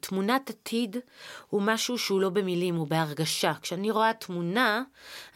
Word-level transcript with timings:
תמונת 0.00 0.50
עתיד 0.50 0.96
הוא 1.48 1.62
משהו 1.62 1.98
שהוא 1.98 2.20
לא 2.20 2.28
במילים, 2.28 2.74
הוא 2.74 2.86
בהרגשה. 2.86 3.52
כשאני 3.62 3.90
רואה 3.90 4.12
תמונה, 4.12 4.82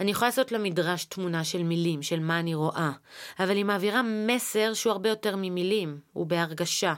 אני 0.01 0.11
יכולה 0.11 0.29
לעשות 0.29 0.53
למדרש 0.53 1.05
תמונה 1.05 1.45
של 1.45 1.63
מילים, 1.63 2.03
של 2.03 2.21
מה 2.21 2.39
אני 2.39 2.55
רואה. 2.55 2.91
אבל 3.39 3.57
היא 3.57 3.65
מעבירה 3.65 4.03
מסר 4.03 4.75
שהוא 4.75 4.91
הרבה 4.91 5.09
יותר 5.09 5.37
ממילים, 5.37 5.99
הוא 6.13 6.27
בהרגשה. 6.27 6.95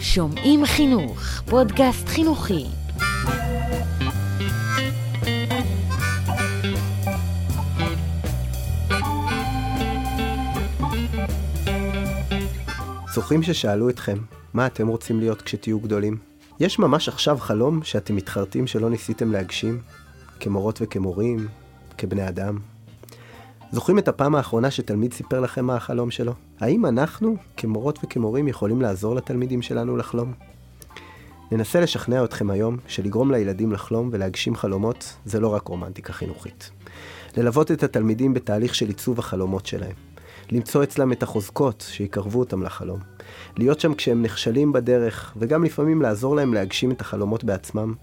שומעים 0.00 0.66
חינוך, 0.66 1.20
פודקאסט 1.50 2.08
חינוכי. 2.08 2.81
זוכרים 13.12 13.42
ששאלו 13.42 13.88
אתכם, 13.88 14.18
מה 14.54 14.66
אתם 14.66 14.88
רוצים 14.88 15.20
להיות 15.20 15.42
כשתהיו 15.42 15.80
גדולים? 15.80 16.16
יש 16.60 16.78
ממש 16.78 17.08
עכשיו 17.08 17.38
חלום 17.38 17.82
שאתם 17.82 18.16
מתחרטים 18.16 18.66
שלא 18.66 18.90
ניסיתם 18.90 19.32
להגשים? 19.32 19.80
כמורות 20.40 20.78
וכמורים, 20.82 21.48
כבני 21.98 22.28
אדם? 22.28 22.58
זוכרים 23.72 23.98
את 23.98 24.08
הפעם 24.08 24.34
האחרונה 24.34 24.70
שתלמיד 24.70 25.12
סיפר 25.12 25.40
לכם 25.40 25.64
מה 25.64 25.76
החלום 25.76 26.10
שלו? 26.10 26.32
האם 26.60 26.86
אנחנו, 26.86 27.36
כמורות 27.56 27.98
וכמורים, 28.04 28.48
יכולים 28.48 28.82
לעזור 28.82 29.14
לתלמידים 29.14 29.62
שלנו 29.62 29.96
לחלום? 29.96 30.32
ננסה 31.52 31.80
לשכנע 31.80 32.24
אתכם 32.24 32.50
היום 32.50 32.76
שלגרום 32.86 33.32
לילדים 33.32 33.72
לחלום 33.72 34.08
ולהגשים 34.12 34.56
חלומות 34.56 35.16
זה 35.24 35.40
לא 35.40 35.48
רק 35.48 35.68
רומנטיקה 35.68 36.12
חינוכית. 36.12 36.70
ללוות 37.36 37.70
את 37.70 37.82
התלמידים 37.82 38.34
בתהליך 38.34 38.74
של 38.74 38.88
עיצוב 38.88 39.18
החלומות 39.18 39.66
שלהם. 39.66 40.11
למצוא 40.50 40.82
אצלם 40.82 41.12
את 41.12 41.22
החוזקות 41.22 41.84
שיקרבו 41.88 42.38
אותם 42.38 42.62
לחלום. 42.62 43.00
להיות 43.56 43.80
שם 43.80 43.94
כשהם 43.94 44.22
נכשלים 44.22 44.72
בדרך, 44.72 45.32
וגם 45.36 45.64
לפעמים 45.64 46.02
לעזור 46.02 46.36
להם 46.36 46.54
להגשים 46.54 46.90
את 46.90 47.00
החלומות 47.00 47.44
בעצמם. 47.44 47.94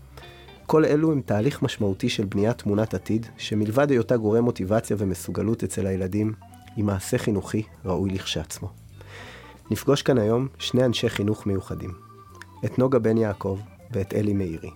כל 0.66 0.86
אלו 0.86 1.12
הם 1.12 1.22
תהליך 1.22 1.62
משמעותי 1.62 2.10
של 2.10 2.26
בניית 2.26 2.58
תמונת 2.58 2.94
עתיד, 2.94 3.28
שמלבד 3.38 3.92
היותה 3.92 4.18
גורם 4.18 4.44
מוטיבציה 4.44 4.96
ומסוגלות 5.00 5.64
אצל 5.64 5.88
הילדים, 5.88 6.34
היא 6.76 6.86
מעשה 6.86 7.18
חינוכי 7.18 7.64
ראוי 7.86 8.10
לכשעצמו. 8.10 8.70
נפגוש 9.72 10.02
כאן 10.02 10.18
היום 10.18 10.48
שני 10.58 10.86
אנשי 10.86 11.10
חינוך 11.10 11.48
מיוחדים, 11.48 11.92
את 12.66 12.80
נוגה 12.80 13.00
בן 13.00 13.18
יעקב 13.18 13.60
ואת 13.92 14.14
אלי 14.14 14.34
מאירי, 14.34 14.70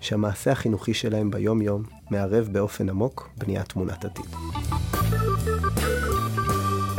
שהמעשה 0.00 0.52
החינוכי 0.52 0.94
שלהם 0.94 1.30
ביום-יום 1.30 1.82
מערב 2.10 2.48
באופן 2.52 2.88
עמוק 2.88 3.28
בניית 3.38 3.68
תמונת 3.68 4.04
עתיד. 4.04 4.26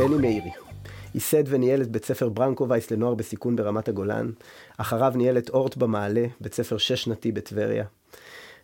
אלי 0.00 0.16
מאירי. 0.16 0.50
ייסד 1.14 1.42
וניהל 1.46 1.82
את 1.82 1.90
בית 1.90 2.04
ספר 2.04 2.28
ברנקו 2.28 2.62
וייס 2.62 2.90
לנוער 2.90 3.14
בסיכון 3.14 3.56
ברמת 3.56 3.88
הגולן. 3.88 4.30
אחריו 4.76 5.12
ניהל 5.16 5.38
את 5.38 5.48
אורט 5.48 5.76
במעלה, 5.76 6.26
בית 6.40 6.54
ספר 6.54 6.78
שש-שנתי 6.78 7.32
בטבריה. 7.32 7.84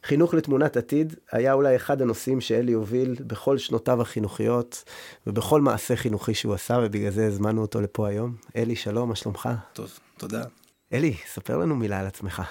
חינוך 0.04 0.34
לתמונת 0.34 0.76
עתיד 0.76 1.14
היה 1.32 1.52
אולי 1.52 1.76
אחד 1.76 2.02
הנושאים 2.02 2.40
שאלי 2.40 2.72
הוביל 2.72 3.16
בכל 3.20 3.58
שנותיו 3.58 4.02
החינוכיות 4.02 4.84
ובכל 5.26 5.60
מעשה 5.60 5.96
חינוכי 5.96 6.34
שהוא 6.34 6.54
עשה, 6.54 6.78
ובגלל 6.82 7.10
זה 7.10 7.26
הזמנו 7.26 7.62
אותו 7.62 7.80
לפה 7.80 8.08
היום. 8.08 8.34
אלי, 8.56 8.76
שלום, 8.76 9.08
מה 9.08 9.16
שלומך? 9.16 9.48
טוב, 9.72 9.98
תודה. 10.16 10.44
אלי, 10.92 11.14
ספר 11.32 11.56
לנו 11.56 11.76
מילה 11.76 12.00
על 12.00 12.06
עצמך. 12.06 12.42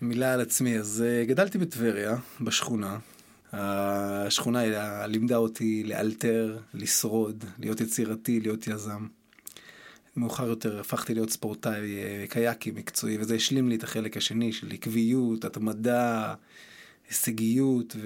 מילה 0.00 0.34
על 0.34 0.40
עצמי, 0.40 0.78
אז 0.78 1.04
uh, 1.04 1.28
גדלתי 1.28 1.58
בטבריה, 1.58 2.16
בשכונה. 2.40 2.98
השכונה 3.52 4.60
לימדה 5.06 5.36
אותי 5.36 5.84
לאלתר, 5.84 6.58
לשרוד, 6.74 7.44
להיות 7.58 7.80
יצירתי, 7.80 8.40
להיות 8.40 8.66
יזם. 8.66 9.06
מאוחר 10.16 10.46
יותר 10.46 10.80
הפכתי 10.80 11.14
להיות 11.14 11.30
ספורטאי 11.30 12.02
אה, 12.02 12.24
קיאקי 12.28 12.70
מקצועי, 12.70 13.18
וזה 13.18 13.34
השלים 13.34 13.68
לי 13.68 13.74
את 13.74 13.84
החלק 13.84 14.16
השני 14.16 14.52
של 14.52 14.70
עקביות, 14.70 15.44
התמדה, 15.44 16.34
הישגיות, 17.08 17.96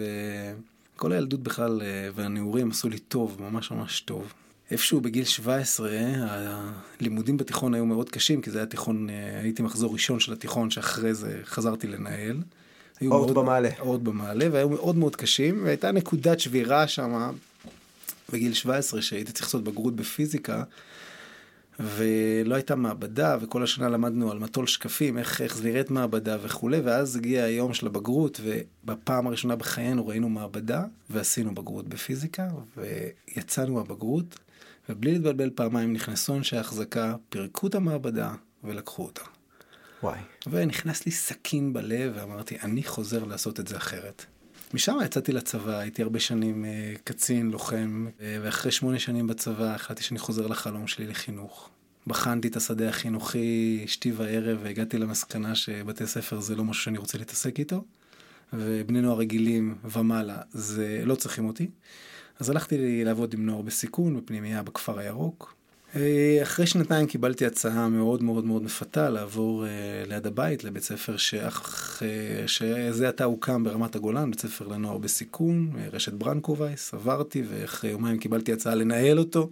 וכל 0.94 1.12
הילדות 1.12 1.42
בכלל 1.42 1.82
אה, 1.82 2.08
והנעורים 2.14 2.70
עשו 2.70 2.88
לי 2.88 2.98
טוב, 2.98 3.42
ממש 3.42 3.70
ממש 3.70 4.00
טוב. 4.00 4.32
איפשהו 4.70 5.00
בגיל 5.00 5.24
17, 5.24 5.90
הלימודים 7.00 7.36
בתיכון 7.36 7.74
היו 7.74 7.86
מאוד 7.86 8.10
קשים, 8.10 8.40
כי 8.40 8.50
זה 8.50 8.58
היה 8.58 8.66
תיכון, 8.66 9.10
אה, 9.10 9.40
הייתי 9.40 9.62
מחזור 9.62 9.92
ראשון 9.92 10.20
של 10.20 10.32
התיכון, 10.32 10.70
שאחרי 10.70 11.14
זה 11.14 11.40
חזרתי 11.44 11.86
לנהל. 11.86 12.42
אורט 13.02 13.30
במעלה. 13.30 13.68
אורט 13.78 14.00
במעלה, 14.00 14.46
והיו 14.52 14.68
מאוד 14.68 14.96
מאוד 14.96 15.16
קשים, 15.16 15.64
והייתה 15.64 15.92
נקודת 15.92 16.40
שבירה 16.40 16.88
שם 16.88 17.30
בגיל 18.32 18.54
17, 18.54 19.02
שהייתי 19.02 19.32
צריך 19.32 19.46
לעשות 19.46 19.64
בגרות 19.64 19.96
בפיזיקה, 19.96 20.62
ולא 21.80 22.54
הייתה 22.54 22.76
מעבדה, 22.76 23.36
וכל 23.40 23.62
השנה 23.62 23.88
למדנו 23.88 24.30
על 24.30 24.38
מטול 24.38 24.66
שקפים, 24.66 25.18
איך, 25.18 25.40
איך 25.40 25.56
זה 25.56 25.64
נראית 25.64 25.90
מעבדה 25.90 26.36
וכולי, 26.42 26.80
ואז 26.80 27.16
הגיע 27.16 27.44
היום 27.44 27.74
של 27.74 27.86
הבגרות, 27.86 28.40
ובפעם 28.44 29.26
הראשונה 29.26 29.56
בחיינו 29.56 30.06
ראינו 30.06 30.28
מעבדה, 30.28 30.84
ועשינו 31.10 31.54
בגרות 31.54 31.88
בפיזיקה, 31.88 32.48
ויצאנו 32.76 33.74
מהבגרות, 33.74 34.38
ובלי 34.88 35.12
להתבלבל 35.12 35.50
פעמיים 35.54 35.92
נכנסו 35.92 36.36
אנשי 36.36 36.56
החזקה, 36.56 37.14
פירקו 37.28 37.66
את 37.66 37.74
המעבדה 37.74 38.34
ולקחו 38.64 39.04
אותה. 39.04 39.35
וואי. 40.02 40.18
ונכנס 40.46 41.06
לי 41.06 41.12
סכין 41.12 41.72
בלב, 41.72 42.12
ואמרתי, 42.16 42.56
אני 42.62 42.82
חוזר 42.82 43.24
לעשות 43.24 43.60
את 43.60 43.68
זה 43.68 43.76
אחרת. 43.76 44.24
משם 44.74 44.96
יצאתי 45.04 45.32
לצבא, 45.32 45.78
הייתי 45.78 46.02
הרבה 46.02 46.20
שנים 46.20 46.64
uh, 46.64 46.98
קצין, 47.04 47.50
לוחם, 47.50 48.06
uh, 48.06 48.22
ואחרי 48.42 48.72
שמונה 48.72 48.98
שנים 48.98 49.26
בצבא 49.26 49.74
החלטתי 49.74 50.02
שאני 50.02 50.18
חוזר 50.18 50.46
לחלום 50.46 50.86
שלי 50.86 51.06
לחינוך. 51.06 51.70
בחנתי 52.06 52.48
את 52.48 52.56
השדה 52.56 52.88
החינוכי, 52.88 53.82
אשתי 53.84 54.12
וערב, 54.12 54.58
והגעתי 54.62 54.98
למסקנה 54.98 55.54
שבתי 55.54 56.06
ספר 56.06 56.40
זה 56.40 56.56
לא 56.56 56.64
משהו 56.64 56.82
שאני 56.82 56.98
רוצה 56.98 57.18
להתעסק 57.18 57.58
איתו, 57.58 57.84
ובני 58.52 59.00
נוער 59.00 59.18
רגילים 59.18 59.74
ומעלה, 59.84 60.38
זה 60.52 61.02
לא 61.04 61.14
צריכים 61.14 61.46
אותי. 61.46 61.70
אז 62.40 62.50
הלכתי 62.50 63.04
לעבוד 63.04 63.34
עם 63.34 63.46
נוער 63.46 63.62
בסיכון 63.62 64.16
בפנימייה 64.16 64.62
בכפר 64.62 64.98
הירוק, 64.98 65.54
אה, 65.54 65.55
אחרי 66.42 66.66
שנתיים 66.66 67.06
קיבלתי 67.06 67.46
הצעה 67.46 67.88
מאוד 67.88 68.22
מאוד 68.22 68.44
מאוד 68.44 68.62
מפתה 68.62 69.10
לעבור 69.10 69.64
uh, 69.64 70.08
ליד 70.08 70.26
הבית 70.26 70.64
לבית 70.64 70.82
ספר 70.82 71.16
שאח, 71.16 72.02
uh, 72.02 72.48
שזה 72.48 73.08
עתה 73.08 73.24
הוקם 73.24 73.64
ברמת 73.64 73.96
הגולן, 73.96 74.30
בית 74.30 74.40
ספר 74.40 74.66
לנוער 74.66 74.98
בסיכון, 74.98 75.70
רשת 75.92 76.12
ברנקו 76.12 76.53
וייס, 76.53 76.94
עברתי 76.94 77.42
ואחרי 77.48 77.90
יומיים 77.90 78.18
קיבלתי 78.18 78.52
הצעה 78.52 78.74
לנהל 78.74 79.18
אותו. 79.18 79.50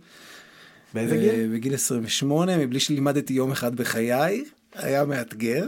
באיזה 0.95 1.17
גיל? 1.17 1.53
בגיל 1.53 1.75
28, 1.75 2.59
מבלי 2.59 2.81
שלימדתי 2.81 3.33
יום 3.33 3.53
אחד 3.53 3.77
בחיי, 3.77 4.45
היה 4.75 5.05
מאתגר. 5.05 5.65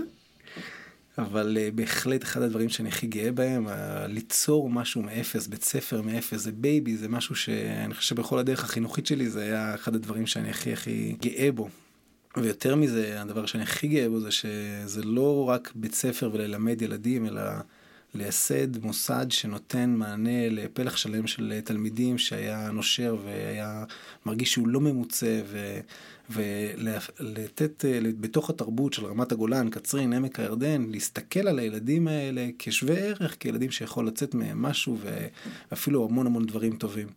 אבל 1.18 1.56
uh, 1.56 1.74
בהחלט 1.74 2.22
אחד 2.22 2.42
הדברים 2.42 2.68
שאני 2.68 2.88
הכי 2.88 3.06
גאה 3.06 3.32
בהם, 3.32 3.66
ליצור 4.08 4.70
משהו 4.70 5.02
מאפס, 5.02 5.46
בית 5.46 5.64
ספר 5.64 6.02
מאפס, 6.02 6.40
זה 6.40 6.52
baby, 6.52 6.96
זה 6.96 7.08
משהו 7.08 7.36
שאני 7.36 7.94
חושב 7.94 8.08
שבכל 8.08 8.38
הדרך 8.38 8.64
החינוכית 8.64 9.06
שלי 9.06 9.30
זה 9.30 9.42
היה 9.42 9.74
אחד 9.74 9.94
הדברים 9.94 10.26
שאני 10.26 10.50
הכי 10.50 10.72
הכי 10.72 11.16
גאה 11.20 11.52
בו. 11.52 11.68
ויותר 12.36 12.76
מזה, 12.76 13.22
הדבר 13.22 13.46
שאני 13.46 13.62
הכי 13.62 13.88
גאה 13.88 14.08
בו 14.08 14.20
זה 14.20 14.30
שזה 14.30 15.02
לא 15.02 15.48
רק 15.48 15.72
בית 15.74 15.94
ספר 15.94 16.30
וללמד 16.32 16.82
ילדים, 16.82 17.26
אלא 17.26 17.42
לייסד 18.14 18.84
מוסד 18.84 19.26
שנותן 19.30 19.90
מענה 19.90 20.48
לפלח 20.48 20.96
שלם 20.96 21.26
של 21.26 21.60
תלמידים 21.64 22.18
שהיה 22.18 22.70
נושר 22.70 23.16
והיה 23.24 23.84
מרגיש 24.26 24.52
שהוא 24.52 24.68
לא 24.68 24.80
ממוצה 24.80 25.40
ו... 25.46 25.80
ולתת 26.30 27.84
בתוך 28.20 28.50
התרבות 28.50 28.92
של 28.92 29.06
רמת 29.06 29.32
הגולן, 29.32 29.70
קצרין, 29.70 30.12
עמק 30.12 30.40
הירדן, 30.40 30.86
להסתכל 30.90 31.48
על 31.48 31.58
הילדים 31.58 32.08
האלה 32.08 32.48
כשווה 32.58 32.94
ערך, 32.94 33.36
כילדים 33.40 33.70
שיכול 33.70 34.06
לצאת 34.06 34.34
מהם 34.34 34.62
משהו 34.62 34.98
ואפילו 35.70 36.04
המון 36.04 36.26
המון 36.26 36.46
דברים 36.46 36.76
טובים. 36.76 37.08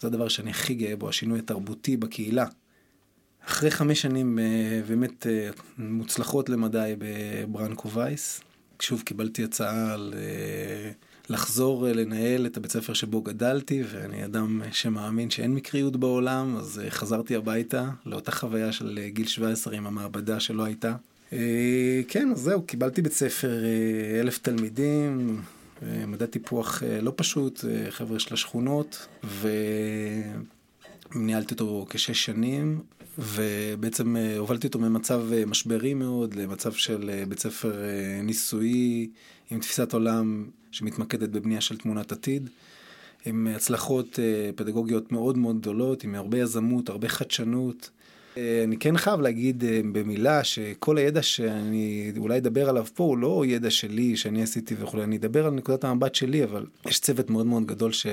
זה 0.00 0.06
הדבר 0.06 0.28
שאני 0.28 0.50
הכי 0.50 0.74
גאה 0.74 0.96
בו, 0.96 1.08
השינוי 1.08 1.38
התרבותי 1.38 1.96
בקהילה. 1.96 2.46
אחרי 3.46 3.70
חמש 3.70 4.02
שנים 4.02 4.38
אה, 4.38 4.80
באמת 4.88 5.26
אה, 5.26 5.50
מוצלחות 5.78 6.48
למדי 6.48 6.94
בברנקו 6.98 7.90
וייס, 7.90 8.40
שוב 8.80 9.02
קיבלתי 9.02 9.44
הצעה 9.44 9.92
על 9.92 10.14
אה, 10.16 10.90
לחזור 11.30 11.88
אה, 11.88 11.92
לנהל 11.92 12.46
את 12.46 12.56
הבית 12.56 12.72
ספר 12.72 12.92
שבו 12.92 13.22
גדלתי, 13.22 13.82
ואני 13.90 14.24
אדם 14.24 14.62
שמאמין 14.72 15.30
שאין 15.30 15.54
מקריות 15.54 15.96
בעולם, 15.96 16.56
אז 16.56 16.80
אה, 16.84 16.90
חזרתי 16.90 17.36
הביתה 17.36 17.90
לאותה 18.06 18.32
חוויה 18.32 18.72
של 18.72 19.00
גיל 19.08 19.26
17 19.26 19.76
עם 19.76 19.86
המעבדה 19.86 20.40
שלא 20.40 20.64
הייתה. 20.64 20.94
כן, 22.08 22.28
אז 22.32 22.38
זהו, 22.40 22.62
קיבלתי 22.62 23.02
בית 23.02 23.12
ספר 23.12 23.62
אלף 24.20 24.38
תלמידים, 24.38 25.42
מדע 25.82 26.26
טיפוח 26.26 26.82
לא 27.02 27.12
פשוט, 27.16 27.64
חבר'ה 27.90 28.18
של 28.18 28.34
השכונות, 28.34 29.06
וניהלתי 31.14 31.54
אותו 31.54 31.86
כשש 31.90 32.24
שנים. 32.24 32.80
ובעצם 33.18 34.16
אה, 34.16 34.38
הובלתי 34.38 34.66
אותו 34.66 34.78
ממצב 34.78 35.32
אה, 35.32 35.46
משברי 35.46 35.94
מאוד 35.94 36.34
למצב 36.34 36.72
של 36.72 37.10
אה, 37.12 37.26
בית 37.28 37.38
ספר 37.38 37.72
ניסויי 38.22 39.08
עם 39.50 39.60
תפיסת 39.60 39.92
עולם 39.92 40.46
שמתמקדת 40.70 41.28
בבנייה 41.28 41.60
של 41.60 41.78
תמונת 41.78 42.12
עתיד, 42.12 42.50
עם 43.24 43.46
הצלחות 43.56 44.18
פדגוגיות 44.56 45.12
מאוד 45.12 45.38
מאוד 45.38 45.60
גדולות, 45.60 46.04
עם 46.04 46.14
הרבה 46.14 46.38
יזמות, 46.38 46.88
הרבה 46.88 47.08
חדשנות. 47.08 47.90
אה, 48.36 48.64
אני 48.64 48.76
כן 48.76 48.96
חייב 48.96 49.20
להגיד 49.20 49.64
אה, 49.64 49.80
במילה 49.92 50.44
שכל 50.44 50.98
הידע 50.98 51.22
שאני 51.22 52.12
אולי 52.18 52.38
אדבר 52.38 52.68
עליו 52.68 52.86
פה 52.94 53.04
הוא 53.04 53.18
לא 53.18 53.44
ידע 53.46 53.70
שלי 53.70 54.16
שאני 54.16 54.42
עשיתי 54.42 54.74
וכולי, 54.78 55.04
אני 55.04 55.16
אדבר 55.16 55.46
על 55.46 55.52
נקודת 55.52 55.84
המבט 55.84 56.14
שלי, 56.14 56.44
אבל 56.44 56.66
יש 56.86 57.00
צוות 57.00 57.30
מאוד 57.30 57.46
מאוד 57.46 57.66
גדול 57.66 57.92
ש, 57.92 58.06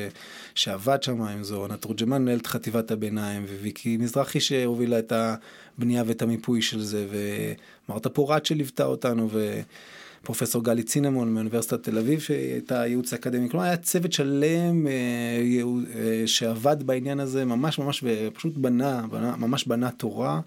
שעבד 0.56 1.04
שם, 1.04 1.22
אם 1.22 1.44
זו 1.44 1.58
עונה 1.58 1.78
תורג'מן 1.78 2.22
מנהלת 2.22 2.48
חטיבת 2.48 2.92
הביניים, 2.92 3.46
וויקי 3.62 3.98
מזרחי 3.98 4.40
שהובילה 4.40 5.00
את 5.00 5.14
הבנייה 5.78 6.04
ואת 6.08 6.22
המיפוי 6.22 6.62
של 6.62 6.82
זה, 6.82 7.08
ומרתה 7.90 8.10
פורט 8.10 8.46
שליוותה 8.46 8.86
אותנו, 8.86 9.30
ו... 9.32 9.62
פרופסור 10.28 10.64
גלי 10.64 10.84
צינמון 10.84 11.34
מאוניברסיטת 11.34 11.84
תל 11.84 11.98
אביב 11.98 12.20
שהייתה 12.20 12.86
ייעוץ 12.86 13.14
אקדמי, 13.14 13.50
כלומר 13.50 13.66
היה 13.66 13.78
צוות 13.78 14.14
שלם 14.14 14.88
אה, 14.88 14.92
אה, 15.96 16.28
שעבד 16.28 16.84
בעניין 16.84 17.20
הזה 17.20 17.46
ממש 17.46 17.80
ממש 17.80 18.04
ופשוט 18.04 18.58
בנה, 18.58 19.06
בנה 19.12 19.36
ממש 19.36 19.68
בנה 19.68 19.92
תורה. 19.92 20.40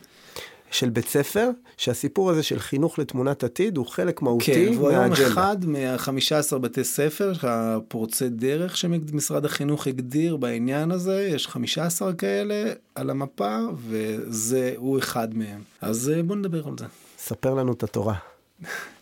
של 0.71 0.91
בית 0.91 1.09
ספר, 1.09 1.51
שהסיפור 1.77 2.31
הזה 2.31 2.43
של 2.43 2.59
חינוך 2.59 2.99
לתמונת 2.99 3.45
עתיד 3.45 3.77
הוא 3.77 3.87
חלק 3.87 4.23
מהותי 4.23 4.51
מהאג'נדה. 4.53 4.73
כן, 4.73 4.79
והוא 4.79 4.91
היום 4.91 5.13
אחד 5.13 5.65
מה-15 5.65 6.59
בתי 6.59 6.85
ספר, 6.85 7.33
הפורצי 7.43 8.29
דרך 8.29 8.77
שמשרד 8.77 9.45
החינוך 9.45 9.87
הגדיר 9.87 10.37
בעניין 10.37 10.91
הזה, 10.91 11.29
יש 11.35 11.49
15 11.49 12.13
כאלה 12.13 12.73
על 12.95 13.11
המפה, 13.11 13.59
וזה, 13.89 14.75
הוא 14.77 14.99
אחד 14.99 15.35
מהם. 15.35 15.61
אז 15.81 16.13
אה, 16.17 16.23
בוא 16.23 16.37
נדבר 16.37 16.69
על 16.69 16.75
זה. 16.79 16.85
ספר 17.19 17.55
לנו 17.55 17.73
את 17.73 17.83
התורה. 17.83 18.15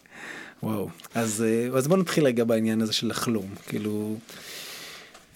וואו. 0.63 0.89
אז, 1.15 1.43
אה, 1.43 1.79
אז 1.79 1.89
בוא 1.89 1.97
נתחיל 1.97 2.25
רגע 2.25 2.45
בעניין 2.45 2.81
הזה 2.81 2.93
של 2.93 3.09
לחלום. 3.09 3.47
כאילו, 3.67 4.17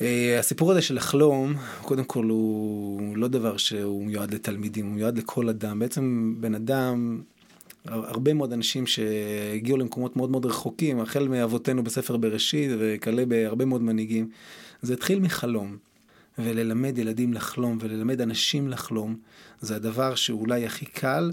אה, 0.00 0.38
הסיפור 0.38 0.70
הזה 0.70 0.82
של 0.82 0.94
לחלום, 0.94 1.54
קודם 1.82 2.04
כל 2.04 2.24
הוא 2.24 3.16
לא 3.16 3.28
דבר 3.28 3.56
שהוא 3.56 4.04
מיועד 4.06 4.34
לתלמידים, 4.34 4.86
הוא 4.86 4.94
מיועד 4.94 5.18
לכל 5.18 5.48
אדם. 5.48 5.78
בעצם 5.78 6.34
בן 6.40 6.54
אדם, 6.54 7.22
הרבה 7.84 8.34
מאוד 8.34 8.52
אנשים 8.52 8.86
שהגיעו 8.86 9.78
למקומות 9.78 10.16
מאוד 10.16 10.30
מאוד 10.30 10.46
רחוקים, 10.46 11.00
החל 11.00 11.28
מאבותינו 11.28 11.84
בספר 11.84 12.16
בראשית 12.16 12.70
וכלה 12.78 13.26
בהרבה 13.26 13.64
מאוד 13.64 13.82
מנהיגים, 13.82 14.28
זה 14.82 14.92
התחיל 14.92 15.20
מחלום. 15.20 15.76
וללמד 16.38 16.98
ילדים 16.98 17.34
לחלום 17.34 17.78
וללמד 17.80 18.20
אנשים 18.20 18.68
לחלום, 18.68 19.16
זה 19.60 19.76
הדבר 19.76 20.14
שאולי 20.14 20.66
הכי 20.66 20.86
קל. 20.86 21.32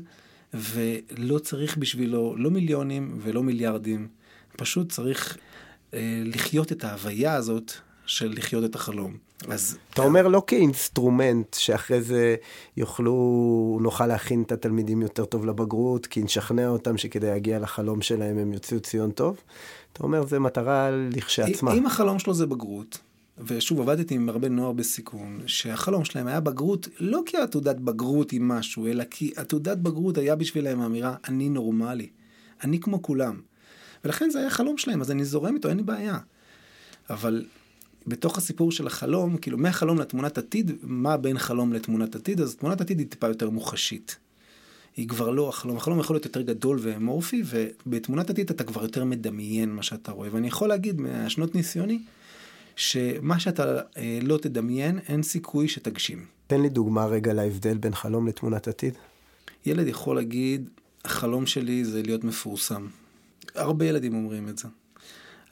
ולא 0.53 1.39
צריך 1.39 1.77
בשבילו 1.77 2.35
לא 2.37 2.51
מיליונים 2.51 3.19
ולא 3.21 3.43
מיליארדים, 3.43 4.07
פשוט 4.57 4.91
צריך 4.91 5.37
אה, 5.93 6.21
לחיות 6.25 6.71
את 6.71 6.83
ההוויה 6.83 7.33
הזאת 7.33 7.71
של 8.05 8.33
לחיות 8.37 8.65
את 8.65 8.75
החלום. 8.75 9.17
אז... 9.47 9.77
אתה 9.93 10.01
אומר 10.01 10.27
לא 10.27 10.43
כאינסטרומנט 10.47 11.53
שאחרי 11.53 12.01
זה 12.01 12.35
יוכלו, 12.77 13.79
נוכל 13.81 14.07
להכין 14.07 14.41
את 14.41 14.51
התלמידים 14.51 15.01
יותר 15.01 15.25
טוב 15.25 15.45
לבגרות, 15.45 16.05
כי 16.05 16.23
נשכנע 16.23 16.67
אותם 16.67 16.97
שכדי 16.97 17.27
להגיע 17.27 17.59
לחלום 17.59 18.01
שלהם 18.01 18.37
הם 18.37 18.53
יוציאו 18.53 18.79
ציון 18.79 19.11
טוב. 19.11 19.37
אתה 19.93 20.03
אומר 20.03 20.25
זה 20.25 20.39
מטרה 20.39 20.89
לכשעצמה. 21.11 21.73
אם 21.73 21.85
החלום 21.85 22.19
שלו 22.19 22.33
זה 22.33 22.45
בגרות, 22.45 22.97
ושוב, 23.47 23.81
עבדתי 23.81 24.15
עם 24.15 24.29
הרבה 24.29 24.49
נוער 24.49 24.71
בסיכון, 24.71 25.41
שהחלום 25.45 26.05
שלהם 26.05 26.27
היה 26.27 26.39
בגרות, 26.39 26.87
לא 26.99 27.21
כי 27.25 27.37
התעודת 27.37 27.75
בגרות 27.75 28.31
היא 28.31 28.41
משהו, 28.41 28.87
אלא 28.87 29.03
כי 29.03 29.31
התעודת 29.37 29.77
בגרות 29.77 30.17
היה 30.17 30.35
בשבילם 30.35 30.81
האמירה, 30.81 31.15
אני 31.27 31.49
נורמלי, 31.49 32.09
אני 32.63 32.79
כמו 32.79 33.01
כולם. 33.01 33.39
ולכן 34.03 34.29
זה 34.29 34.39
היה 34.39 34.49
חלום 34.49 34.77
שלהם, 34.77 35.01
אז 35.01 35.11
אני 35.11 35.25
זורם 35.25 35.55
איתו, 35.55 35.69
אין 35.69 35.77
לי 35.77 35.83
בעיה. 35.83 36.17
אבל 37.09 37.45
בתוך 38.07 38.37
הסיפור 38.37 38.71
של 38.71 38.87
החלום, 38.87 39.37
כאילו 39.37 39.57
מהחלום 39.57 39.99
לתמונת 39.99 40.37
עתיד, 40.37 40.71
מה 40.81 41.17
בין 41.17 41.37
חלום 41.37 41.73
לתמונת 41.73 42.15
עתיד? 42.15 42.41
אז 42.41 42.55
תמונת 42.55 42.81
עתיד 42.81 42.99
היא 42.99 43.07
טיפה 43.07 43.27
יותר 43.27 43.49
מוחשית. 43.49 44.17
היא 44.97 45.07
כבר 45.07 45.29
לא 45.29 45.49
החלום, 45.49 45.77
החלום 45.77 45.99
יכול 45.99 46.15
להיות 46.15 46.25
יותר 46.25 46.41
גדול 46.41 46.79
ואמורפי, 46.81 47.43
ובתמונת 47.45 48.29
עתיד 48.29 48.49
אתה 48.49 48.63
כבר 48.63 48.81
יותר 48.81 49.03
מדמיין 49.03 49.69
מה 49.69 49.83
שאתה 49.83 50.11
רואה. 50.11 50.29
ואני 50.31 50.47
יכול 50.47 50.69
להגיד 50.69 51.01
מהשנות 51.01 51.55
ניסיוני, 51.55 51.99
שמה 52.79 53.39
שאתה 53.39 53.81
אה, 53.97 54.19
לא 54.21 54.37
תדמיין, 54.37 54.99
אין 55.07 55.23
סיכוי 55.23 55.67
שתגשים. 55.67 56.25
תן 56.47 56.61
לי 56.61 56.69
דוגמה 56.69 57.05
רגע 57.05 57.33
להבדל 57.33 57.77
בין 57.77 57.95
חלום 57.95 58.27
לתמונת 58.27 58.67
עתיד. 58.67 58.93
ילד 59.65 59.87
יכול 59.87 60.15
להגיד, 60.15 60.69
החלום 61.05 61.45
שלי 61.45 61.85
זה 61.85 62.01
להיות 62.01 62.23
מפורסם. 62.23 62.87
הרבה 63.55 63.85
ילדים 63.85 64.15
אומרים 64.15 64.49
את 64.49 64.57
זה. 64.57 64.67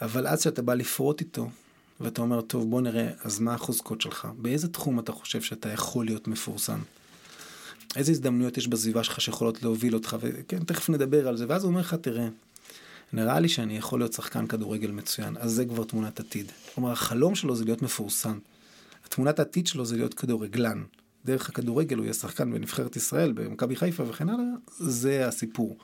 אבל 0.02 0.28
אז 0.28 0.42
שאתה 0.42 0.62
בא 0.62 0.74
לפרוט 0.74 1.22
איתו, 1.22 1.50
ואתה 2.00 2.22
אומר, 2.22 2.42
טוב, 2.42 2.70
בוא 2.70 2.82
נראה, 2.82 3.10
אז 3.24 3.40
מה 3.40 3.54
החוזקות 3.54 4.02
שלך? 4.02 4.28
באיזה 4.38 4.68
תחום 4.68 5.00
אתה 5.00 5.12
חושב 5.12 5.42
שאתה 5.42 5.70
יכול 5.70 6.06
להיות 6.06 6.28
מפורסם? 6.28 6.80
איזה 7.96 8.12
הזדמנויות 8.12 8.58
יש 8.58 8.68
בסביבה 8.68 9.04
שלך 9.04 9.22
שיכולות 9.22 9.64
להוביל 9.64 9.94
אותך? 9.94 10.18
וכן, 10.20 10.64
תכף 10.64 10.90
נדבר 10.90 11.28
על 11.28 11.38
זה. 11.38 11.46
ואז 11.50 11.64
הוא 11.64 11.70
אומר 11.70 11.82
לך, 11.82 11.94
תראה, 11.94 12.28
נראה 13.14 13.40
לי 13.40 13.50
שאני 13.50 13.78
יכול 13.78 14.00
להיות 14.00 14.14
שחקן 14.14 14.48
כדורגל 14.48 14.92
מצוין, 14.92 15.38
אז 15.40 15.52
זה 15.52 15.66
כבר 15.66 15.84
תמונת 15.84 16.20
עתיד. 16.20 16.52
כלומר, 16.76 16.92
החלום 16.92 17.36
שלו 17.36 17.56
זה 17.56 17.66
להיות 17.66 17.82
מפורסם. 17.82 18.40
התמונת 19.06 19.40
העתיד 19.40 19.68
שלו 19.68 19.86
זה 19.86 19.96
להיות 19.96 20.14
כדורגלן. 20.14 20.84
דרך 21.26 21.50
הכדורגל 21.50 21.98
הוא 21.98 22.06
יהיה 22.06 22.14
שחקן 22.14 22.52
בנבחרת 22.52 22.96
ישראל, 22.96 23.32
במכבי 23.32 23.76
חיפה 23.76 24.04
וכן 24.10 24.30
הלאה, 24.30 24.46
זה 24.78 25.28
הסיפור. 25.28 25.78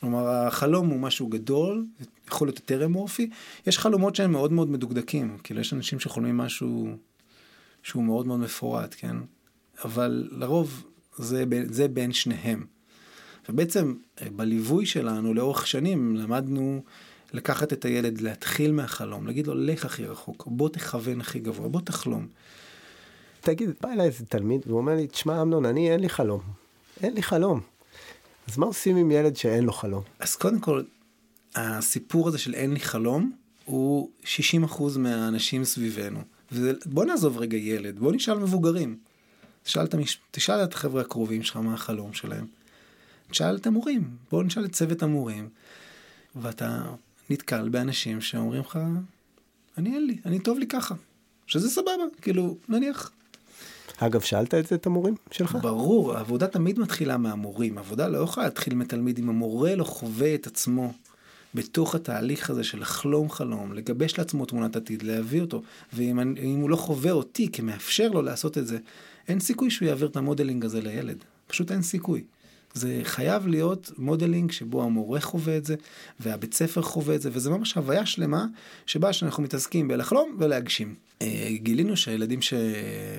כלומר, 0.00 0.28
החלום 0.28 0.88
הוא 0.88 1.00
משהו 1.00 1.26
גדול, 1.26 1.86
יכול 2.28 2.48
להיות 2.48 2.58
יותר 2.58 2.84
אמורפי. 2.84 3.30
יש 3.66 3.78
חלומות 3.78 4.16
שהם 4.16 4.32
מאוד 4.32 4.52
מאוד 4.52 4.70
מדוקדקים, 4.70 5.38
כאילו 5.44 5.60
יש 5.60 5.72
אנשים 5.72 6.00
שחולמים 6.00 6.36
משהו 6.36 6.96
שהוא 7.82 8.04
מאוד 8.04 8.26
מאוד 8.26 8.40
מפורט, 8.40 8.94
כן? 8.98 9.16
אבל 9.84 10.28
לרוב 10.30 10.86
זה, 11.16 11.44
זה 11.64 11.88
בין 11.88 12.12
שניהם. 12.12 12.66
ובעצם 13.48 13.94
אה, 14.22 14.26
בליווי 14.36 14.86
שלנו 14.86 15.34
לאורך 15.34 15.66
שנים 15.66 16.16
למדנו 16.16 16.82
לקחת 17.32 17.72
את 17.72 17.84
הילד, 17.84 18.20
להתחיל 18.20 18.72
מהחלום, 18.72 19.26
להגיד 19.26 19.46
לו, 19.46 19.54
לך 19.54 19.84
הכי 19.84 20.04
רחוק, 20.04 20.44
בוא 20.46 20.68
תכוון 20.68 21.20
הכי 21.20 21.38
גבוה, 21.38 21.68
בוא 21.68 21.80
תחלום. 21.80 22.26
תגיד, 23.40 23.70
בא 23.80 23.92
אליי 23.92 24.06
איזה 24.06 24.26
תלמיד 24.26 24.60
והוא 24.66 24.78
אומר 24.78 24.94
לי, 24.94 25.06
תשמע 25.06 25.42
אמנון, 25.42 25.66
אני 25.66 25.90
אין 25.90 26.00
לי 26.00 26.08
חלום. 26.08 26.40
אין 27.02 27.14
לי 27.14 27.22
חלום. 27.22 27.60
אז 28.48 28.58
מה 28.58 28.66
עושים 28.66 28.96
עם 28.96 29.10
ילד 29.10 29.36
שאין 29.36 29.64
לו 29.64 29.72
חלום? 29.72 30.02
אז 30.18 30.36
קודם 30.36 30.60
כל, 30.60 30.82
הסיפור 31.54 32.28
הזה 32.28 32.38
של 32.38 32.54
אין 32.54 32.72
לי 32.72 32.80
חלום, 32.80 33.32
הוא 33.64 34.10
60% 34.24 34.98
מהאנשים 34.98 35.64
סביבנו. 35.64 36.20
וזה, 36.52 36.72
בוא 36.86 37.04
נעזוב 37.04 37.38
רגע 37.38 37.56
ילד, 37.56 37.98
בוא 37.98 38.12
נשאל 38.12 38.38
מבוגרים. 38.38 38.96
תשאל 39.62 39.84
את, 39.84 39.94
המש... 39.94 40.18
תשאל 40.30 40.64
את 40.64 40.74
החבר'ה 40.74 41.00
הקרובים 41.00 41.42
שלך 41.42 41.56
מה 41.56 41.74
החלום 41.74 42.12
שלהם. 42.12 42.46
תשאל 43.30 43.56
את 43.56 43.66
המורים, 43.66 44.10
בוא 44.30 44.44
נשאל 44.44 44.64
את 44.64 44.72
צוות 44.72 45.02
המורים. 45.02 45.48
ואתה 46.36 46.82
נתקל 47.30 47.68
באנשים 47.68 48.20
שאומרים 48.20 48.60
לך, 48.60 48.78
אני 49.78 49.94
אין 49.94 50.06
לי, 50.06 50.18
אני 50.26 50.38
טוב 50.38 50.58
לי 50.58 50.66
ככה. 50.66 50.94
שזה 51.46 51.70
סבבה, 51.70 51.92
כאילו, 52.22 52.56
נניח. 52.68 53.10
אגב, 53.98 54.20
שאלת 54.20 54.54
את 54.54 54.66
זה 54.66 54.74
את 54.74 54.86
המורים 54.86 55.14
שלך? 55.30 55.58
ברור, 55.62 56.16
העבודה 56.16 56.46
תמיד 56.46 56.78
מתחילה 56.78 57.16
מהמורים. 57.16 57.78
העבודה 57.78 58.08
לא 58.08 58.18
יכולה 58.18 58.46
להתחיל 58.46 58.74
מתלמיד 58.74 59.18
אם 59.18 59.28
המורה 59.28 59.74
לא 59.74 59.84
חווה 59.84 60.34
את 60.34 60.46
עצמו 60.46 60.92
בתוך 61.54 61.94
התהליך 61.94 62.50
הזה 62.50 62.64
של 62.64 62.80
לחלום 62.80 63.30
חלום, 63.30 63.72
לגבש 63.72 64.18
לעצמו 64.18 64.46
תמונת 64.46 64.76
עתיד, 64.76 65.02
להביא 65.02 65.40
אותו, 65.40 65.62
ואם 65.92 66.58
הוא 66.60 66.70
לא 66.70 66.76
חווה 66.76 67.12
אותי 67.12 67.48
כמאפשר 67.52 68.08
לו 68.08 68.22
לעשות 68.22 68.58
את 68.58 68.66
זה, 68.66 68.78
אין 69.28 69.40
סיכוי 69.40 69.70
שהוא 69.70 69.88
יעביר 69.88 70.08
את 70.08 70.16
ה 70.16 70.21
modeling 70.21 70.64
הזה 70.64 70.80
לילד. 70.80 71.16
פשוט 71.46 71.72
אין 71.72 71.82
סיכוי. 71.82 72.24
זה 72.74 73.00
חייב 73.04 73.46
להיות 73.46 73.92
modeling 73.98 74.52
שבו 74.52 74.82
המורה 74.82 75.20
חווה 75.20 75.56
את 75.56 75.64
זה, 75.64 75.74
והבית 76.20 76.54
ספר 76.54 76.82
חווה 76.82 77.14
את 77.14 77.22
זה, 77.22 77.30
וזה 77.32 77.50
ממש 77.50 77.74
הוויה 77.74 78.06
שלמה 78.06 78.46
שבה 78.86 79.12
שאנחנו 79.12 79.42
מתעסקים 79.42 79.88
בלחלום 79.88 80.36
ולהגשים. 80.38 80.94
אה, 81.22 81.48
גילינו 81.54 81.96
שהילדים 81.96 82.42
ש... 82.42 82.54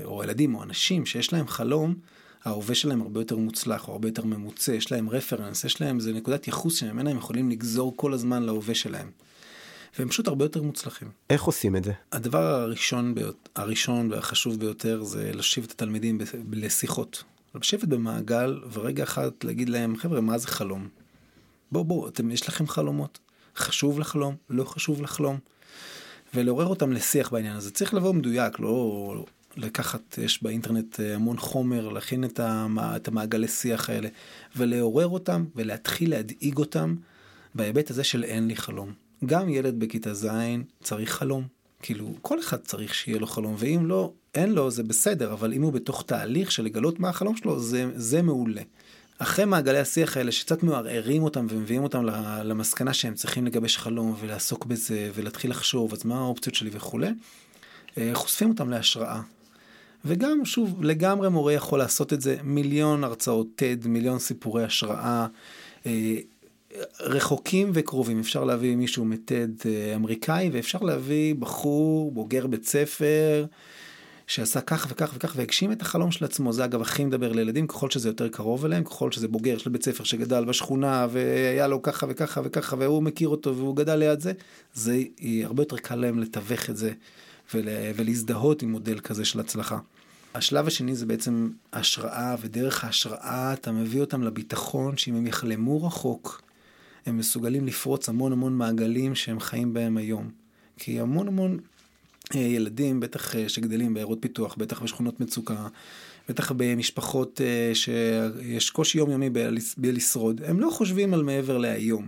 או 0.06 0.24
ילדים 0.24 0.56
או 0.56 0.64
אנשים 0.64 1.06
שיש 1.06 1.34
להם 1.34 1.48
חלום, 1.48 1.96
ההווה 2.46 2.76
שלהם 2.76 3.02
הרבה 3.02 3.22
יותר 3.22 3.38
מוצלח, 3.38 3.88
או 3.88 3.94
הרבה 3.94 4.08
יותר 4.08 4.26
ממוצע, 4.26 4.74
יש 4.74 4.92
להם 4.92 5.10
reference, 5.10 5.64
יש 5.64 5.82
להם, 5.82 6.00
זה 6.00 6.14
נקודת 6.14 6.48
ייחוס 6.48 6.76
שממנה 6.76 7.10
הם 7.10 7.18
יכולים 7.18 7.50
לגזור 7.50 7.94
כל 7.96 8.14
הזמן 8.14 8.44
להווה 8.44 8.76
שלהם. 8.76 9.10
והם 10.00 10.10
פשוט 10.10 10.28
הרבה 10.28 10.46
יותר 10.46 10.62
מוצלחים. 10.62 11.08
איך 11.30 11.44
עושים 11.44 11.76
את 11.76 11.84
זה? 11.84 11.92
הדבר 12.12 12.44
הראשון, 12.44 13.16
הראשון 13.56 14.12
והחשוב 14.12 14.60
ביותר 14.60 15.04
זה 15.04 15.32
להשיב 15.34 15.64
את 15.64 15.72
התלמידים 15.72 16.18
לשיחות. 16.52 17.24
לשבת 17.56 17.88
במעגל 17.88 18.62
ורגע 18.74 19.04
אחד 19.04 19.30
להגיד 19.44 19.70
להם, 19.70 19.98
חבר'ה, 19.98 20.22
מה 20.22 20.38
זה 20.38 20.48
חלום? 20.48 20.88
בואו, 21.72 21.84
בואו, 21.84 22.08
אתם, 22.08 22.32
יש 22.32 22.48
לכם 22.48 22.68
חלומות? 22.68 23.20
חשוב 23.56 24.00
לחלום? 24.00 24.36
לא 24.50 24.64
חשוב 24.64 25.02
לחלום? 25.02 25.38
ולעורר 26.34 26.66
אותם 26.66 26.92
לשיח 26.92 27.32
בעניין 27.32 27.56
הזה. 27.56 27.72
צריך 27.72 27.94
לבוא 27.94 28.14
מדויק, 28.14 28.60
לא 28.60 29.26
לקחת, 29.58 30.18
יש 30.18 30.44
באינטרנט 30.44 31.00
אה, 31.00 31.16
המון 31.16 31.38
חומר, 31.38 31.90
להכין 31.90 32.24
את, 32.24 32.40
המע, 32.40 32.96
את 32.96 33.08
המעגלי 33.08 33.48
שיח 33.48 33.90
האלה, 33.90 34.10
ולעורר 34.56 35.08
אותם 35.08 35.46
ולהתחיל 35.56 36.10
להדאיג 36.10 36.58
אותם 36.58 36.96
בהיבט 37.56 37.90
הזה 37.90 38.04
של 38.04 38.24
אין 38.24 38.48
לי 38.48 38.56
חלום. 38.56 38.94
גם 39.26 39.50
ילד 39.50 39.80
בכיתה 39.80 40.14
ז' 40.14 40.28
צריך 40.84 41.14
חלום. 41.14 41.48
כאילו, 41.82 42.16
כל 42.22 42.40
אחד 42.40 42.58
צריך 42.58 42.96
שיהיה 42.96 43.20
לו 43.20 43.28
חלום, 43.28 43.56
ואם 43.58 43.86
לא, 43.86 44.14
אין 44.36 44.52
לו 44.52 44.72
זה 44.72 44.84
בסדר, 44.84 45.34
אבל 45.34 45.54
אם 45.54 45.62
הוא 45.62 45.74
בתוך 45.74 46.04
תהליך 46.08 46.52
של 46.52 46.64
לגלות 46.64 47.00
מה 47.00 47.10
החלום 47.10 47.36
שלו, 47.36 47.60
זה, 47.60 47.86
זה 47.96 48.22
מעולה. 48.22 48.62
אחרי 49.18 49.46
מעגלי 49.46 49.80
השיח 49.80 50.18
האלה 50.18 50.32
שקצת 50.32 50.64
מערערים 50.64 51.24
אותם 51.24 51.48
ומביאים 51.50 51.84
אותם 51.84 52.06
למסקנה 52.44 52.94
שהם 52.94 53.14
צריכים 53.14 53.46
לגבש 53.46 53.78
חלום 53.78 54.16
ולעסוק 54.20 54.66
בזה 54.66 55.12
ולהתחיל 55.14 55.52
לחשוב 55.52 55.94
אז 55.94 56.06
מה 56.06 56.20
האופציות 56.20 56.56
שלי 56.56 56.70
וכולי, 56.74 57.08
אה, 57.98 58.12
חושפים 58.14 58.50
אותם 58.50 58.70
להשראה. 58.70 59.22
וגם 60.06 60.46
שוב 60.46 60.84
לגמרי 60.84 61.30
מורה 61.30 61.54
יכול 61.54 61.80
לעשות 61.80 62.14
את 62.14 62.22
זה 62.22 62.38
מיליון 62.44 63.04
הרצאות 63.04 63.48
TED, 63.62 63.88
מיליון 63.88 64.20
סיפורי 64.20 64.64
השראה. 64.64 65.28
אה, 65.86 66.16
רחוקים 67.00 67.72
וקרובים 67.74 68.20
אפשר 68.20 68.44
להביא 68.44 68.76
מישהו 68.76 69.06
מטד 69.06 69.48
אה, 69.66 69.96
אמריקאי 69.96 70.50
ואפשר 70.54 70.80
להביא 70.80 71.36
בחור 71.36 72.12
בוגר 72.12 72.48
בית 72.48 72.66
ספר 72.66 73.46
שעשה 74.34 74.62
כך 74.62 74.88
וכך 74.90 75.12
וכך 75.16 75.34
והגשים 75.36 75.72
את 75.72 75.82
החלום 75.82 76.12
של 76.12 76.26
עצמו 76.26 76.54
זה 76.54 76.66
אגב 76.66 76.82
הכי 76.82 77.06
מדבר 77.06 77.32
לילדים 77.32 77.68
ככל 77.68 77.90
שזה 77.90 78.10
יותר 78.10 78.30
קרוב 78.30 78.66
אליהם 78.66 78.84
ככל 78.84 79.12
שזה 79.12 79.28
בוגר 79.28 79.58
של 79.58 79.70
בית 79.70 79.84
ספר 79.84 80.04
שגדל 80.04 80.46
בשכונה 80.46 81.08
והיה 81.12 81.68
לו 81.68 81.82
ככה 81.82 82.06
וככה 82.10 82.42
וככה 82.44 82.76
והוא 82.80 83.04
מכיר 83.04 83.28
אותו 83.30 83.56
והוא 83.56 83.76
גדל 83.76 83.96
ליד 83.96 84.20
זה 84.20 84.32
זה 84.74 85.04
הרבה 85.44 85.62
יותר 85.62 85.78
קל 85.78 85.96
להם 85.96 86.20
לתווך 86.20 86.70
את 86.70 86.78
זה 86.78 86.92
ול, 87.54 87.68
ולהזדהות 87.96 88.62
עם 88.62 88.72
מודל 88.72 89.00
כזה 89.00 89.26
של 89.26 89.40
הצלחה. 89.40 89.78
השלב 90.36 90.68
השני 90.68 90.96
זה 90.96 91.06
בעצם 91.06 91.50
השראה 91.74 92.36
ודרך 92.42 92.84
ההשראה 92.84 93.54
אתה 93.54 93.72
מביא 93.72 94.02
אותם 94.02 94.24
לביטחון 94.24 94.98
שאם 94.98 95.16
הם 95.16 95.28
יחלמו 95.28 95.84
רחוק 95.86 96.42
הם 97.06 97.18
מסוגלים 97.18 97.68
לפרוץ 97.68 98.10
המון 98.10 98.32
המון 98.32 98.54
מעגלים 98.54 99.16
שהם 99.16 99.40
חיים 99.40 99.74
בהם 99.74 99.98
היום. 99.98 100.30
כי 100.78 101.00
המון 101.00 101.28
המון 101.28 101.52
אה, 101.52 101.58
ילדים, 102.40 103.00
בטח 103.00 103.36
אה, 103.36 103.50
שגדלים 103.50 103.94
בעיירות 103.94 104.18
פיתוח, 104.22 104.56
בטח 104.56 104.82
בשכונות 104.82 105.20
מצוקה, 105.20 105.68
בטח 106.30 106.52
במשפחות 106.58 107.42
אה, 107.44 107.76
שיש 107.76 108.70
קושי 108.70 108.98
יומיומי 108.98 109.30
בלשרוד, 109.78 110.42
הם 110.46 110.60
לא 110.60 110.70
חושבים 110.70 111.14
על 111.14 111.24
מעבר 111.24 111.58
להיום. 111.58 112.08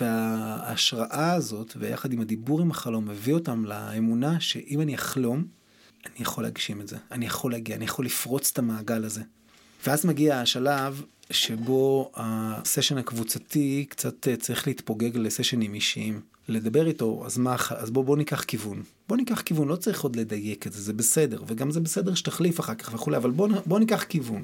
וההשראה 0.00 1.32
הזאת, 1.32 1.74
ויחד 1.76 2.12
עם 2.12 2.20
הדיבור 2.20 2.60
עם 2.60 2.70
החלום, 2.70 3.08
מביא 3.08 3.34
אותם 3.34 3.64
לאמונה 3.64 4.40
שאם 4.40 4.80
אני 4.80 4.94
אחלום, 4.94 5.44
אני 6.06 6.14
יכול 6.18 6.44
להגשים 6.44 6.80
את 6.80 6.88
זה. 6.88 6.96
אני 7.12 7.26
יכול 7.26 7.52
להגיע, 7.52 7.76
אני 7.76 7.84
יכול 7.84 8.04
לפרוץ 8.04 8.50
את 8.52 8.58
המעגל 8.58 9.04
הזה. 9.04 9.22
ואז 9.86 10.06
מגיע 10.06 10.40
השלב 10.40 11.02
שבו 11.30 12.10
הסשן 12.14 12.98
הקבוצתי 12.98 13.86
קצת 13.88 14.28
צריך 14.40 14.66
להתפוגג 14.66 15.16
לסשנים 15.16 15.74
אישיים. 15.74 16.20
לדבר 16.48 16.86
איתו, 16.86 17.22
אז 17.26 17.38
מה, 17.38 17.56
אז 17.70 17.90
בוא, 17.90 18.04
בוא 18.04 18.16
ניקח 18.16 18.42
כיוון. 18.42 18.82
בוא 19.08 19.16
ניקח 19.16 19.40
כיוון, 19.40 19.68
לא 19.68 19.76
צריך 19.76 20.00
עוד 20.02 20.16
לדייק 20.16 20.66
את 20.66 20.72
זה, 20.72 20.82
זה 20.82 20.92
בסדר, 20.92 21.42
וגם 21.46 21.70
זה 21.70 21.80
בסדר 21.80 22.14
שתחליף 22.14 22.60
אחר 22.60 22.74
כך 22.74 22.94
וכולי, 22.94 23.16
אבל 23.16 23.30
בוא, 23.30 23.48
בוא 23.66 23.78
ניקח 23.78 24.04
כיוון. 24.08 24.42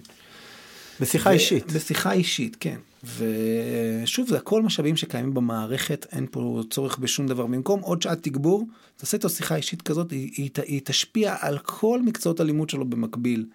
בשיחה 1.00 1.30
ו- 1.30 1.32
אישית. 1.32 1.72
בשיחה 1.72 2.12
אישית, 2.12 2.56
כן. 2.60 2.78
ושוב, 3.16 4.28
זה 4.28 4.36
הכל 4.36 4.62
משאבים 4.62 4.96
שקיימים 4.96 5.34
במערכת, 5.34 6.06
אין 6.12 6.26
פה 6.30 6.62
צורך 6.70 6.98
בשום 6.98 7.26
דבר. 7.26 7.46
במקום 7.46 7.80
עוד 7.80 8.02
שעת 8.02 8.22
תגבור, 8.22 8.66
תעשה 8.96 9.16
איתו 9.16 9.28
שיחה 9.28 9.56
אישית 9.56 9.82
כזאת, 9.82 10.10
היא, 10.10 10.30
היא, 10.36 10.50
היא 10.66 10.80
תשפיע 10.84 11.36
על 11.40 11.58
כל 11.58 12.02
מקצועות 12.02 12.40
הלימוד 12.40 12.70
שלו 12.70 12.84
במקביל. 12.84 13.46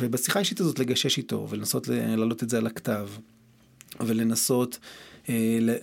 ובשיחה 0.00 0.38
האישית 0.38 0.60
הזאת 0.60 0.78
לגשש 0.78 1.18
איתו, 1.18 1.46
ולנסות 1.50 1.88
להעלות 1.88 2.42
את 2.42 2.50
זה 2.50 2.58
על 2.58 2.66
הכתב, 2.66 3.08
ולנסות 4.00 4.78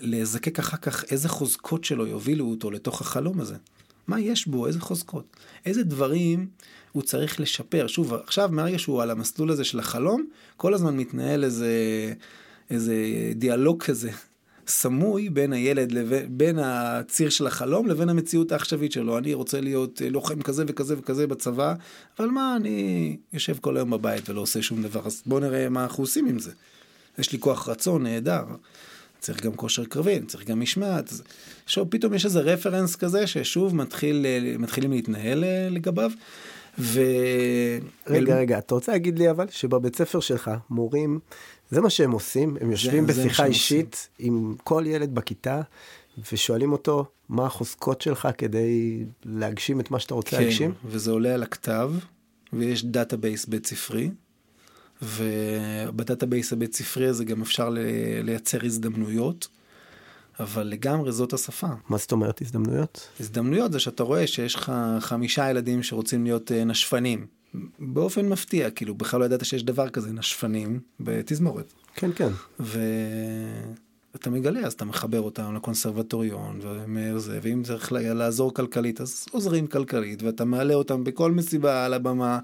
לזקק 0.01 0.60
אחר 0.60 0.77
כך 0.77 1.03
איזה 1.12 1.29
חוזקות 1.29 1.83
שלו 1.83 2.07
יובילו 2.07 2.45
אותו 2.45 2.71
לתוך 2.71 3.01
החלום 3.01 3.41
הזה. 3.41 3.55
מה 4.07 4.19
יש 4.19 4.48
בו, 4.48 4.67
איזה 4.67 4.79
חוזקות, 4.79 5.25
איזה 5.65 5.83
דברים 5.83 6.48
הוא 6.91 7.03
צריך 7.03 7.39
לשפר. 7.39 7.88
שוב, 7.88 8.13
עכשיו 8.13 8.50
מהרגע 8.51 8.79
שהוא 8.79 9.01
על 9.01 9.12
המסלול 9.12 9.51
הזה 9.51 9.63
של 9.63 9.79
החלום, 9.79 10.25
כל 10.57 10.74
הזמן 10.74 10.98
מתנהל 10.98 11.43
איזה, 11.43 11.74
איזה 12.69 12.95
דיאלוג 13.36 13.83
כזה 13.83 14.12
סמוי 14.67 15.29
בין 15.29 15.53
הילד, 15.53 15.91
לבין, 15.91 16.38
בין 16.38 16.60
הציר 16.60 17.29
של 17.29 17.48
החלום 17.48 17.88
לבין 17.88 18.10
המציאות 18.10 18.51
העכשווית 18.51 18.91
שלו. 18.91 19.17
אני 19.17 19.33
רוצה 19.33 19.62
להיות 19.62 20.01
אה, 20.01 20.10
לוחם 20.10 20.41
כזה 20.41 20.63
וכזה 20.67 20.95
וכזה 20.98 21.27
בצבא, 21.27 21.74
אבל 22.19 22.27
מה, 22.27 22.55
אני 22.55 23.17
יושב 23.33 23.57
כל 23.62 23.77
היום 23.77 23.89
בבית 23.89 24.29
ולא 24.29 24.41
עושה 24.41 24.62
שום 24.62 24.81
דבר, 24.81 25.01
אז 25.05 25.24
בואו 25.25 25.39
נראה 25.39 25.69
מה 25.69 25.83
אנחנו 25.83 26.03
עושים 26.03 26.25
עם 26.27 26.39
זה. 26.39 26.51
יש 27.17 27.31
לי 27.31 27.39
כוח 27.39 27.69
רצון 27.69 28.03
נהדר. 28.03 28.43
צריך 29.22 29.44
גם 29.44 29.54
כושר 29.54 29.86
קרבי, 29.86 30.20
צריך 30.28 30.46
גם 30.48 30.60
משמעת. 30.60 31.13
עכשיו 31.66 31.90
פתאום 31.90 32.13
יש 32.13 32.25
איזה 32.25 32.40
רפרנס 32.40 32.96
כזה 32.96 33.28
ששוב 33.28 33.75
מתחיל, 33.75 34.25
אה, 34.25 34.58
מתחילים 34.60 34.92
להתנהל 34.92 35.44
אה, 35.44 35.68
לגביו. 35.70 36.12
ו... 36.80 37.01
רגע, 38.08 38.38
רגע, 38.38 38.58
אתה 38.58 38.75
רוצה 38.75 38.92
להגיד 38.92 39.20
לי 39.20 39.30
אבל 39.30 39.46
שבבית 39.50 39.96
ספר 39.96 40.20
שלך 40.20 40.51
מורים, 40.70 41.20
זה 41.72 41.82
מה 41.82 41.90
שהם 41.90 42.12
עושים, 42.12 42.58
הם 42.62 42.72
יושבים 42.72 43.08
זה, 43.08 43.22
בשיחה 43.22 43.44
זה 43.44 43.50
אישית 43.50 44.10
עושים. 44.12 44.34
עם 44.34 44.56
כל 44.63 44.84
ילד 44.88 45.16
בכיתה 45.16 45.62
ושואלים 46.32 46.72
אותו 46.72 47.06
מה 47.30 47.46
החוזקות 47.46 48.01
שלך 48.01 48.28
כדי 48.38 49.06
להגשים 49.25 49.80
את 49.80 49.92
מה 49.92 50.00
שאתה 50.00 50.13
רוצה 50.13 50.32
כן, 50.32 50.44
להגשים? 50.44 50.74
וזה 50.86 51.12
עולה 51.12 51.34
על 51.34 51.44
הכתב 51.44 51.92
ויש 52.54 52.86
database 52.86 53.46
בית 53.46 53.68
ספרי. 53.68 54.10
וב 55.01 55.32
database 55.32 56.53
הבית 56.53 56.75
ספרי 56.75 57.08
הזה 57.08 57.25
גם 57.25 57.41
אפשר 57.41 57.70
לייצר 58.24 58.65
הזדמנויות. 58.65 59.48
אבל 60.39 60.63
לגמרי 60.63 61.12
זאת 61.12 61.34
השפה. 61.34 61.67
מה 61.89 61.98
זאת 61.98 62.12
אומרת 62.12 62.41
הזדמנויות? 62.41 63.10
הזדמנויות 63.20 63.72
זה 63.72 63.79
שאתה 63.79 64.03
רואה 64.03 64.27
שיש 64.27 64.55
לך 64.55 64.72
חמישה 65.00 65.50
ילדים 65.50 65.84
שרוצים 65.84 66.24
להיות 66.24 66.51
אה, 66.51 66.63
נשפנים. 66.63 67.25
באופן 67.79 68.29
מפתיע, 68.29 68.70
כאילו 68.70 68.96
בכלל 68.96 69.20
לא 69.20 69.25
ידעת 69.25 69.46
שיש 69.46 69.63
דבר 69.63 69.89
כזה 69.89 70.12
נשפנים 70.13 70.79
בתזמורת. 71.00 71.74
כן, 71.96 72.10
כן. 72.15 72.29
ואתה 72.60 74.29
מגלה, 74.29 74.60
אז 74.60 74.74
אתה 74.74 74.86
מחבר 74.86 75.22
אותם 75.22 75.55
לקונסרבטוריון, 75.55 76.60
וזה, 77.15 77.39
ואם 77.41 77.63
צריך 77.63 77.91
לעזור 77.91 78.53
כלכלית, 78.53 79.01
אז 79.01 79.25
עוזרים 79.31 79.67
כלכלית, 79.67 80.24
ואתה 80.24 80.46
מעלה 80.46 80.74
אותם 80.74 81.03
בכל 81.03 81.31
מסיבה 81.31 81.86
על 81.86 81.93
הבמה, 81.93 82.39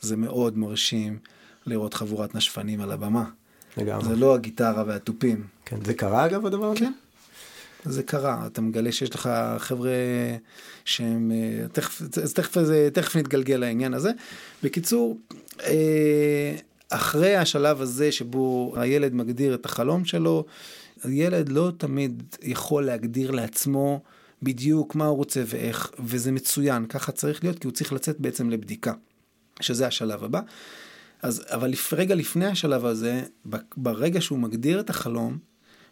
זה 0.00 0.16
מאוד 0.16 0.58
מרשים 0.58 1.18
לראות 1.66 1.94
חבורת 1.94 2.34
נשפנים 2.34 2.80
על 2.80 2.92
הבמה. 2.92 3.24
לגמרי. 3.76 4.04
זה 4.04 4.16
לא 4.16 4.34
הגיטרה 4.34 4.84
והתופים. 4.86 5.46
כן, 5.64 5.84
זה 5.84 5.94
קרה 5.94 6.26
אגב 6.26 6.46
הדבר 6.46 6.66
הזה? 6.66 6.78
כן. 6.78 6.92
זה 7.84 8.02
קרה, 8.02 8.46
אתה 8.46 8.60
מגלה 8.60 8.92
שיש 8.92 9.14
לך 9.14 9.30
חבר'ה 9.58 9.90
שהם, 10.84 11.32
אה, 11.34 11.68
תכף, 11.72 12.02
אז 12.22 12.32
תכף, 12.34 12.56
תכף 12.92 13.16
נתגלגל 13.16 13.56
לעניין 13.56 13.94
הזה. 13.94 14.10
בקיצור, 14.62 15.18
אה, 15.64 16.56
אחרי 16.88 17.36
השלב 17.36 17.80
הזה 17.80 18.12
שבו 18.12 18.74
הילד 18.76 19.14
מגדיר 19.14 19.54
את 19.54 19.66
החלום 19.66 20.04
שלו, 20.04 20.44
הילד 21.04 21.48
לא 21.48 21.72
תמיד 21.78 22.22
יכול 22.42 22.84
להגדיר 22.84 23.30
לעצמו 23.30 24.00
בדיוק 24.42 24.94
מה 24.94 25.06
הוא 25.06 25.16
רוצה 25.16 25.42
ואיך, 25.46 25.90
וזה 25.98 26.32
מצוין, 26.32 26.86
ככה 26.86 27.12
צריך 27.12 27.44
להיות, 27.44 27.58
כי 27.58 27.66
הוא 27.66 27.72
צריך 27.72 27.92
לצאת 27.92 28.20
בעצם 28.20 28.50
לבדיקה, 28.50 28.92
שזה 29.60 29.86
השלב 29.86 30.24
הבא. 30.24 30.40
אז, 31.22 31.44
אבל 31.48 31.72
רגע 31.92 32.14
לפני 32.14 32.46
השלב 32.46 32.86
הזה, 32.86 33.22
ברגע 33.76 34.20
שהוא 34.20 34.38
מגדיר 34.38 34.80
את 34.80 34.90
החלום, 34.90 35.38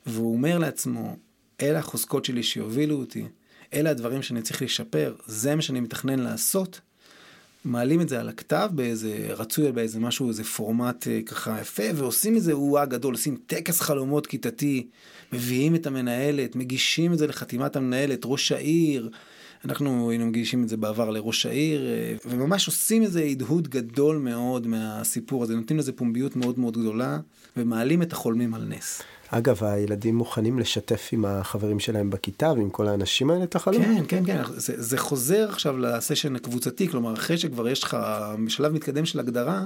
והוא 0.06 0.32
אומר 0.32 0.58
לעצמו, 0.58 1.16
אלה 1.62 1.78
החוזקות 1.78 2.24
שלי 2.24 2.42
שיובילו 2.42 2.96
אותי, 2.96 3.24
אלה 3.74 3.90
הדברים 3.90 4.22
שאני 4.22 4.42
צריך 4.42 4.62
לשפר, 4.62 5.14
זה 5.26 5.54
מה 5.54 5.62
שאני 5.62 5.80
מתכנן 5.80 6.18
לעשות, 6.18 6.80
מעלים 7.64 8.00
את 8.00 8.08
זה 8.08 8.20
על 8.20 8.28
הכתב 8.28 8.70
באיזה 8.72 9.26
רצוי 9.28 9.72
באיזה 9.72 10.00
משהו 10.00 10.28
איזה 10.28 10.44
פורמט 10.44 11.08
אה, 11.08 11.20
ככה 11.26 11.60
יפה 11.60 11.82
ועושים 11.94 12.34
מזה 12.34 12.52
הוא 12.52 12.84
גדול 12.84 13.14
עושים 13.14 13.36
טקס 13.46 13.80
חלומות 13.80 14.26
כיתתי 14.26 14.86
מביאים 15.32 15.74
את 15.74 15.86
המנהלת 15.86 16.56
מגישים 16.56 17.12
את 17.12 17.18
זה 17.18 17.26
לחתימת 17.26 17.76
המנהלת 17.76 18.20
ראש 18.24 18.52
העיר 18.52 19.10
אנחנו 19.64 20.10
היינו 20.10 20.26
מגישים 20.26 20.62
את 20.62 20.68
זה 20.68 20.76
בעבר 20.76 21.10
לראש 21.10 21.46
העיר 21.46 21.86
אה, 21.86 22.14
וממש 22.26 22.66
עושים 22.66 23.02
איזה 23.02 23.22
הדהוד 23.22 23.68
גדול 23.68 24.16
מאוד 24.16 24.66
מהסיפור 24.66 25.42
הזה 25.42 25.54
נותנים 25.54 25.78
לזה 25.78 25.92
פומביות 25.92 26.36
מאוד 26.36 26.58
מאוד 26.58 26.76
גדולה 26.78 27.18
ומעלים 27.56 28.02
את 28.02 28.12
החולמים 28.12 28.54
על 28.54 28.64
נס. 28.68 29.02
אגב, 29.28 29.64
הילדים 29.64 30.16
מוכנים 30.16 30.58
לשתף 30.58 31.08
עם 31.12 31.24
החברים 31.24 31.80
שלהם 31.80 32.10
בכיתה 32.10 32.52
ועם 32.52 32.70
כל 32.70 32.88
האנשים 32.88 33.30
האלה 33.30 33.44
את 33.44 33.56
החלום? 33.56 33.84
כן, 33.84 34.04
כן, 34.08 34.24
כן. 34.26 34.42
זה, 34.56 34.82
זה 34.82 34.98
חוזר 34.98 35.48
עכשיו 35.48 35.78
לסשן 35.78 36.36
הקבוצתי, 36.36 36.88
כלומר, 36.88 37.14
אחרי 37.14 37.38
שכבר 37.38 37.68
יש 37.68 37.82
לך 37.82 37.96
שלב 38.48 38.72
מתקדם 38.72 39.06
של 39.06 39.20
הגדרה, 39.20 39.64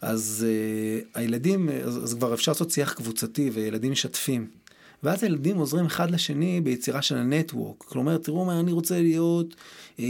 אז 0.00 0.46
uh, 0.46 1.18
הילדים, 1.18 1.68
אז, 1.84 2.04
אז 2.04 2.14
כבר 2.14 2.34
אפשר 2.34 2.52
לעשות 2.52 2.70
שיח 2.70 2.92
קבוצתי 2.92 3.50
וילדים 3.54 3.92
משתפים. 3.92 4.46
ואז 5.04 5.22
הילדים 5.22 5.56
עוזרים 5.56 5.86
אחד 5.86 6.10
לשני 6.10 6.60
ביצירה 6.60 7.02
של 7.02 7.16
הנטוורק. 7.16 7.82
כלומר, 7.82 8.18
תראו 8.18 8.44
מה, 8.44 8.60
אני 8.60 8.72
רוצה 8.72 9.00
להיות 9.00 9.54
אה, 10.00 10.04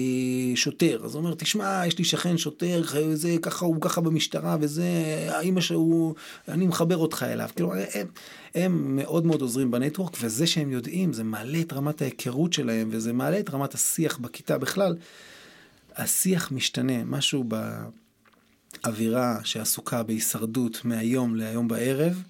שוטר. 0.54 1.00
אז 1.04 1.14
הוא 1.14 1.22
אומר, 1.22 1.34
תשמע, 1.34 1.82
יש 1.86 1.98
לי 1.98 2.04
שכן 2.04 2.38
שוטר, 2.38 2.82
זה 3.14 3.36
ככה, 3.42 3.64
הוא 3.64 3.76
ככה 3.80 4.00
במשטרה, 4.00 4.56
וזה, 4.60 4.84
האמא 5.30 5.60
שהוא, 5.60 6.14
אני 6.48 6.66
מחבר 6.66 6.96
אותך 6.96 7.26
אליו. 7.28 7.48
כלומר, 7.56 7.74
הם, 7.94 8.06
הם 8.54 8.96
מאוד 8.96 9.26
מאוד 9.26 9.40
עוזרים 9.40 9.70
בנטוורק, 9.70 10.16
וזה 10.20 10.46
שהם 10.46 10.70
יודעים, 10.70 11.12
זה 11.12 11.24
מעלה 11.24 11.60
את 11.60 11.72
רמת 11.72 12.02
ההיכרות 12.02 12.52
שלהם, 12.52 12.88
וזה 12.90 13.12
מעלה 13.12 13.40
את 13.40 13.50
רמת 13.50 13.74
השיח 13.74 14.18
בכיתה 14.18 14.58
בכלל. 14.58 14.96
השיח 15.96 16.52
משתנה, 16.52 17.04
משהו 17.04 17.44
באווירה 18.82 19.38
שעסוקה 19.44 20.02
בהישרדות 20.02 20.84
מהיום 20.84 21.34
להיום 21.34 21.68
בערב, 21.68 22.22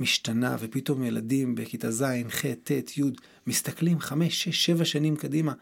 משתנה, 0.00 0.56
ופתאום 0.60 1.04
ילדים 1.04 1.54
בכיתה 1.54 1.90
ז', 1.90 2.04
ח', 2.28 2.44
ט', 2.64 2.98
י', 2.98 3.02
מסתכלים 3.46 4.00
חמש, 4.00 4.44
שש, 4.44 4.66
שבע 4.66 4.84
שנים 4.84 5.16
קדימה. 5.16 5.52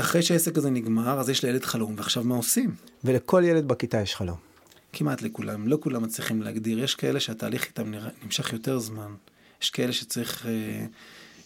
אחרי 0.00 0.22
שהעסק 0.22 0.58
הזה 0.58 0.70
נגמר, 0.70 1.20
אז 1.20 1.28
יש 1.28 1.44
לילד 1.44 1.64
חלום, 1.64 1.94
ועכשיו 1.96 2.24
מה 2.24 2.34
עושים? 2.34 2.74
ולכל 3.04 3.42
ילד 3.46 3.68
בכיתה 3.68 4.00
יש 4.00 4.14
חלום. 4.14 4.36
כמעט 4.92 5.22
לכולם, 5.22 5.68
לא 5.68 5.78
כולם 5.80 6.02
מצליחים 6.02 6.42
להגדיר. 6.42 6.78
יש 6.78 6.94
כאלה 6.94 7.20
שהתהליך 7.20 7.66
איתם 7.66 7.92
נמשך 8.24 8.52
יותר 8.52 8.78
זמן. 8.78 9.14
יש 9.62 9.70
כאלה 9.70 9.92
שצריך, 9.92 10.46
אה, 10.46 10.86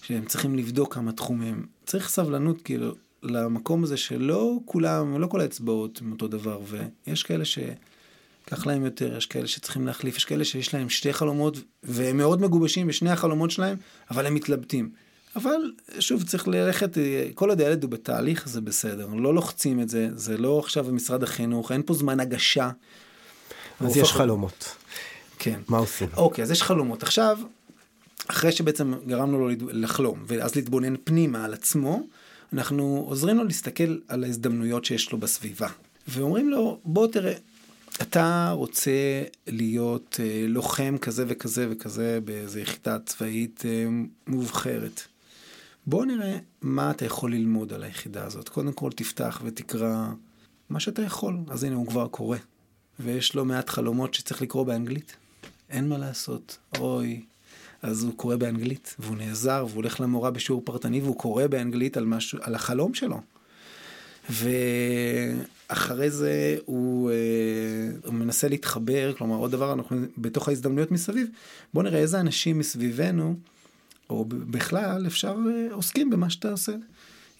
שהם 0.02 0.24
צריכים 0.24 0.56
לבדוק 0.56 0.94
כמה 0.94 1.12
תחומים. 1.12 1.66
צריך 1.86 2.08
סבלנות, 2.08 2.62
כאילו, 2.62 2.94
למקום 3.22 3.84
הזה 3.84 3.96
שלא 3.96 4.58
כולם, 4.64 5.20
לא 5.20 5.26
כל 5.26 5.40
האצבעות 5.40 6.00
הם 6.00 6.12
אותו 6.12 6.28
דבר, 6.28 6.60
ויש 6.66 7.22
כאלה 7.22 7.44
שיקח 8.48 8.66
להם 8.66 8.84
יותר, 8.84 9.16
יש 9.16 9.26
כאלה 9.26 9.46
שצריכים 9.46 9.86
להחליף, 9.86 10.16
יש 10.16 10.24
כאלה 10.24 10.44
שיש 10.44 10.74
להם 10.74 10.88
שתי 10.88 11.12
חלומות, 11.12 11.56
והם 11.82 12.16
מאוד 12.16 12.42
מגובשים 12.42 12.86
בשני 12.86 13.10
החלומות 13.10 13.50
שלהם, 13.50 13.76
אבל 14.10 14.26
הם 14.26 14.34
מתלבטים. 14.34 14.90
אבל 15.36 15.72
שוב 16.00 16.22
צריך 16.22 16.48
ללכת, 16.48 16.98
כל 17.34 17.50
עוד 17.50 17.60
הילד 17.60 17.82
הוא 17.82 17.90
בתהליך 17.90 18.48
זה 18.48 18.60
בסדר, 18.60 19.06
לא 19.06 19.34
לוחצים 19.34 19.80
את 19.80 19.88
זה, 19.88 20.08
זה 20.14 20.36
לא 20.38 20.58
עכשיו 20.58 20.84
במשרד 20.84 21.22
החינוך, 21.22 21.72
אין 21.72 21.82
פה 21.86 21.94
זמן 21.94 22.20
הגשה. 22.20 22.70
אז 23.80 23.96
יש 23.96 24.12
חלומות. 24.12 24.76
כן. 25.38 25.60
מה 25.68 25.78
עושים? 25.78 26.08
אוקיי, 26.16 26.44
אז 26.44 26.50
יש 26.50 26.62
חלומות. 26.62 27.02
עכשיו, 27.02 27.38
אחרי 28.26 28.52
שבעצם 28.52 28.94
גרמנו 29.06 29.48
לו 29.48 29.54
לחלום, 29.70 30.24
ואז 30.26 30.54
להתבונן 30.54 30.94
פנימה 31.04 31.44
על 31.44 31.54
עצמו, 31.54 32.02
אנחנו 32.52 33.04
עוזרים 33.08 33.36
לו 33.36 33.44
להסתכל 33.44 33.98
על 34.08 34.24
ההזדמנויות 34.24 34.84
שיש 34.84 35.12
לו 35.12 35.18
בסביבה. 35.18 35.68
ואומרים 36.08 36.50
לו, 36.50 36.80
בוא 36.84 37.06
תראה, 37.06 37.34
אתה 38.02 38.52
רוצה 38.56 39.22
להיות 39.46 40.20
אה, 40.22 40.44
לוחם 40.48 40.96
כזה 41.00 41.24
וכזה 41.28 41.66
וכזה 41.70 42.18
באיזו 42.24 42.58
יחידה 42.58 42.98
צבאית 42.98 43.62
אה, 43.64 43.86
מובחרת. 44.26 45.02
בוא 45.86 46.04
נראה 46.04 46.38
מה 46.62 46.90
אתה 46.90 47.04
יכול 47.04 47.32
ללמוד 47.32 47.72
על 47.72 47.82
היחידה 47.82 48.24
הזאת. 48.24 48.48
קודם 48.48 48.72
כל 48.72 48.90
תפתח 48.92 49.42
ותקרא 49.44 50.06
מה 50.70 50.80
שאתה 50.80 51.02
יכול. 51.02 51.36
אז 51.48 51.64
הנה 51.64 51.76
הוא 51.76 51.86
כבר 51.86 52.08
קורא. 52.08 52.38
ויש 53.00 53.34
לו 53.34 53.44
מעט 53.44 53.70
חלומות 53.70 54.14
שצריך 54.14 54.42
לקרוא 54.42 54.64
באנגלית. 54.64 55.16
אין 55.70 55.88
מה 55.88 55.98
לעשות. 55.98 56.58
אוי. 56.78 57.22
אז 57.82 58.04
הוא 58.04 58.16
קורא 58.16 58.36
באנגלית, 58.36 58.96
והוא 58.98 59.16
נעזר, 59.16 59.64
והוא 59.68 59.76
הולך 59.76 60.00
למורה 60.00 60.30
בשיעור 60.30 60.62
פרטני, 60.64 61.00
והוא 61.00 61.16
קורא 61.16 61.46
באנגלית 61.46 61.96
על, 61.96 62.04
משהו, 62.04 62.38
על 62.42 62.54
החלום 62.54 62.94
שלו. 62.94 63.20
ואחרי 64.30 66.10
זה 66.10 66.56
הוא, 66.64 67.10
אה, 67.10 67.16
הוא 68.04 68.14
מנסה 68.14 68.48
להתחבר, 68.48 69.12
כלומר 69.18 69.36
עוד 69.36 69.50
דבר, 69.50 69.72
אנחנו 69.72 69.96
בתוך 70.18 70.48
ההזדמנויות 70.48 70.90
מסביב, 70.90 71.28
בוא 71.74 71.82
נראה 71.82 71.98
איזה 71.98 72.20
אנשים 72.20 72.58
מסביבנו, 72.58 73.36
או 74.10 74.24
בכלל 74.28 75.06
אפשר, 75.06 75.36
אה, 75.50 75.74
עוסקים 75.74 76.10
במה 76.10 76.30
שאתה 76.30 76.50
עושה. 76.50 76.72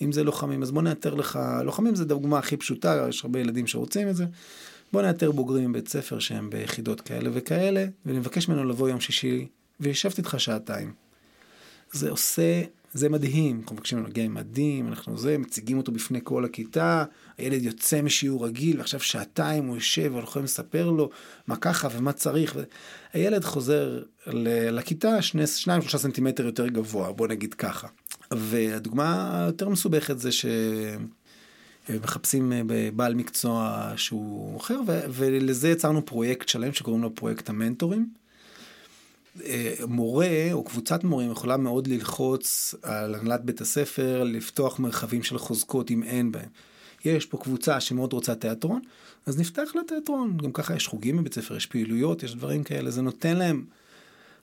אם 0.02 0.12
זה 0.12 0.24
לוחמים, 0.24 0.62
אז 0.62 0.70
בוא 0.70 0.82
נאתר 0.82 1.14
לך, 1.14 1.38
לוחמים 1.64 1.94
זה 1.94 2.04
דוגמה 2.04 2.38
הכי 2.38 2.56
פשוטה, 2.56 3.06
יש 3.08 3.24
הרבה 3.24 3.40
ילדים 3.40 3.66
שרוצים 3.66 4.08
את 4.08 4.16
זה. 4.16 4.26
בוא 4.92 5.02
נאתר 5.02 5.32
בוגרים 5.32 5.70
מבית 5.70 5.88
ספר 5.88 6.18
שהם 6.18 6.50
ביחידות 6.50 7.00
כאלה 7.00 7.30
וכאלה, 7.32 7.86
ונבקש 8.06 8.48
ממנו 8.48 8.64
לבוא 8.64 8.88
יום 8.88 9.00
שישי, 9.00 9.46
וישבת 9.80 10.18
איתך 10.18 10.34
שעתיים. 10.38 10.92
זה 11.92 12.10
עושה, 12.10 12.62
זה 12.92 13.08
מדהים, 13.08 13.60
אנחנו 13.60 13.76
מבקשים 13.76 14.02
להגיע 14.02 14.24
עם 14.24 14.34
מדים, 14.34 14.88
אנחנו 14.88 15.18
זה, 15.18 15.38
מציגים 15.38 15.78
אותו 15.78 15.92
בפני 15.92 16.20
כל 16.24 16.44
הכיתה, 16.44 17.04
הילד 17.38 17.62
יוצא 17.62 18.02
משיעור 18.02 18.46
רגיל, 18.46 18.78
ועכשיו 18.78 19.00
שעתיים 19.00 19.66
הוא 19.66 19.76
יושב, 19.76 20.10
ואנחנו 20.14 20.30
יכולים 20.30 20.44
לספר 20.44 20.90
לו 20.90 21.10
מה 21.46 21.56
ככה 21.56 21.88
ומה 21.92 22.12
צריך. 22.12 22.52
ו... 22.56 22.62
הילד 23.12 23.44
חוזר 23.44 24.02
לכיתה 24.72 25.22
שני, 25.22 25.46
שניים, 25.46 25.82
שלושה 25.82 25.98
סנטימטר 25.98 26.46
יותר 26.46 26.68
גבוה, 26.68 27.12
בוא 27.12 27.28
נגיד 27.28 27.54
ככה. 27.54 27.88
והדוגמה 28.30 29.38
היותר 29.44 29.68
מסובכת 29.68 30.18
זה 30.18 30.32
ש... 30.32 30.46
מחפשים 32.02 32.52
בעל 32.96 33.14
מקצוע 33.14 33.92
שהוא 33.96 34.56
אחר, 34.56 34.80
ולזה 35.10 35.68
יצרנו 35.68 36.06
פרויקט 36.06 36.48
שלם 36.48 36.72
שקוראים 36.72 37.02
לו 37.02 37.14
פרויקט 37.14 37.48
המנטורים. 37.48 38.17
מורה 39.88 40.48
או 40.52 40.64
קבוצת 40.64 41.04
מורים 41.04 41.30
יכולה 41.30 41.56
מאוד 41.56 41.86
ללחוץ 41.86 42.74
על 42.82 43.14
הנהלת 43.14 43.44
בית 43.44 43.60
הספר 43.60 44.24
לפתוח 44.24 44.78
מרחבים 44.78 45.22
של 45.22 45.38
חוזקות 45.38 45.90
אם 45.90 46.02
אין 46.02 46.32
בהם. 46.32 46.48
יש 47.04 47.26
פה 47.26 47.38
קבוצה 47.38 47.80
שמאוד 47.80 48.12
רוצה 48.12 48.34
תיאטרון, 48.34 48.80
אז 49.26 49.40
נפתח 49.40 49.70
לה 49.74 49.82
תיאטרון. 49.88 50.36
גם 50.36 50.52
ככה 50.52 50.76
יש 50.76 50.86
חוגים 50.86 51.16
בבית 51.16 51.34
ספר, 51.34 51.56
יש 51.56 51.66
פעילויות, 51.66 52.22
יש 52.22 52.34
דברים 52.34 52.64
כאלה, 52.64 52.90
זה 52.90 53.02
נותן 53.02 53.36
להם 53.36 53.64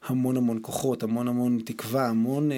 המון 0.06 0.38
המון 0.38 0.60
כוחות, 0.62 1.04
המון 1.04 1.28
המון 1.28 1.60
תקווה, 1.66 2.08
המון... 2.08 2.50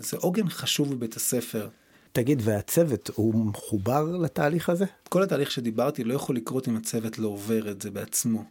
זה 0.00 0.16
עוגן 0.16 0.48
חשוב 0.48 0.94
בבית 0.94 1.16
הספר. 1.16 1.68
תגיד, 2.12 2.42
והצוות 2.44 3.10
הוא 3.14 3.46
מחובר 3.46 4.16
לתהליך 4.16 4.68
הזה? 4.68 4.84
כל 5.08 5.22
התהליך 5.22 5.50
שדיברתי 5.50 6.04
לא 6.04 6.14
יכול 6.14 6.36
לקרות 6.36 6.68
אם 6.68 6.76
הצוות 6.76 7.18
לא 7.18 7.28
עובר 7.28 7.70
את 7.70 7.82
זה 7.82 7.90
בעצמו. 7.90 8.44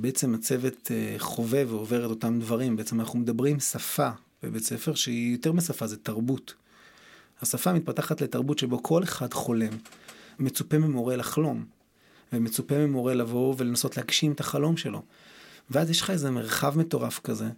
בעצם 0.00 0.34
הצוות 0.34 0.90
חווה 1.18 1.62
ועובר 1.66 2.04
את 2.06 2.10
אותם 2.10 2.40
דברים. 2.40 2.76
בעצם 2.76 3.00
אנחנו 3.00 3.18
מדברים 3.18 3.60
שפה 3.60 4.10
בבית 4.42 4.62
ספר 4.62 4.94
שהיא 4.94 5.32
יותר 5.32 5.52
משפה, 5.52 5.86
זה 5.86 5.96
תרבות. 5.96 6.54
השפה 7.42 7.72
מתפתחת 7.72 8.20
לתרבות 8.20 8.58
שבו 8.58 8.82
כל 8.82 9.02
אחד 9.02 9.34
חולם. 9.34 9.72
מצופה 10.38 10.78
ממורה 10.78 11.16
לחלום, 11.16 11.64
ומצופה 12.32 12.78
ממורה 12.78 13.14
לבוא 13.14 13.54
ולנסות 13.58 13.96
להגשים 13.96 14.32
את 14.32 14.40
החלום 14.40 14.76
שלו. 14.76 15.02
ואז 15.70 15.90
יש 15.90 16.00
לך 16.00 16.10
איזה 16.10 16.30
מרחב 16.30 16.78
מטורף 16.78 17.20
כזה, 17.24 17.48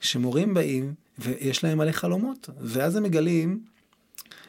שמורים 0.00 0.54
באים 0.54 0.94
ויש 1.18 1.64
להם 1.64 1.78
מלא 1.78 1.92
חלומות, 1.92 2.50
ואז 2.60 2.96
הם 2.96 3.02
מגלים, 3.02 3.62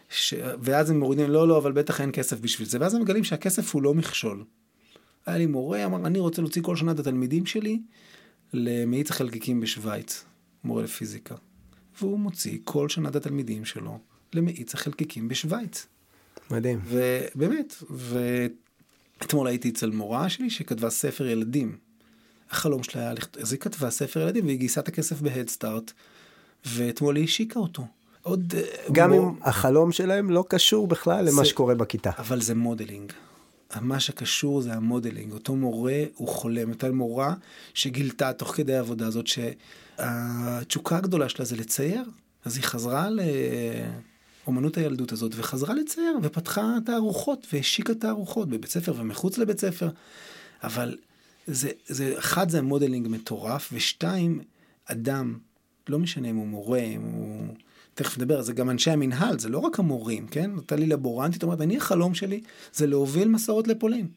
ש... 0.10 0.34
ואז 0.62 0.90
הם 0.90 1.00
מורידים, 1.00 1.30
לא, 1.30 1.48
לא, 1.48 1.58
אבל 1.58 1.72
בטח 1.72 2.02
אין 2.02 2.10
כסף 2.14 2.40
בשביל 2.40 2.68
זה, 2.68 2.78
ואז 2.82 2.94
הם 2.94 3.02
מגלים 3.02 3.24
שהכסף 3.24 3.76
הוא 3.76 3.84
לא 3.84 3.94
מכשול. 3.94 4.44
היה 5.26 5.38
לי 5.38 5.46
מורה, 5.46 5.86
אמר, 5.86 6.08
אני 6.08 6.20
רוצה 6.20 6.42
להוציא 6.42 6.62
כל 6.62 6.76
שנה 6.76 6.92
את 6.92 7.00
התלמידים 7.00 7.46
שלי 7.46 7.80
למאיץ 8.54 9.12
החלקיקים 9.12 9.60
בשוויץ, 9.60 10.26
מורה 10.64 10.84
לפיזיקה. 10.84 11.36
והוא 12.02 12.20
מוציא 12.20 12.58
כל 12.64 12.90
שנה 12.90 13.10
את 13.10 13.16
התלמידים 13.16 13.66
שלו 13.66 14.00
למאיץ 14.34 14.74
החלקיקים 14.74 15.28
בשוויץ. 15.28 15.88
מדהים. 16.52 16.80
ובאמת, 16.86 17.74
ואתמול 17.90 19.48
הייתי 19.48 19.70
אצל 19.70 19.90
מורה 19.90 20.30
שלי 20.30 20.50
שכתבה 20.50 20.90
ספר 20.90 21.26
ילדים. 21.26 21.78
החלום 22.52 22.84
שלה 22.84 23.02
היה 23.02 23.14
אז 23.42 23.52
היא 23.52 23.60
כתבה 23.60 23.90
ספר 23.90 24.20
ילדים 24.20 24.46
והיא 24.46 24.58
גייסה 24.58 24.82
את 24.82 24.88
הכסף 24.88 25.22
בהדסטארט, 25.22 25.92
ואתמול 26.66 27.16
היא 27.16 27.24
השיקה 27.24 27.60
אותו. 27.60 27.88
עוד... 28.22 28.54
גם 28.92 29.12
מור... 29.12 29.30
אם 29.30 29.34
החלום 29.42 29.92
שלהם 29.92 30.30
לא 30.30 30.46
קשור 30.50 30.88
בכלל 30.88 31.26
זה... 31.26 31.32
למה 31.32 31.46
שקורה 31.46 31.76
בכיתה. 31.76 32.12
אבל 32.18 32.42
זה 32.42 32.56
modeling. 32.56 33.14
מה 33.82 34.00
שקשור 34.00 34.62
זה 34.62 34.74
ה 34.74 34.80
modeling. 34.80 35.32
אותו 35.32 35.56
מורה 35.56 36.04
הוא 36.16 36.28
חולם. 36.28 36.70
אותה 36.70 36.92
מורה 36.92 37.34
שגילתה 37.74 38.34
תוך 38.34 38.56
כדי 38.56 38.76
העבודה 38.76 39.08
הזאת 39.08 39.26
שהתשוקה 39.28 40.98
הגדולה 40.98 41.30
שלה 41.30 41.46
זה 41.46 41.56
לצייר. 41.56 42.04
אז 42.46 42.56
היא 42.56 42.64
חזרה 42.64 43.08
לאומנות 44.46 44.78
הילדות 44.78 45.12
הזאת 45.12 45.32
וחזרה 45.36 45.74
לצייר 45.74 46.18
ופתחה 46.24 46.78
תערוכות 46.86 47.48
והשיקה 47.54 47.94
תערוכות 47.94 48.50
בבית 48.50 48.70
ספר 48.72 48.94
ומחוץ 48.98 49.38
לבית 49.38 49.60
ספר. 49.60 49.90
אבל 50.64 50.98
זה, 51.48 51.70
זה, 51.88 52.14
אחד 52.18 52.50
זה 52.50 52.60
המודלינג 52.60 53.08
מטורף 53.08 53.70
ושתיים, 53.74 54.42
אדם, 54.86 55.38
לא 55.90 56.00
משנה 56.00 56.30
אם 56.30 56.36
הוא 56.36 56.48
מורה, 56.48 56.80
אם 56.80 57.02
הוא... 57.02 57.56
תכף 57.94 58.18
נדבר, 58.18 58.42
זה 58.42 58.54
גם 58.54 58.70
אנשי 58.70 58.92
המינהל, 58.92 59.40
זה 59.40 59.50
לא 59.50 59.58
רק 59.58 59.80
המורים, 59.80 60.28
כן? 60.28 60.52
נתן 60.56 60.80
לי 60.80 60.86
לבורנטית, 60.86 61.44
אומרת, 61.44 61.62
אני 61.62 61.78
החלום 61.78 62.14
שלי 62.14 62.42
זה 62.74 62.88
להוביל 62.88 63.28
מסעות 63.28 63.68
לפולין. 63.68 64.08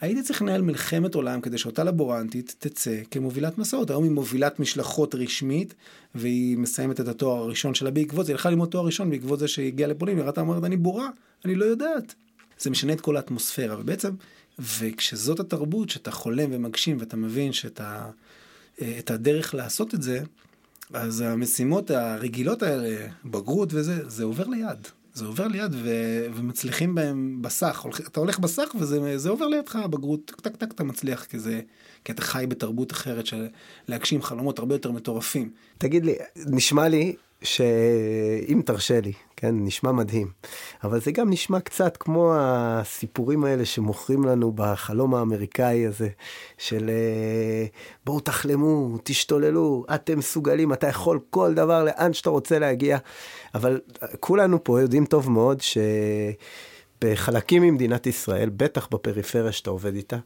הייתי 0.00 0.22
צריך 0.22 0.42
לנהל 0.42 0.62
מלחמת 0.62 1.14
עולם 1.14 1.40
כדי 1.40 1.58
שאותה 1.58 1.84
לבורנטית 1.84 2.54
תצא 2.58 3.00
כמובילת 3.10 3.58
מסעות. 3.58 3.90
היום 3.90 4.04
היא 4.04 4.12
מובילת 4.12 4.60
משלחות 4.60 5.14
רשמית, 5.14 5.74
והיא 6.14 6.58
מסיימת 6.58 7.00
את 7.00 7.08
התואר 7.08 7.38
הראשון 7.38 7.74
שלה 7.74 7.90
בעקבות 7.90 8.26
זה. 8.26 8.32
היא 8.32 8.34
הלכה 8.34 8.50
ללמוד 8.50 8.68
תואר 8.68 8.86
ראשון 8.86 9.10
בעקבות 9.10 9.38
זה 9.38 9.48
שהיא 9.48 9.66
הגיעה 9.66 9.90
לפולין, 9.90 10.18
היא 10.18 10.24
ראתה 10.24 10.40
אומרת, 10.40 10.64
אני 10.64 10.76
בורה, 10.76 11.08
אני 11.44 11.54
לא 11.54 11.64
יודעת. 11.64 12.14
זה 12.58 12.70
משנה 12.70 12.92
את 12.92 13.00
כל 13.00 13.16
האטמוספירה, 13.16 13.80
ובעצם, 13.80 14.10
וכשזאת 14.58 15.40
התרבות, 15.40 15.90
שאתה 15.90 16.10
חולם 16.10 16.48
ומגשים 16.52 16.96
ואתה 17.00 17.16
מבין 17.16 17.52
שאתה, 17.52 18.10
את 18.98 19.10
הדרך 19.10 19.54
לעשות 19.54 19.94
את 19.94 20.02
זה, 20.02 20.22
אז 20.92 21.20
המשימות 21.20 21.90
הרגילות 21.90 22.62
האלה, 22.62 23.06
בגרות 23.24 23.68
וזה, 23.74 24.08
זה 24.08 24.24
עובר 24.24 24.46
ליד. 24.46 24.88
זה 25.14 25.24
עובר 25.24 25.48
ליד 25.48 25.74
ו... 25.74 25.88
ומצליחים 26.34 26.94
בהם 26.94 27.42
בסך. 27.42 27.86
אתה 28.08 28.20
הולך 28.20 28.38
בסך 28.38 28.74
וזה 28.80 29.28
עובר 29.30 29.46
לידך, 29.46 29.76
בגרות, 29.76 30.24
טק 30.24 30.40
טק 30.40 30.56
טק 30.56 30.72
אתה 30.72 30.84
מצליח 30.84 31.24
כזה, 31.24 31.60
כי 32.04 32.12
אתה 32.12 32.22
חי 32.22 32.44
בתרבות 32.48 32.92
אחרת 32.92 33.26
של 33.26 33.46
להגשים 33.88 34.22
חלומות 34.22 34.58
הרבה 34.58 34.74
יותר 34.74 34.92
מטורפים. 34.92 35.50
תגיד 35.78 36.04
לי, 36.04 36.14
נשמע 36.36 36.88
לי 36.88 37.16
שאם 37.42 38.62
תרשה 38.64 39.00
לי, 39.00 39.12
כן, 39.36 39.54
נשמע 39.58 39.92
מדהים, 39.92 40.30
אבל 40.84 41.00
זה 41.00 41.12
גם 41.12 41.30
נשמע 41.30 41.60
קצת 41.60 41.96
כמו 41.96 42.34
הסיפורים 42.36 43.44
האלה 43.44 43.64
שמוכרים 43.64 44.24
לנו 44.24 44.52
בחלום 44.54 45.14
האמריקאי 45.14 45.86
הזה, 45.86 46.08
של 46.58 46.90
אה, 46.90 47.66
בואו 48.04 48.20
תחלמו, 48.20 48.98
תשתוללו, 49.04 49.84
אתם 49.94 50.18
מסוגלים, 50.18 50.72
אתה 50.72 50.86
יכול 50.86 51.20
כל 51.30 51.54
דבר 51.54 51.84
לאן 51.84 52.12
שאתה 52.12 52.30
רוצה 52.30 52.58
להגיע, 52.58 52.98
אבל 53.54 53.80
כולנו 54.20 54.64
פה 54.64 54.80
יודעים 54.80 55.06
טוב 55.06 55.30
מאוד 55.30 55.60
ש... 55.60 55.78
בחלקים 57.04 57.62
ממדינת 57.62 58.06
ישראל, 58.06 58.50
בטח 58.56 58.88
בפריפריה 58.90 59.52
שאתה 59.52 59.70
עובד 59.70 59.94
איתה, 59.94 60.16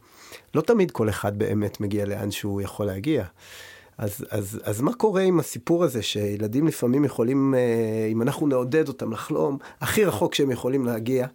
לא 0.55 0.61
תמיד 0.61 0.91
כל 0.91 1.09
אחד 1.09 1.37
באמת 1.37 1.81
מגיע 1.81 2.05
לאן 2.05 2.31
שהוא 2.31 2.61
יכול 2.61 2.85
להגיע. 2.85 3.23
אז, 3.97 4.25
אז, 4.29 4.59
אז 4.63 4.81
מה 4.81 4.93
קורה 4.93 5.21
עם 5.21 5.39
הסיפור 5.39 5.83
הזה 5.83 6.01
שילדים 6.01 6.67
לפעמים 6.67 7.05
יכולים, 7.05 7.55
אה, 7.55 8.07
אם 8.11 8.21
אנחנו 8.21 8.47
נעודד 8.47 8.87
אותם 8.87 9.11
לחלום 9.11 9.57
הכי 9.81 10.05
רחוק 10.05 10.35
שהם 10.35 10.51
יכולים 10.51 10.85
להגיע, 10.85 11.27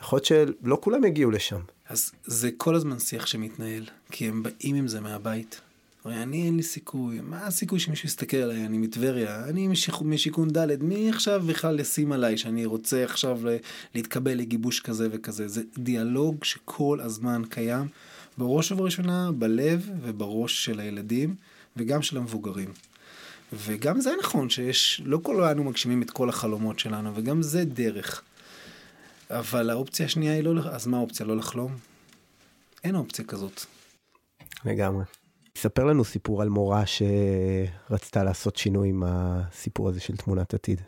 יכול 0.00 0.16
להיות 0.16 0.24
שלא 0.24 0.78
כולם 0.80 1.04
יגיעו 1.04 1.30
לשם. 1.30 1.60
אז 1.88 2.12
זה 2.24 2.50
כל 2.56 2.74
הזמן 2.74 2.98
שיח 2.98 3.26
שמתנהל, 3.26 3.84
כי 4.10 4.28
הם 4.28 4.42
באים 4.42 4.76
עם 4.76 4.88
זה 4.88 5.00
מהבית. 5.00 5.60
הרי 6.04 6.22
אני 6.22 6.46
אין 6.46 6.56
לי 6.56 6.62
סיכוי, 6.62 7.20
מה 7.20 7.46
הסיכוי 7.46 7.80
שמישהו 7.80 8.06
יסתכל 8.06 8.36
עליי, 8.36 8.66
אני 8.66 8.78
מטבריה, 8.78 9.44
אני 9.44 9.68
משיכ... 9.68 10.02
משיכון 10.02 10.48
ד', 10.50 10.82
מי 10.82 11.10
עכשיו 11.10 11.42
בכלל 11.46 11.80
ישים 11.80 12.12
עליי 12.12 12.38
שאני 12.38 12.66
רוצה 12.66 13.04
עכשיו 13.04 13.40
להתקבל 13.94 14.34
לגיבוש 14.34 14.80
כזה 14.80 15.08
וכזה, 15.10 15.48
זה 15.48 15.62
דיאלוג 15.78 16.44
שכל 16.44 16.98
הזמן 17.02 17.42
קיים, 17.48 17.86
בראש 18.38 18.72
ובראשונה 18.72 19.32
בלב 19.32 19.90
ובראש 20.02 20.64
של 20.64 20.80
הילדים 20.80 21.34
וגם 21.76 22.02
של 22.02 22.16
המבוגרים. 22.16 22.72
וגם 23.52 24.00
זה 24.00 24.10
נכון 24.20 24.50
שיש, 24.50 25.00
לא 25.04 25.18
כולנו 25.22 25.64
מגשימים 25.64 26.02
את 26.02 26.10
כל 26.10 26.28
החלומות 26.28 26.78
שלנו, 26.78 27.12
וגם 27.14 27.42
זה 27.42 27.64
דרך. 27.64 28.22
אבל 29.30 29.70
האופציה 29.70 30.06
השנייה 30.06 30.34
היא 30.34 30.42
לא, 30.42 30.60
אז 30.70 30.86
מה 30.86 30.96
האופציה? 30.96 31.26
לא 31.26 31.36
לחלום? 31.36 31.76
אין 32.84 32.94
אופציה 32.94 33.24
כזאת. 33.24 33.60
לגמרי. 34.64 35.04
ספר 35.56 35.84
לנו 35.84 36.04
סיפור 36.04 36.42
על 36.42 36.48
מורה 36.48 36.84
שרצתה 36.86 38.24
לעשות 38.24 38.56
שינוי 38.56 38.88
עם 38.88 39.02
הסיפור 39.06 39.88
הזה 39.88 40.00
של 40.00 40.16
תמונת 40.16 40.54
עתיד. 40.54 40.80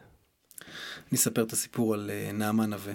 אני 1.10 1.18
אספר 1.18 1.42
את 1.42 1.52
הסיפור 1.52 1.94
על 1.94 2.10
אה, 2.10 2.30
נעמה 2.32 2.66
נווה, 2.66 2.92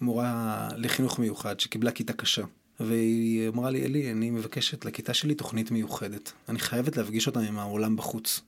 מורה 0.00 0.68
לחינוך 0.76 1.18
מיוחד 1.18 1.60
שקיבלה 1.60 1.92
כיתה 1.92 2.12
קשה. 2.12 2.42
והיא 2.86 3.48
אמרה 3.48 3.70
לי, 3.70 3.84
אלי, 3.84 4.12
אני 4.12 4.30
מבקשת 4.30 4.84
לכיתה 4.84 5.14
שלי 5.14 5.34
תוכנית 5.34 5.70
מיוחדת. 5.70 6.32
אני 6.48 6.58
חייבת 6.58 6.96
להפגיש 6.96 7.26
אותם 7.26 7.40
עם 7.40 7.58
העולם 7.58 7.96
בחוץ. 7.96 8.40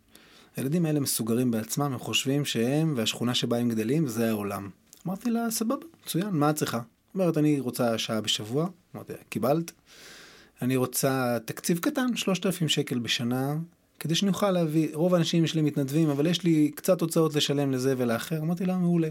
הילדים 0.56 0.86
האלה 0.86 1.00
מסוגרים 1.00 1.50
בעצמם, 1.50 1.92
הם 1.92 1.98
חושבים 1.98 2.44
שהם 2.44 2.94
והשכונה 2.96 3.34
שבה 3.34 3.56
הם 3.56 3.68
גדלים 3.68 4.08
זה 4.08 4.28
העולם. 4.28 4.70
אמרתי 5.06 5.30
לה, 5.30 5.50
סבבה, 5.50 5.86
מצוין, 6.04 6.28
מה 6.30 6.50
את 6.50 6.56
צריכה? 6.56 6.80
אומרת, 7.14 7.38
אני 7.38 7.60
רוצה 7.60 7.98
שעה 7.98 8.20
בשבוע. 8.20 8.66
אמרתי 8.94 9.12
לה, 9.12 9.18
קיבלת? 9.28 9.72
אני 10.62 10.76
רוצה 10.76 11.38
תקציב 11.44 11.78
קטן, 11.78 12.16
3,000 12.16 12.68
שקל 12.68 12.98
בשנה, 12.98 13.56
כדי 14.00 14.14
שאני 14.14 14.28
אוכל 14.28 14.50
להביא, 14.50 14.88
רוב 14.92 15.14
האנשים 15.14 15.46
שלי 15.46 15.62
מתנדבים, 15.62 16.10
אבל 16.10 16.26
יש 16.26 16.42
לי 16.42 16.70
קצת 16.74 17.00
הוצאות 17.00 17.34
לשלם 17.34 17.72
לזה 17.72 17.94
ולאחר. 17.98 18.38
אמרתי 18.38 18.66
לה, 18.66 18.76
מעולה. 18.76 19.08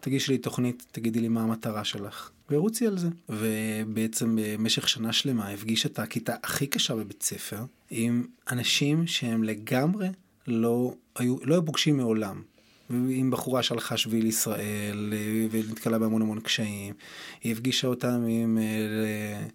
תגיש 0.00 0.28
לי 0.28 0.38
תוכנית, 0.38 0.86
תגידי 0.92 1.20
לי 1.20 1.28
מה 1.28 1.42
המטרה 1.42 1.84
שלך. 1.84 2.30
ורוצי 2.50 2.86
על 2.86 2.98
זה. 2.98 3.08
ובעצם 3.28 4.36
במשך 4.40 4.88
שנה 4.88 5.12
שלמה 5.12 5.48
הפגיש 5.48 5.86
את 5.86 5.98
הכיתה 5.98 6.34
הכי 6.42 6.66
קשה 6.66 6.94
בבית 6.94 7.22
ספר 7.22 7.64
עם 7.90 8.26
אנשים 8.50 9.06
שהם 9.06 9.44
לגמרי 9.44 10.08
לא 10.46 10.94
היו, 11.16 11.36
לא 11.42 11.54
היו 11.54 11.64
פוגשים 11.64 11.96
מעולם. 11.96 12.42
עם 12.90 13.30
בחורה 13.30 13.62
שהלכה 13.62 13.96
שביל 13.96 14.26
ישראל 14.26 15.14
ונתקלה 15.50 15.98
בהמון 15.98 16.22
המון 16.22 16.40
קשיים. 16.40 16.94
היא 17.42 17.52
הפגישה 17.52 17.88
אותם 17.88 18.24
עם 18.28 18.58
אה, 18.58 19.46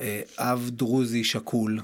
אה, 0.00 0.22
אב 0.38 0.70
דרוזי 0.72 1.24
שקול. 1.24 1.80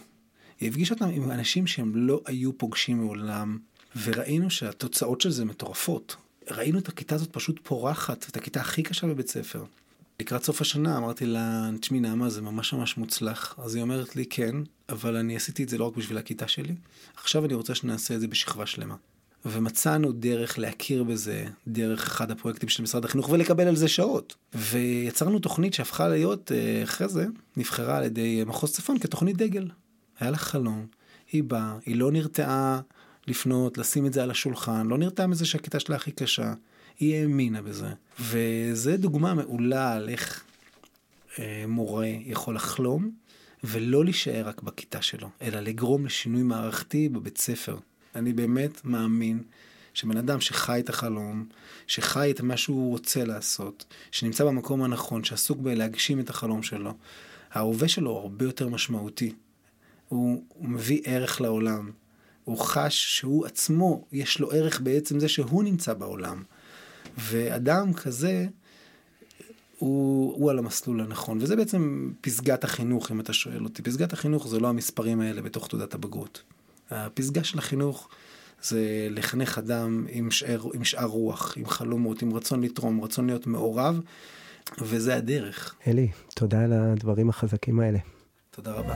היא 0.60 0.68
הפגישה 0.68 0.94
אותם 0.94 1.08
עם 1.08 1.30
אנשים 1.30 1.66
שהם 1.66 1.92
לא 1.94 2.20
היו 2.26 2.58
פוגשים 2.58 2.98
מעולם, 2.98 3.58
וראינו 4.02 4.50
שהתוצאות 4.50 5.20
של 5.20 5.30
זה 5.30 5.44
מטורפות. 5.44 6.16
ראינו 6.50 6.78
את 6.78 6.88
הכיתה 6.88 7.14
הזאת 7.14 7.32
פשוט 7.32 7.60
פורחת, 7.62 8.26
את 8.30 8.36
הכיתה 8.36 8.60
הכי 8.60 8.82
קשה 8.82 9.06
בבית 9.06 9.28
ספר. 9.28 9.64
לקראת 10.20 10.44
סוף 10.44 10.60
השנה 10.60 10.96
אמרתי 10.96 11.26
לה, 11.26 11.70
תשמעי 11.80 12.00
נעמה 12.00 12.30
זה 12.30 12.42
ממש 12.42 12.72
ממש 12.72 12.96
מוצלח. 12.96 13.54
אז 13.58 13.74
היא 13.74 13.82
אומרת 13.82 14.16
לי 14.16 14.26
כן, 14.26 14.56
אבל 14.88 15.16
אני 15.16 15.36
עשיתי 15.36 15.64
את 15.64 15.68
זה 15.68 15.78
לא 15.78 15.84
רק 15.84 15.96
בשביל 15.96 16.18
הכיתה 16.18 16.48
שלי, 16.48 16.74
עכשיו 17.16 17.44
אני 17.44 17.54
רוצה 17.54 17.74
שנעשה 17.74 18.14
את 18.14 18.20
זה 18.20 18.28
בשכבה 18.28 18.66
שלמה. 18.66 18.94
ומצאנו 19.44 20.12
דרך 20.12 20.58
להכיר 20.58 21.04
בזה 21.04 21.44
דרך 21.68 22.06
אחד 22.06 22.30
הפרויקטים 22.30 22.68
של 22.68 22.82
משרד 22.82 23.04
החינוך 23.04 23.28
ולקבל 23.30 23.68
על 23.68 23.76
זה 23.76 23.88
שעות. 23.88 24.34
ויצרנו 24.54 25.38
תוכנית 25.38 25.74
שהפכה 25.74 26.08
להיות, 26.08 26.52
אה, 26.52 26.82
אחרי 26.82 27.08
זה, 27.08 27.26
נבחרה 27.56 27.96
על 27.96 28.04
ידי 28.04 28.44
מחוז 28.46 28.72
צפון 28.72 28.98
כתוכנית 28.98 29.36
דגל. 29.36 29.68
היה 30.20 30.30
לה 30.30 30.36
חלום, 30.36 30.86
היא 31.32 31.42
באה, 31.44 31.76
היא 31.86 31.96
לא 31.96 32.12
נרתעה 32.12 32.80
לפנות, 33.28 33.78
לשים 33.78 34.06
את 34.06 34.12
זה 34.12 34.22
על 34.22 34.30
השולחן, 34.30 34.86
לא 34.86 34.98
נרתעה 34.98 35.26
מזה 35.26 35.46
שהכיתה 35.46 35.80
שלה 35.80 35.96
הכי 35.96 36.12
קשה, 36.12 36.54
היא 37.00 37.16
האמינה 37.16 37.62
בזה. 37.62 37.88
וזה 38.20 38.96
דוגמה 38.96 39.34
מעולה 39.34 39.92
על 39.92 40.08
איך 40.08 40.44
אה, 41.38 41.64
מורה 41.68 42.06
יכול 42.06 42.54
לחלום 42.54 43.10
ולא 43.64 44.04
להישאר 44.04 44.48
רק 44.48 44.62
בכיתה 44.62 45.02
שלו, 45.02 45.28
אלא 45.42 45.60
לגרום 45.60 46.06
לשינוי 46.06 46.42
מערכתי 46.42 47.08
בבית 47.08 47.38
ספר. 47.38 47.76
אני 48.14 48.32
באמת 48.32 48.84
מאמין 48.84 49.42
שבן 49.94 50.16
אדם 50.16 50.40
שחי 50.40 50.80
את 50.80 50.88
החלום, 50.88 51.46
שחי 51.86 52.30
את 52.30 52.40
מה 52.40 52.56
שהוא 52.56 52.90
רוצה 52.90 53.24
לעשות, 53.24 53.84
שנמצא 54.10 54.44
במקום 54.44 54.82
הנכון, 54.82 55.24
שעסוק 55.24 55.58
בלהגשים 55.58 56.20
את 56.20 56.30
החלום 56.30 56.62
שלו, 56.62 56.94
ההווה 57.50 57.88
שלו 57.88 58.16
הרבה 58.16 58.44
יותר 58.44 58.68
משמעותי. 58.68 59.32
הוא, 60.08 60.44
הוא 60.48 60.68
מביא 60.68 61.00
ערך 61.04 61.40
לעולם. 61.40 61.90
הוא 62.48 62.58
חש 62.58 63.18
שהוא 63.18 63.46
עצמו, 63.46 64.04
יש 64.12 64.40
לו 64.40 64.52
ערך 64.52 64.80
בעצם 64.80 65.20
זה 65.20 65.28
שהוא 65.28 65.64
נמצא 65.64 65.94
בעולם. 65.94 66.42
ואדם 67.18 67.92
כזה, 67.92 68.46
הוא, 69.78 70.34
הוא 70.34 70.50
על 70.50 70.58
המסלול 70.58 71.00
הנכון. 71.00 71.38
וזה 71.40 71.56
בעצם 71.56 72.12
פסגת 72.20 72.64
החינוך, 72.64 73.12
אם 73.12 73.20
אתה 73.20 73.32
שואל 73.32 73.64
אותי. 73.64 73.82
פסגת 73.82 74.12
החינוך 74.12 74.48
זה 74.48 74.60
לא 74.60 74.68
המספרים 74.68 75.20
האלה 75.20 75.42
בתוך 75.42 75.68
תעודת 75.68 75.94
הבגרות. 75.94 76.42
הפסגה 76.90 77.44
של 77.44 77.58
החינוך 77.58 78.08
זה 78.62 79.08
לחנך 79.10 79.58
אדם 79.58 80.06
עם 80.08 80.30
שאר, 80.30 80.62
עם 80.74 80.84
שאר 80.84 81.04
רוח, 81.04 81.54
עם 81.56 81.66
חלומות, 81.66 82.22
עם 82.22 82.34
רצון 82.34 82.60
לתרום, 82.60 83.04
רצון 83.04 83.26
להיות 83.26 83.46
מעורב, 83.46 84.00
וזה 84.78 85.16
הדרך. 85.16 85.74
אלי, 85.86 86.08
תודה 86.34 86.64
על 86.64 86.72
הדברים 86.72 87.28
החזקים 87.28 87.80
האלה. 87.80 87.98
תודה 88.50 88.72
רבה. 88.72 88.94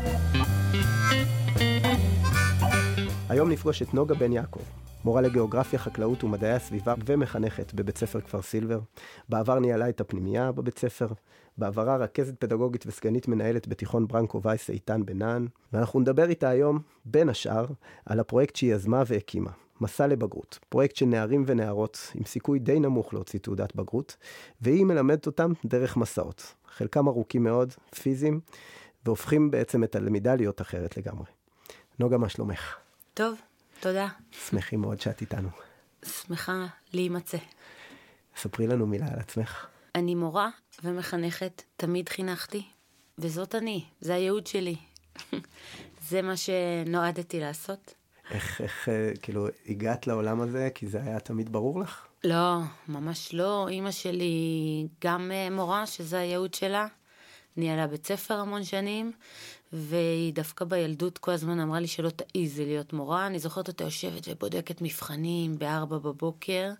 היום 3.32 3.50
נפגוש 3.50 3.82
את 3.82 3.94
נוגה 3.94 4.14
בן 4.14 4.32
יעקב, 4.32 4.60
מורה 5.04 5.20
לגיאוגרפיה, 5.20 5.78
חקלאות 5.78 6.24
ומדעי 6.24 6.52
הסביבה 6.52 6.94
ומחנכת 7.06 7.74
בבית 7.74 7.98
ספר 7.98 8.20
כפר 8.20 8.42
סילבר. 8.42 8.80
בעבר 9.28 9.58
ניהלה 9.58 9.88
את 9.88 10.00
הפנימייה 10.00 10.52
בבית 10.52 10.78
ספר, 10.78 11.06
בעברה 11.58 11.96
רכזת 11.96 12.34
פדגוגית 12.38 12.84
וסגנית 12.86 13.28
מנהלת 13.28 13.68
בתיכון 13.68 14.06
ברנקו 14.06 14.42
וייס 14.42 14.70
איתן 14.70 15.06
בנען, 15.06 15.46
ואנחנו 15.72 16.00
נדבר 16.00 16.28
איתה 16.28 16.48
היום, 16.48 16.78
בין 17.04 17.28
השאר, 17.28 17.66
על 18.06 18.20
הפרויקט 18.20 18.56
שהיא 18.56 18.74
יזמה 18.74 19.02
והקימה. 19.06 19.50
מסע 19.80 20.06
לבגרות, 20.06 20.58
פרויקט 20.68 20.96
של 20.96 21.06
נערים 21.06 21.44
ונערות 21.46 22.12
עם 22.14 22.24
סיכוי 22.24 22.58
די 22.58 22.80
נמוך 22.80 23.14
להוציא 23.14 23.40
תעודת 23.40 23.76
בגרות, 23.76 24.16
והיא 24.60 24.84
מלמדת 24.84 25.26
אותם 25.26 25.52
דרך 25.64 25.96
מסעות, 25.96 26.54
חלקם 26.66 27.08
ארוכים 27.08 27.44
מאוד, 27.44 27.72
פיזיים, 28.02 28.40
והופכים 29.04 29.50
בעצם 29.50 29.84
את 29.84 29.96
הלמידה 29.96 30.34
להיות 30.34 30.60
אחרת 30.60 30.96
לגמרי. 30.96 31.26
נוגה, 31.98 32.18
מה 32.18 32.28
שלומך? 32.28 32.81
טוב, 33.14 33.40
תודה. 33.81 34.09
שמחים 34.48 34.81
מאוד 34.81 35.01
שאת 35.01 35.20
איתנו. 35.20 35.48
שמחה 36.05 36.66
להימצא. 36.92 37.38
ספרי 38.37 38.66
לנו 38.66 38.87
מילה 38.87 39.07
על 39.07 39.18
עצמך. 39.18 39.66
אני 39.94 40.14
מורה 40.14 40.48
ומחנכת, 40.85 41.62
תמיד 41.77 42.09
חינכתי, 42.09 42.62
וזאת 43.18 43.55
אני, 43.55 43.85
זה 44.01 44.14
הייעוד 44.14 44.46
שלי. 44.46 44.77
זה 46.09 46.22
מה 46.22 46.35
שנועדתי 46.37 47.40
לעשות. 47.40 47.94
איך, 48.31 48.61
איך, 48.61 48.88
אה, 48.88 49.12
כאילו, 49.22 49.46
הגעת 49.68 50.07
לעולם 50.07 50.40
הזה 50.40 50.68
כי 50.75 50.87
זה 50.87 51.03
היה 51.03 51.20
תמיד 51.20 51.53
ברור 51.53 51.81
לך? 51.81 52.07
לא, 52.25 52.59
ממש 52.88 53.35
לא. 53.35 53.68
אימא 53.68 53.90
שלי 53.90 54.35
גם 55.05 55.31
אה, 55.33 55.51
מורה, 55.51 55.87
שזה 55.87 56.18
הייעוד 56.18 56.55
שלה. 56.55 56.87
ניהלה 57.57 57.87
בית 57.87 58.07
ספר 58.07 58.35
המון 58.35 58.64
שנים, 58.64 59.12
והיא 59.72 60.35
דווקא 60.35 60.64
בילדות 60.64 61.18
כל 61.18 61.30
הזמן 61.30 61.61
אמרה 61.61 61.80
לי 61.80 61.87
שלא 61.87 62.11
תעיזי 62.11 62.64
להיות 62.64 62.92
מורה. 62.92 63.26
אני 63.26 63.38
זוכרת 63.38 63.68
אותה 63.68 63.85
יושבת 63.85 64.28
ובודקת 64.28 64.82
מבחנים 64.82 65.58
בארבע 65.58 65.98
בבוקר, 65.98 66.70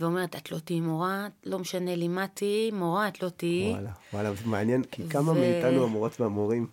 ואומרת, 0.00 0.36
את 0.36 0.52
לא 0.52 0.58
תהיי 0.58 0.80
מורה, 0.80 1.28
לא 1.44 1.58
משנה 1.58 1.96
לי 1.96 2.08
מה 2.08 2.26
תהיי, 2.34 2.70
מורה 2.70 3.08
את 3.08 3.22
לא 3.22 3.28
תהיי. 3.28 3.70
וואלה, 3.70 3.90
וואלה, 4.12 4.34
זה 4.34 4.46
מעניין, 4.46 4.82
כי 4.82 5.08
כמה 5.08 5.32
ו... 5.32 5.34
מאיתנו 5.34 5.84
המורות 5.84 6.20
והמורים, 6.20 6.66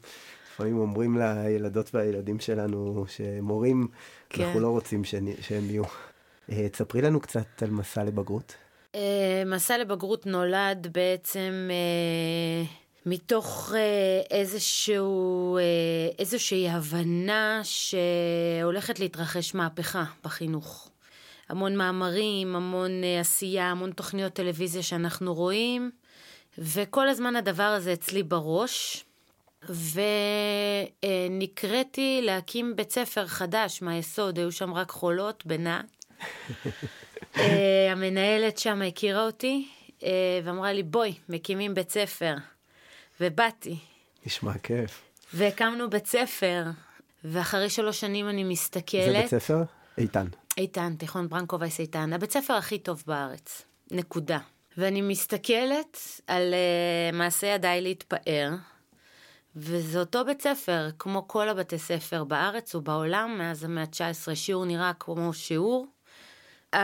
לפעמים 0.54 0.78
אומרים 0.78 1.18
לילדות 1.18 1.96
והילדים 1.96 2.40
שלנו 2.40 3.06
שמורים, 3.08 3.88
כן. 4.30 4.44
אנחנו 4.44 4.60
לא 4.60 4.70
רוצים 4.70 5.04
שהם, 5.04 5.28
שהם 5.42 5.70
יהיו. 5.70 5.84
אה, 6.52 6.70
תספרי 6.70 7.02
לנו 7.02 7.20
קצת 7.20 7.64
על 7.64 7.70
מסע 7.70 8.04
לבגרות. 8.04 8.56
אה, 8.96 9.44
מסע 9.46 9.78
לבגרות 9.78 10.26
נולד 10.26 10.88
בעצם 10.92 11.70
אה, 11.72 12.66
מתוך 13.06 13.74
אה, 13.76 14.22
איזשהו, 14.38 15.58
אה, 15.58 15.64
איזושהי 16.20 16.70
הבנה 16.70 17.62
שהולכת 17.64 19.00
להתרחש 19.00 19.56
מהפכה 19.56 20.04
בחינוך. 20.24 20.90
המון 21.50 21.76
מאמרים, 21.76 22.56
המון 22.56 23.04
אה, 23.04 23.20
עשייה, 23.20 23.72
המון 23.72 23.92
תוכניות 23.92 24.34
טלוויזיה 24.34 24.84
שאנחנו 24.84 25.34
רואים, 25.34 25.92
וכל 26.58 27.10
הזמן 27.10 27.36
הדבר 27.36 27.64
הזה 27.64 27.94
אצלי 27.94 28.24
בראש. 28.24 29.06
ונקראתי 31.30 32.20
להקים 32.24 32.76
בית 32.76 32.92
ספר 32.92 33.28
חדש 33.28 33.82
מהיסוד, 33.82 34.38
היו 34.38 34.52
שם 34.52 34.74
רק 34.74 34.90
חולות 34.92 35.46
בנעט. 35.46 35.86
אה, 37.38 37.92
המנהלת 37.92 38.58
שם 38.58 38.82
הכירה 38.82 39.26
אותי 39.26 39.68
ואמרה 40.44 40.74
לי, 40.74 40.84
בואי, 40.84 41.14
מקימים 41.30 41.74
בית 41.74 41.90
ספר. 41.90 42.36
ובאתי, 43.26 43.78
נשמע 44.26 44.58
כיף. 44.58 45.02
והקמנו 45.34 45.90
בית 45.90 46.08
ספר, 46.08 46.64
ואחרי 47.24 47.70
שלוש 47.70 48.00
שנים 48.00 48.30
אני 48.30 48.44
מסתכלת... 48.44 49.06
זה 49.06 49.12
בית 49.12 49.28
ספר? 49.28 49.64
איתן. 49.98 50.28
איתן, 50.58 50.96
תיכון 50.96 51.30
ברנקו 51.30 51.60
וייס 51.60 51.80
איתן, 51.80 52.14
הבית 52.14 52.32
ספר 52.32 52.54
הכי 52.54 52.80
טוב 52.80 53.04
בארץ, 53.08 53.62
נקודה. 53.92 54.38
ואני 54.78 55.02
מסתכלת 55.02 55.98
על 56.28 56.54
uh, 56.54 57.16
מעשה 57.16 57.48
ידיי 57.48 57.82
להתפאר, 57.82 58.50
וזה 59.56 60.00
אותו 60.00 60.26
בית 60.26 60.42
ספר, 60.42 60.90
כמו 61.00 61.28
כל 61.28 61.50
הבתי 61.50 61.78
ספר 61.78 62.24
בארץ 62.24 62.76
ובעולם, 62.76 63.36
מאז 63.38 63.64
המאה 63.64 63.84
ה-19, 63.84 64.36
שיעור 64.36 64.66
נראה 64.66 64.92
כמו 65.00 65.34
שיעור. 65.34 65.88
Uh, 66.76 66.78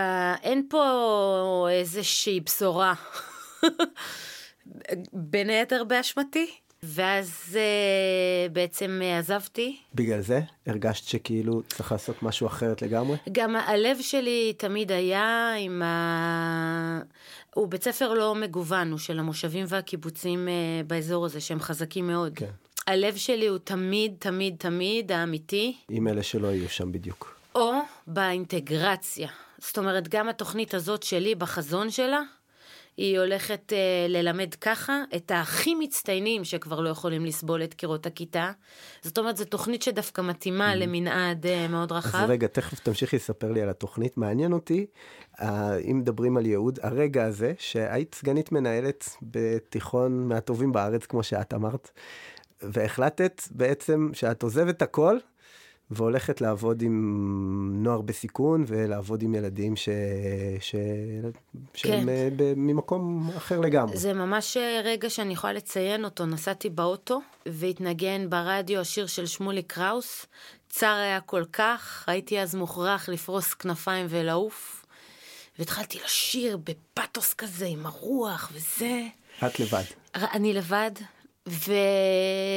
אין 0.43 0.67
פה 0.69 1.67
איזושהי 1.71 2.39
בשורה, 2.39 2.93
בין 5.13 5.49
היתר 5.49 5.83
באשמתי. 5.83 6.51
ואז 6.83 7.57
uh, 7.57 8.51
בעצם 8.53 9.01
uh, 9.01 9.19
עזבתי, 9.19 9.77
בגלל 9.95 10.21
זה 10.21 10.41
הרגשת 10.67 11.07
שכאילו 11.07 11.61
צריך 11.67 11.91
לעשות 11.91 12.23
משהו 12.23 12.47
אחרת 12.47 12.81
לגמרי? 12.81 13.17
גם 13.31 13.55
הלב 13.55 13.97
שלי 14.01 14.53
תמיד 14.57 14.91
היה 14.91 15.53
עם 15.59 15.81
ה... 15.81 17.01
הוא 17.55 17.67
בית 17.67 17.83
ספר 17.83 18.13
לא 18.13 18.35
מגוון, 18.35 18.91
הוא 18.91 18.99
של 18.99 19.19
המושבים 19.19 19.65
והקיבוצים 19.67 20.47
אה, 20.47 20.53
באזור 20.87 21.25
הזה, 21.25 21.41
שהם 21.41 21.59
חזקים 21.59 22.07
מאוד. 22.07 22.33
כן. 22.35 22.49
הלב 22.87 23.15
שלי 23.15 23.47
הוא 23.47 23.57
תמיד, 23.57 24.15
תמיד, 24.19 24.55
תמיד 24.59 25.11
האמיתי, 25.11 25.77
עם 25.89 26.07
אלה 26.07 26.23
שלא 26.23 26.47
יהיו 26.47 26.69
שם 26.69 26.91
בדיוק. 26.91 27.35
או 27.55 27.71
באינטגרציה. 28.07 29.29
זאת 29.57 29.77
אומרת, 29.77 30.07
גם 30.07 30.29
התוכנית 30.29 30.73
הזאת 30.73 31.03
שלי, 31.03 31.35
בחזון 31.35 31.89
שלה, 31.89 32.21
היא 32.99 33.19
הולכת 33.19 33.73
אה, 33.73 34.05
ללמד 34.09 34.55
ככה 34.61 35.03
את 35.15 35.31
הכי 35.35 35.75
מצטיינים 35.75 36.43
שכבר 36.43 36.79
לא 36.79 36.89
יכולים 36.89 37.25
לסבול 37.25 37.63
את 37.63 37.73
קירות 37.73 38.05
הכיתה. 38.05 38.51
זאת 39.01 39.17
אומרת, 39.17 39.37
זו 39.37 39.45
תוכנית 39.45 39.81
שדווקא 39.81 40.21
מתאימה 40.21 40.75
למנעד 40.75 41.45
אה, 41.45 41.67
מאוד 41.67 41.91
אז 41.91 41.97
רחב. 41.97 42.25
רגע, 42.29 42.47
תכף 42.47 42.79
תמשיכי 42.79 43.15
לספר 43.15 43.51
לי 43.51 43.61
על 43.61 43.69
התוכנית. 43.69 44.17
מעניין 44.17 44.53
אותי, 44.53 44.85
אה, 45.41 45.77
אם 45.77 45.99
מדברים 45.99 46.37
על 46.37 46.45
ייעוד, 46.45 46.79
הרגע 46.83 47.25
הזה 47.25 47.53
שהיית 47.57 48.15
סגנית 48.15 48.51
מנהלת 48.51 49.09
בתיכון 49.21 50.27
מהטובים 50.27 50.71
בארץ, 50.71 51.05
כמו 51.05 51.23
שאת 51.23 51.53
אמרת, 51.53 51.91
והחלטת 52.61 53.41
בעצם 53.51 54.09
שאת 54.13 54.43
עוזבת 54.43 54.81
הכל 54.81 55.17
והולכת 55.91 56.41
לעבוד 56.41 56.81
עם 56.81 57.83
נוער 57.83 58.01
בסיכון 58.01 58.63
ולעבוד 58.67 59.21
עם 59.21 59.35
ילדים 59.35 59.75
ש... 59.75 59.89
ש... 60.59 60.75
שהם 61.73 62.03
כן. 62.03 62.09
אה, 62.09 62.29
ב... 62.35 62.53
ממקום 62.57 63.29
אחר 63.37 63.59
לגמרי. 63.59 63.97
זה 63.97 64.13
ממש 64.13 64.57
אה, 64.57 64.81
רגע 64.83 65.09
שאני 65.09 65.33
יכולה 65.33 65.53
לציין 65.53 66.05
אותו. 66.05 66.25
נסעתי 66.25 66.69
באוטו 66.69 67.21
והתנגן 67.45 68.29
ברדיו 68.29 68.79
השיר 68.79 69.07
של 69.07 69.25
שמולי 69.25 69.63
קראוס. 69.63 70.25
צר 70.69 70.95
היה 70.95 71.21
כל 71.21 71.43
כך, 71.53 72.03
הייתי 72.07 72.41
אז 72.41 72.55
מוכרח 72.55 73.09
לפרוס 73.09 73.53
כנפיים 73.53 74.05
ולעוף. 74.09 74.85
והתחלתי 75.59 75.99
לשיר 76.05 76.57
בפתוס 76.57 77.33
כזה 77.33 77.65
עם 77.65 77.85
הרוח 77.85 78.51
וזה. 78.53 79.01
את 79.47 79.59
לבד. 79.59 79.83
אני 80.15 80.53
לבד, 80.53 80.91
ו... 81.49 81.73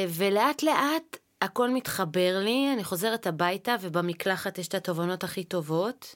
ולאט 0.09 0.63
לאט 0.63 1.17
הכל 1.43 1.69
מתחבר 1.69 2.39
לי, 2.43 2.69
אני 2.73 2.83
חוזרת 2.83 3.27
הביתה 3.27 3.75
ובמקלחת 3.81 4.57
יש 4.57 4.67
את 4.67 4.75
התובנות 4.75 5.23
הכי 5.23 5.43
טובות. 5.43 6.15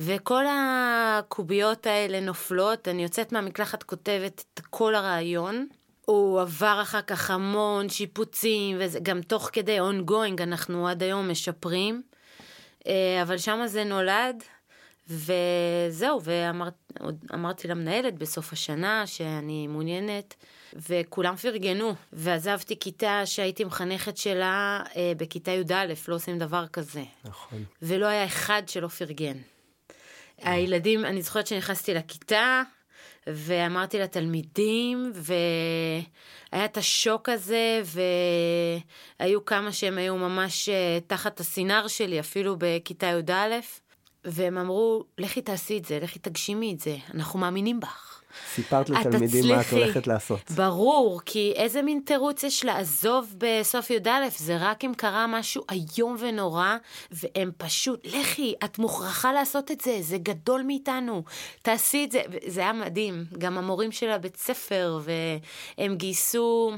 וכל 0.00 0.44
הקוביות 0.48 1.86
האלה 1.86 2.20
נופלות, 2.20 2.88
אני 2.88 3.02
יוצאת 3.02 3.32
מהמקלחת, 3.32 3.82
כותבת 3.82 4.44
את 4.54 4.60
כל 4.70 4.94
הרעיון. 4.94 5.66
הוא 6.04 6.40
עבר 6.40 6.78
אחר 6.82 7.02
כך 7.02 7.30
המון 7.30 7.88
שיפוצים, 7.88 8.76
וזה 8.80 8.98
גם 9.02 9.20
תוך 9.22 9.50
כדי 9.52 9.78
ongoing, 9.80 10.42
אנחנו 10.42 10.88
עד 10.88 11.02
היום 11.02 11.30
משפרים. 11.30 12.02
אה, 12.86 13.22
אבל 13.22 13.38
שמה 13.38 13.68
זה 13.68 13.84
נולד, 13.84 14.44
וזהו, 15.08 16.20
ואמרתי 16.22 17.68
למנהלת 17.68 18.14
בסוף 18.18 18.52
השנה 18.52 19.06
שאני 19.06 19.66
מעוניינת, 19.66 20.34
וכולם 20.88 21.36
פרגנו, 21.36 21.94
ועזבתי 22.12 22.78
כיתה 22.78 23.26
שהייתי 23.26 23.64
מחנכת 23.64 24.16
שלה 24.16 24.82
אה, 24.96 25.12
בכיתה 25.16 25.50
י"א, 25.50 25.84
לא 26.08 26.14
עושים 26.14 26.38
דבר 26.38 26.66
כזה. 26.66 27.04
נכון. 27.24 27.64
ולא 27.82 28.06
היה 28.06 28.24
אחד 28.24 28.62
שלא 28.66 28.88
פרגן. 28.88 29.36
הילדים, 30.38 31.04
אני 31.04 31.22
זוכרת 31.22 31.46
שנכנסתי 31.46 31.94
לכיתה, 31.94 32.62
ואמרתי 33.26 33.98
לתלמידים, 33.98 35.12
והיה 35.14 36.64
את 36.64 36.76
השוק 36.76 37.28
הזה, 37.28 37.82
והיו 39.20 39.44
כמה 39.44 39.72
שהם 39.72 39.98
היו 39.98 40.16
ממש 40.16 40.68
אה, 40.68 40.98
תחת 41.06 41.40
הסינר 41.40 41.88
שלי, 41.88 42.20
אפילו 42.20 42.56
בכיתה 42.58 43.06
י"א, 43.06 43.54
והם 44.24 44.58
אמרו, 44.58 45.04
לכי 45.18 45.42
תעשי 45.42 45.78
את 45.78 45.84
זה, 45.84 45.98
לכי 46.02 46.18
תגשימי 46.18 46.72
את 46.72 46.80
זה, 46.80 46.96
אנחנו 47.14 47.38
מאמינים 47.38 47.80
בך. 47.80 48.13
סיפרת 48.54 48.90
את 48.90 48.90
לתלמידים 48.90 49.48
מה 49.48 49.60
את. 49.60 49.72
הולכת 49.72 50.06
לעשות. 50.06 50.50
ברור, 50.50 51.20
כי 51.26 51.52
איזה 51.56 51.82
מין 51.82 52.00
תירוץ 52.04 52.42
יש 52.42 52.64
לעזוב 52.64 53.34
בסוף 53.38 53.90
י"א? 53.90 54.10
זה 54.36 54.56
רק 54.60 54.84
אם 54.84 54.92
קרה 54.96 55.26
משהו 55.26 55.62
איום 55.70 56.16
ונורא, 56.18 56.76
והם 57.10 57.50
פשוט, 57.56 58.06
לכי, 58.06 58.54
את 58.64 58.78
מוכרחה 58.78 59.32
לעשות 59.32 59.70
את 59.70 59.80
זה, 59.80 59.98
זה 60.00 60.18
גדול 60.18 60.62
מאיתנו, 60.62 61.22
תעשי 61.62 62.04
את 62.04 62.12
זה. 62.12 62.22
זה 62.46 62.60
היה 62.60 62.72
מדהים, 62.72 63.24
גם 63.38 63.58
המורים 63.58 63.92
של 63.92 64.10
הבית 64.10 64.36
ספר, 64.36 65.00
והם 65.78 65.96
גייסו, 65.96 66.72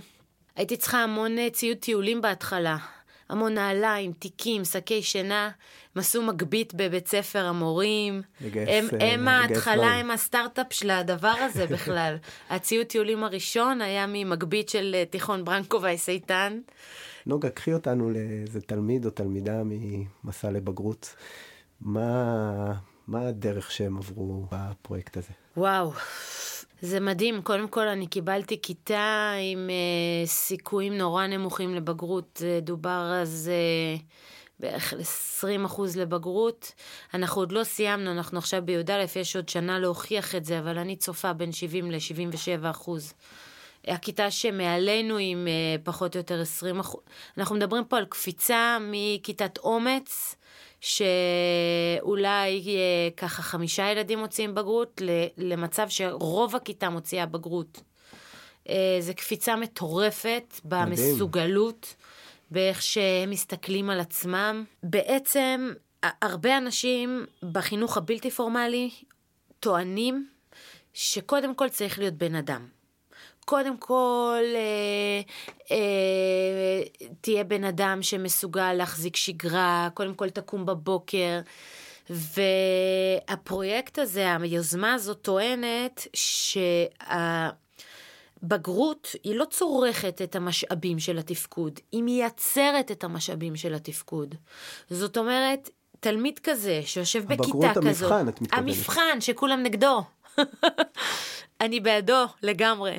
הייתי 0.56 0.76
צריכה 0.76 0.98
המון 0.98 1.38
אה, 1.38 1.50
ציוד 1.50 1.76
טיולים 1.76 2.20
בהתחלה. 2.20 2.76
המון 3.28 3.54
נעליים, 3.54 4.12
תיקים, 4.12 4.64
שקי 4.64 5.02
שינה, 5.02 5.50
הם 5.94 6.00
עשו 6.00 6.22
מגבית 6.22 6.74
בבית 6.74 7.08
ספר 7.08 7.44
המורים. 7.44 8.22
לגייס, 8.40 8.68
הם, 8.68 9.00
אה, 9.00 9.12
הם 9.12 9.28
ההתחלה. 9.28 9.86
הם 9.86 10.10
הסטארט-אפ 10.10 10.72
של 10.72 10.90
הדבר 10.90 11.34
הזה 11.38 11.66
בכלל. 11.74 12.16
הציוד 12.50 12.86
טיולים 12.86 13.24
הראשון 13.24 13.80
היה 13.80 14.06
ממגבית 14.08 14.68
של 14.68 14.92
אה, 14.94 15.04
תיכון 15.04 15.44
ברנקו 15.44 15.80
איתן. 16.08 16.60
נוגה, 17.26 17.50
קחי 17.50 17.72
אותנו 17.72 18.10
לאיזה 18.10 18.60
תלמיד 18.60 19.04
או 19.04 19.10
תלמידה 19.10 19.62
ממסע 19.64 20.50
לבגרות. 20.50 21.14
מה, 21.80 22.72
מה 23.06 23.28
הדרך 23.28 23.70
שהם 23.70 23.98
עברו 23.98 24.46
בפרויקט 24.52 25.16
הזה? 25.16 25.32
וואו, 25.56 25.92
זה 26.80 27.00
מדהים. 27.00 27.42
קודם 27.42 27.68
כל, 27.68 27.88
אני 27.88 28.06
קיבלתי 28.06 28.62
כיתה 28.62 29.32
עם 29.52 29.70
אה, 29.70 30.26
סיכויים 30.26 30.98
נורא 30.98 31.26
נמוכים 31.26 31.74
לבגרות. 31.74 32.42
דובר 32.62 33.12
אז 33.22 33.50
אה, 33.52 33.96
בערך 34.60 34.92
על 34.92 35.00
20% 35.68 35.80
לבגרות. 35.96 36.72
אנחנו 37.14 37.42
עוד 37.42 37.52
לא 37.52 37.64
סיימנו, 37.64 38.10
אנחנו 38.10 38.38
עכשיו 38.38 38.62
בי"א, 38.64 39.04
יש 39.16 39.36
עוד 39.36 39.48
שנה 39.48 39.78
להוכיח 39.78 40.34
את 40.34 40.44
זה, 40.44 40.58
אבל 40.58 40.78
אני 40.78 40.96
צופה 40.96 41.32
בין 41.32 41.52
70 41.52 41.90
ל-77 41.90 42.70
אחוז. 42.70 43.14
הכיתה 43.86 44.30
שמעלינו 44.30 45.16
עם 45.20 45.48
אה, 45.48 45.76
פחות 45.84 46.14
או 46.14 46.20
יותר 46.20 46.40
20 46.40 46.80
אחוז. 46.80 47.00
אנחנו 47.38 47.56
מדברים 47.56 47.84
פה 47.84 47.98
על 47.98 48.04
קפיצה 48.04 48.78
מכיתת 48.80 49.58
אומץ, 49.58 50.36
שאולי 50.80 52.62
אה, 52.66 53.08
ככה 53.16 53.42
חמישה 53.42 53.90
ילדים 53.90 54.18
מוציאים 54.18 54.54
בגרות, 54.54 55.02
למצב 55.36 55.88
שרוב 55.88 56.56
הכיתה 56.56 56.90
מוציאה 56.90 57.26
בגרות. 57.26 57.82
אה, 58.68 58.96
זה 59.00 59.14
קפיצה 59.14 59.56
מטורפת 59.56 60.60
במסוגלות, 60.64 61.94
באיך 62.50 62.82
שהם 62.82 63.30
מסתכלים 63.30 63.90
על 63.90 64.00
עצמם. 64.00 64.64
בעצם, 64.82 65.72
הרבה 66.22 66.56
אנשים 66.58 67.26
בחינוך 67.52 67.96
הבלתי 67.96 68.30
פורמלי 68.30 68.90
טוענים 69.60 70.28
שקודם 70.94 71.54
כל 71.54 71.68
צריך 71.68 71.98
להיות 71.98 72.14
בן 72.14 72.34
אדם. 72.34 72.75
קודם 73.46 73.76
כל, 73.76 74.42
אה, 74.54 75.20
אה, 75.70 76.82
תהיה 77.20 77.44
בן 77.44 77.64
אדם 77.64 77.98
שמסוגל 78.02 78.72
להחזיק 78.72 79.16
שגרה, 79.16 79.88
קודם 79.94 80.14
כל 80.14 80.30
תקום 80.30 80.66
בבוקר. 80.66 81.40
והפרויקט 82.10 83.98
הזה, 83.98 84.36
היוזמה 84.36 84.94
הזאת 84.94 85.18
טוענת 85.22 86.06
שהבגרות 88.42 89.14
היא 89.24 89.34
לא 89.34 89.44
צורכת 89.44 90.22
את 90.22 90.36
המשאבים 90.36 90.98
של 90.98 91.18
התפקוד, 91.18 91.80
היא 91.92 92.02
מייצרת 92.02 92.90
את 92.90 93.04
המשאבים 93.04 93.56
של 93.56 93.74
התפקוד. 93.74 94.34
זאת 94.90 95.16
אומרת, 95.16 95.70
תלמיד 96.00 96.38
כזה 96.38 96.80
שיושב 96.84 97.24
בכיתה 97.24 97.42
כזאת, 97.42 97.54
הבגרות 97.54 97.76
המבחן, 97.76 98.28
את 98.28 98.40
מתכוונת. 98.40 98.68
המבחן 98.68 99.20
שכולם 99.20 99.62
נגדו, 99.62 100.04
אני 101.60 101.80
בעדו 101.80 102.24
לגמרי. 102.42 102.98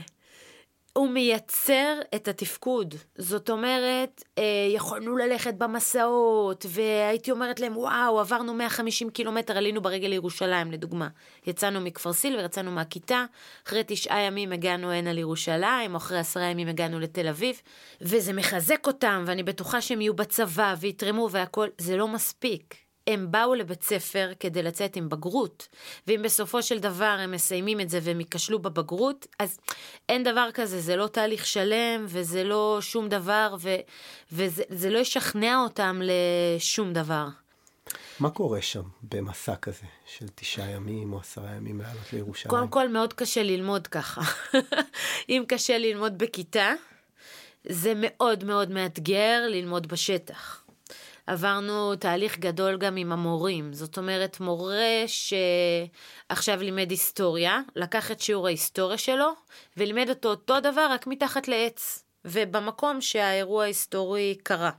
הוא 0.98 1.10
מייצר 1.10 2.00
את 2.16 2.28
התפקוד. 2.28 2.96
זאת 3.18 3.50
אומרת, 3.50 4.24
אה, 4.38 4.44
יכולנו 4.76 5.18
ללכת 5.18 5.54
במסעות, 5.54 6.66
והייתי 6.70 7.32
אומרת 7.32 7.60
להם, 7.60 7.78
וואו, 7.78 8.20
עברנו 8.20 8.54
150 8.54 9.10
קילומטר, 9.10 9.58
עלינו 9.58 9.82
ברגל 9.82 10.08
לירושלים, 10.08 10.72
לדוגמה. 10.72 11.08
יצאנו 11.48 11.82
מכפר 11.82 12.14
סילבר, 12.14 12.46
יצאנו 12.46 12.72
מהכיתה, 12.72 13.26
אחרי 13.68 13.84
תשעה 13.88 14.22
ימים 14.22 14.52
הגענו 14.52 14.92
הנה 14.92 15.14
לירושלים, 15.14 15.92
או 15.92 15.98
אחרי 15.98 16.20
עשרה 16.20 16.44
ימים 16.44 16.68
הגענו 16.68 17.00
לתל 17.00 17.28
אביב, 17.28 17.62
וזה 18.02 18.34
מחזק 18.34 18.88
אותם, 18.88 19.24
ואני 19.28 19.44
בטוחה 19.44 19.82
שהם 19.82 20.02
יהיו 20.02 20.14
בצבא 20.14 20.76
ויתרמו 20.80 21.28
והכול, 21.32 21.70
זה 21.78 21.98
לא 21.98 22.08
מספיק. 22.08 22.87
הם 23.08 23.32
באו 23.32 23.56
לבית 23.56 23.84
ספר 23.84 24.32
כדי 24.40 24.64
לצאת 24.64 24.96
עם 24.96 25.10
בגרות, 25.10 25.68
ואם 26.08 26.22
בסופו 26.24 26.64
של 26.64 26.80
דבר 26.80 27.18
הם 27.20 27.32
מסיימים 27.32 27.82
את 27.82 27.90
זה 27.90 28.00
והם 28.04 28.20
ייכשלו 28.20 28.60
בבגרות, 28.60 29.28
אז 29.40 29.60
אין 30.10 30.24
דבר 30.24 30.50
כזה, 30.54 30.82
זה 30.82 30.96
לא 30.96 31.08
תהליך 31.08 31.46
שלם 31.46 32.06
וזה 32.08 32.44
לא 32.44 32.78
שום 32.82 33.10
דבר, 33.10 33.56
ו, 33.60 33.76
וזה 34.32 34.90
לא 34.90 35.00
ישכנע 35.00 35.58
אותם 35.64 36.02
לשום 36.04 36.94
דבר. 36.94 37.28
מה 38.20 38.30
קורה 38.30 38.62
שם 38.62 38.82
במסע 39.04 39.56
כזה 39.56 39.86
של 40.06 40.26
תשעה 40.36 40.72
ימים 40.72 41.14
או 41.14 41.20
עשרה 41.20 41.52
ימים 41.52 41.82
לעלות 41.82 42.14
לירושלים? 42.14 42.50
קודם 42.50 42.68
כל 42.68 42.90
מאוד 42.90 43.14
קשה 43.14 43.44
ללמוד 43.44 43.88
ככה. 43.88 44.22
אם 45.30 45.44
קשה 45.48 45.78
ללמוד 45.78 46.18
בכיתה, 46.18 46.74
זה 47.70 47.94
מאוד 47.96 48.44
מאוד 48.44 48.72
מאתגר 48.72 49.48
ללמוד 49.50 49.88
בשטח. 49.88 50.67
עברנו 51.28 51.96
תהליך 51.96 52.40
גדול 52.40 52.78
גם 52.78 52.96
עם 52.96 53.12
המורים. 53.12 53.74
זאת 53.74 53.98
אומרת, 53.98 54.40
מורה 54.40 55.04
שעכשיו 55.08 56.62
לימד 56.62 56.92
היסטוריה, 56.92 57.62
לקח 57.76 58.12
את 58.12 58.20
שיעור 58.20 58.48
ההיסטוריה 58.48 58.98
שלו 58.98 59.32
ולימד 59.78 60.10
אותו 60.10 60.30
אותו 60.30 60.60
דבר 60.60 60.88
רק 60.92 61.08
מתחת 61.08 61.48
לעץ, 61.48 62.04
ובמקום 62.26 63.02
שהאירוע 63.02 63.64
ההיסטורי 63.64 64.38
קרה, 64.44 64.72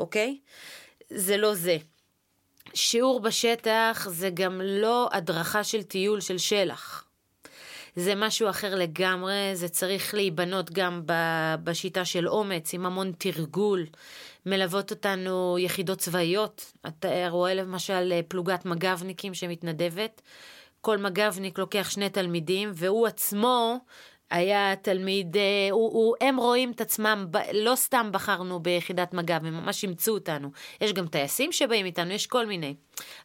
אוקיי? 0.00 0.38
זה 1.10 1.36
לא 1.36 1.54
זה. 1.54 1.76
שיעור 2.74 3.20
בשטח 3.20 4.06
זה 4.10 4.30
גם 4.34 4.60
לא 4.64 5.08
הדרכה 5.12 5.64
של 5.64 5.82
טיול 5.82 6.20
של 6.20 6.38
שלח. 6.38 7.04
זה 7.96 8.14
משהו 8.14 8.50
אחר 8.50 8.74
לגמרי, 8.74 9.50
זה 9.54 9.68
צריך 9.68 10.14
להיבנות 10.14 10.70
גם 10.70 11.02
בשיטה 11.64 12.04
של 12.04 12.28
אומץ, 12.28 12.74
עם 12.74 12.86
המון 12.86 13.12
תרגול. 13.18 13.86
מלוות 14.46 14.90
אותנו 14.90 15.56
יחידות 15.58 15.98
צבאיות. 15.98 16.72
אתה 16.86 17.08
רואה 17.28 17.54
למשל 17.54 18.20
פלוגת 18.28 18.64
מג"בניקים 18.64 19.34
שמתנדבת. 19.34 20.22
כל 20.80 20.98
מג"בניק 20.98 21.58
לוקח 21.58 21.90
שני 21.90 22.10
תלמידים, 22.10 22.70
והוא 22.74 23.06
עצמו 23.06 23.78
היה 24.30 24.76
תלמיד, 24.82 25.36
אה, 25.36 25.42
הוא, 25.70 25.92
הוא, 25.92 26.14
הם 26.20 26.36
רואים 26.36 26.70
את 26.70 26.80
עצמם, 26.80 27.26
לא 27.52 27.76
סתם 27.76 28.08
בחרנו 28.12 28.60
ביחידת 28.60 29.14
מג"ב, 29.14 29.46
הם 29.46 29.54
ממש 29.54 29.82
אימצו 29.82 30.14
אותנו. 30.14 30.50
יש 30.80 30.92
גם 30.92 31.06
טייסים 31.06 31.52
שבאים 31.52 31.86
איתנו, 31.86 32.10
יש 32.10 32.26
כל 32.26 32.46
מיני. 32.46 32.74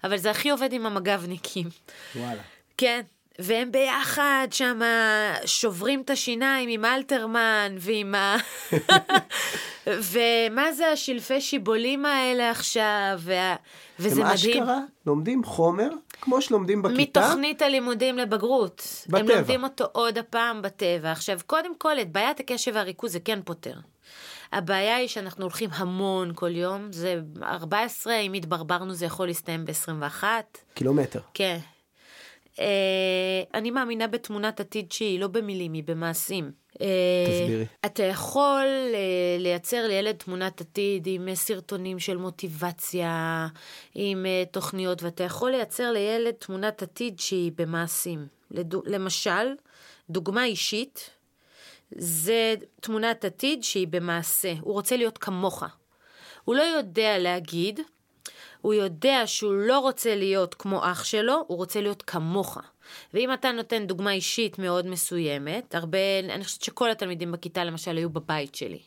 אבל 0.04 0.18
זה 0.18 0.32
הכי 0.32 0.50
עובד 0.50 0.74
עם 0.74 0.86
המג"בניקים. 0.86 1.68
וואלה. 2.16 2.42
כן, 2.78 3.02
והם 3.40 3.72
ביחד 3.72 4.48
שם 4.52 4.80
שוברים 5.46 6.02
את 6.02 6.10
השיניים 6.10 6.70
עם 6.70 6.86
אלתרמן 6.86 7.76
ועם 7.80 8.16
ה... 8.16 8.38
ומה 10.12 10.72
זה 10.72 10.88
השלפי 10.88 11.42
שיבולים 11.42 12.06
האלה 12.06 12.52
עכשיו, 12.52 13.20
וה... 13.20 13.56
וזה 14.00 14.24
מדהים. 14.24 14.28
הם 14.28 14.34
אשכרה 14.34 14.80
לומדים 15.06 15.44
חומר 15.44 15.90
כמו 16.22 16.42
שלומדים 16.42 16.82
בכיתה. 16.82 17.20
מתוכנית 17.20 17.62
הלימודים 17.62 18.18
לבגרות. 18.18 19.06
בטבע. 19.08 19.20
הם 19.20 19.28
לומדים 19.28 19.64
אותו 19.64 19.86
עוד 19.92 20.18
הפעם 20.18 20.62
בטבע. 20.62 21.12
עכשיו, 21.12 21.40
קודם 21.46 21.76
כל, 21.78 22.00
את 22.00 22.12
בעיית 22.12 22.40
הקשב 22.40 22.72
והריכוז 22.76 23.12
זה 23.12 23.20
כן 23.20 23.40
פותר. 23.46 23.74
הבעיה 24.52 24.96
היא 24.96 25.08
שאנחנו 25.08 25.44
הולכים 25.44 25.70
המון 25.74 26.32
כל 26.36 26.56
יום, 26.56 26.92
זה 26.92 27.22
14, 27.44 28.16
אם 28.16 28.34
התברברנו 28.34 28.94
זה 28.94 29.06
יכול 29.06 29.28
להסתיים 29.28 29.66
ב-21. 29.66 30.24
קילומטר. 30.74 31.20
כן. 31.34 31.58
אה, 32.60 33.44
אני 33.54 33.72
מאמינה 33.72 34.08
בתמונת 34.08 34.60
עתיד 34.60 34.92
שהיא 34.92 35.20
לא 35.20 35.28
במילים, 35.28 35.74
היא 35.74 35.84
במעשים. 35.84 36.52
אה, 36.82 36.88
תסבירי. 37.28 37.66
אתה 37.86 38.04
יכול 38.04 38.66
אה, 38.94 39.38
לייצר 39.40 39.88
לילד 39.88 40.16
תמונת 40.16 40.62
עתיד 40.62 41.08
עם 41.08 41.36
סרטונים 41.36 42.00
של 42.00 42.18
מוטיבציה, 42.18 43.48
עם 43.96 44.26
תוכניות, 44.52 45.04
ואתה 45.04 45.24
יכול 45.24 45.52
לייצר 45.52 45.92
לילד 45.92 46.34
תמונת 46.34 46.84
עתיד 46.84 47.20
שהיא 47.20 47.52
במעשים. 47.56 48.28
למשל, 48.86 49.54
דוגמה 50.10 50.46
אישית, 50.46 51.10
זה 51.92 52.56
תמונת 52.82 53.26
עתיד 53.26 53.64
שהיא 53.64 53.88
במעשה. 53.88 54.54
הוא 54.62 54.74
רוצה 54.74 54.98
להיות 54.98 55.18
כמוך. 55.18 55.64
הוא 56.46 56.56
לא 56.56 56.62
יודע 56.62 57.18
להגיד, 57.18 57.80
הוא 58.62 58.74
יודע 58.74 59.22
שהוא 59.26 59.54
לא 59.54 59.80
רוצה 59.80 60.16
להיות 60.16 60.56
כמו 60.56 60.84
אח 60.84 61.04
שלו, 61.04 61.44
הוא 61.48 61.58
רוצה 61.58 61.82
להיות 61.82 62.02
כמוך. 62.02 62.58
ואם 63.14 63.34
אתה 63.34 63.52
נותן 63.52 63.88
דוגמה 63.88 64.12
אישית 64.12 64.60
מאוד 64.60 64.88
מסוימת, 64.88 65.76
הרבה, 65.76 66.20
אני 66.20 66.44
חושבת 66.44 66.62
שכל 66.62 66.92
התלמידים 66.92 67.32
בכיתה 67.32 67.64
למשל 67.64 67.98
היו 67.98 68.10
בבית 68.10 68.56
שלי. 68.56 68.80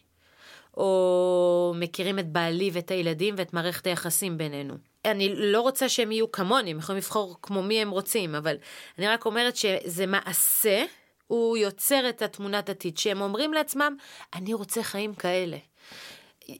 או 0.77 1.75
מכירים 1.77 2.19
את 2.19 2.29
בעלי 2.29 2.71
ואת 2.73 2.91
הילדים 2.91 3.35
ואת 3.39 3.53
מערכת 3.53 3.87
היחסים 3.87 4.39
בינינו. 4.39 4.75
אני 5.05 5.35
לא 5.35 5.61
רוצה 5.61 5.89
שהם 5.89 6.13
יהיו 6.13 6.33
כמוני, 6.33 6.71
הם 6.71 6.79
יכולים 6.79 6.99
לבחור 6.99 7.37
כמו 7.43 7.63
מי 7.63 7.83
הם 7.83 7.91
רוצים, 7.91 8.35
אבל 8.35 8.57
אני 8.99 9.09
רק 9.09 9.27
אומרת 9.27 9.57
שזה 9.57 10.07
מעשה, 10.07 10.85
הוא 11.27 11.57
יוצר 11.57 12.09
את 12.09 12.23
התמונת 12.23 12.71
עתיד, 12.71 12.99
שהם 12.99 13.21
אומרים 13.21 13.53
לעצמם, 13.53 13.97
אני 14.35 14.55
רוצה 14.55 14.83
חיים 14.83 15.15
כאלה. 15.15 15.57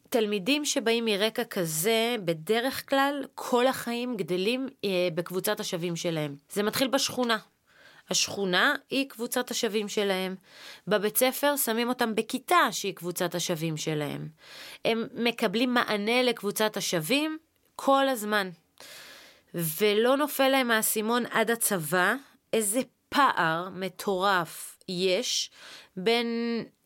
תלמידים 0.09 0.65
שבאים 0.65 1.05
מרקע 1.05 1.45
כזה, 1.45 2.17
בדרך 2.25 2.89
כלל 2.89 3.25
כל 3.35 3.67
החיים 3.67 4.17
גדלים 4.17 4.69
אה, 4.85 5.09
בקבוצת 5.15 5.61
השווים 5.61 5.97
שלהם. 5.97 6.37
זה 6.53 6.63
מתחיל 6.63 6.89
בשכונה. 6.89 7.39
השכונה 8.11 8.75
היא 8.91 9.09
קבוצת 9.09 9.51
השווים 9.51 9.89
שלהם. 9.89 10.35
בבית 10.87 11.17
ספר 11.17 11.57
שמים 11.57 11.89
אותם 11.89 12.15
בכיתה 12.15 12.69
שהיא 12.71 12.95
קבוצת 12.95 13.35
השווים 13.35 13.77
שלהם. 13.77 14.29
הם 14.85 15.07
מקבלים 15.15 15.75
מענה 15.75 16.23
לקבוצת 16.23 16.77
השווים 16.77 17.39
כל 17.77 18.09
הזמן. 18.09 18.51
ולא 19.55 20.17
נופל 20.17 20.49
להם 20.49 20.71
האסימון 20.71 21.27
עד 21.31 21.51
הצבא, 21.51 22.15
איזה 22.53 22.81
פער 23.09 23.69
מטורף 23.73 24.79
יש 24.89 25.51
בין 25.97 26.27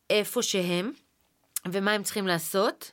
איפה 0.09 0.41
שהם 0.41 0.91
ומה 1.73 1.91
הם 1.91 2.03
צריכים 2.03 2.27
לעשות. 2.27 2.91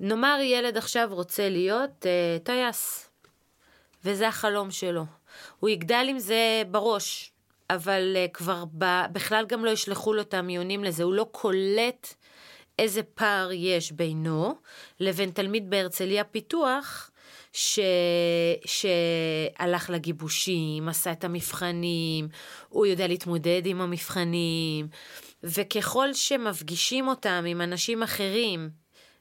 נאמר 0.00 0.38
ילד 0.42 0.76
עכשיו 0.76 1.08
רוצה 1.10 1.48
להיות 1.48 2.06
אה, 2.06 2.38
טייס, 2.42 3.10
וזה 4.04 4.28
החלום 4.28 4.70
שלו. 4.70 5.04
הוא 5.60 5.70
יגדל 5.70 6.06
עם 6.08 6.18
זה 6.18 6.62
בראש, 6.70 7.32
אבל 7.70 8.12
אה, 8.16 8.26
כבר 8.32 8.64
ב, 8.78 8.84
בכלל 9.12 9.46
גם 9.48 9.64
לא 9.64 9.70
ישלחו 9.70 10.14
לו 10.14 10.20
את 10.20 10.34
המיונים 10.34 10.84
לזה, 10.84 11.02
הוא 11.02 11.14
לא 11.14 11.26
קולט 11.32 12.14
איזה 12.78 13.02
פער 13.02 13.52
יש 13.52 13.92
בינו 13.92 14.54
לבין 15.00 15.30
תלמיד 15.30 15.70
בהרצליה 15.70 16.24
פיתוח, 16.24 17.10
ש... 17.52 17.80
שהלך 18.64 19.90
לגיבושים, 19.90 20.88
עשה 20.88 21.12
את 21.12 21.24
המבחנים, 21.24 22.28
הוא 22.68 22.86
יודע 22.86 23.06
להתמודד 23.06 23.62
עם 23.64 23.80
המבחנים, 23.80 24.88
וככל 25.42 26.12
שמפגישים 26.12 27.08
אותם 27.08 27.44
עם 27.46 27.60
אנשים 27.60 28.02
אחרים, 28.02 28.70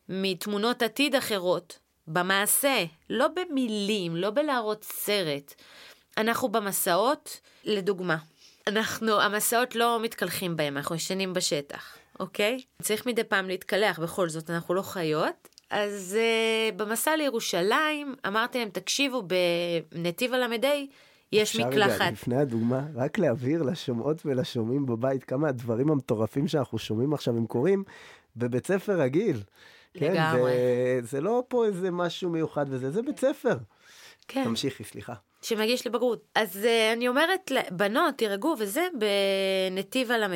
מתמונות 0.10 0.82
עתיד 0.82 1.16
אחרות, 1.16 1.80
במעשה, 2.08 2.86
לא 3.10 3.28
במילים, 3.28 4.16
לא 4.16 4.30
בלהראות 4.30 4.84
סרט. 4.84 5.54
אנחנו 6.18 6.50
במסעות, 6.50 7.40
לדוגמה, 7.64 8.18
אנחנו, 8.68 9.22
המסעות 9.22 9.76
לא 9.76 10.00
מתקלחים 10.02 10.56
בהם, 10.56 10.78
אנחנו 10.78 10.96
ישנים 10.96 11.34
בשטח, 11.34 11.98
אוקיי? 12.20 12.64
צריך 12.82 13.06
מדי 13.06 13.24
פעם 13.24 13.48
להתקלח, 13.48 14.00
בכל 14.00 14.30
זאת, 14.30 14.50
אנחנו 14.50 14.74
לא 14.74 14.82
חיות. 14.82 15.50
אז 15.70 16.18
uh, 16.20 16.76
במסע 16.76 17.16
לירושלים, 17.16 18.16
אמרתי 18.28 18.60
להם, 18.60 18.70
תקשיבו, 18.70 19.24
בנתיב 19.92 20.34
הל"ה 20.34 20.48
יש 21.32 21.56
מקלחת. 21.56 21.92
אפשר 21.92 22.04
רגע, 22.04 22.12
לפני 22.12 22.38
הדוגמה, 22.38 22.82
רק 22.96 23.18
להבהיר 23.18 23.64
לשומעות 23.64 24.26
ולשומעים 24.26 24.86
בבית 24.86 25.24
כמה 25.24 25.50
הדברים 25.50 25.92
המטורפים 25.92 26.48
שאנחנו 26.48 26.78
שומעים 26.78 27.14
עכשיו 27.14 27.38
הם 27.38 27.46
קורים 27.46 27.84
בבית 28.36 28.68
ספר 28.68 29.02
רגיל. 29.02 29.42
לגמרי. 29.96 30.52
כן, 30.52 31.06
זה 31.06 31.22
לא 31.22 31.44
פה 31.48 31.66
איזה 31.66 31.92
משהו 31.92 32.30
מיוחד 32.30 32.66
וזה, 32.70 32.92
זה 32.92 33.02
בית 33.02 33.20
ספר. 33.20 33.58
כן. 34.28 34.44
תמשיכי, 34.44 34.84
סליחה. 34.84 35.14
שמגיש 35.42 35.88
לבגרות. 35.88 36.28
אז 36.36 36.56
uh, 36.56 36.94
אני 36.94 37.08
אומרת, 37.08 37.52
בנות, 37.72 38.16
תירגעו 38.16 38.56
וזה, 38.60 38.88
בנתיב 39.72 40.12
הל"ה 40.12 40.28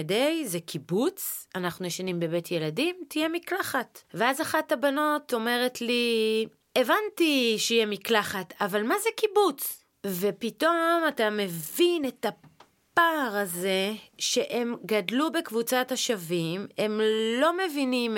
זה 0.46 0.60
קיבוץ, 0.60 1.48
אנחנו 1.56 1.86
ישנים 1.86 2.20
בבית 2.20 2.52
ילדים, 2.52 2.96
תהיה 3.08 3.30
מקלחת. 3.30 4.02
ואז 4.14 4.42
אחת 4.42 4.72
הבנות 4.72 5.34
אומרת 5.34 5.82
לי, 5.82 6.46
הבנתי 6.76 7.56
שיהיה 7.58 7.86
מקלחת, 7.86 8.54
אבל 8.62 8.84
מה 8.84 8.96
זה 9.04 9.10
קיבוץ? 9.16 9.81
ופתאום 10.06 11.04
אתה 11.08 11.30
מבין 11.30 12.06
את 12.06 12.26
הפער 12.26 13.38
הזה 13.38 13.94
שהם 14.18 14.76
גדלו 14.86 15.32
בקבוצת 15.32 15.92
השווים, 15.92 16.68
הם 16.78 17.02
לא 17.42 17.52
מבינים. 17.58 18.18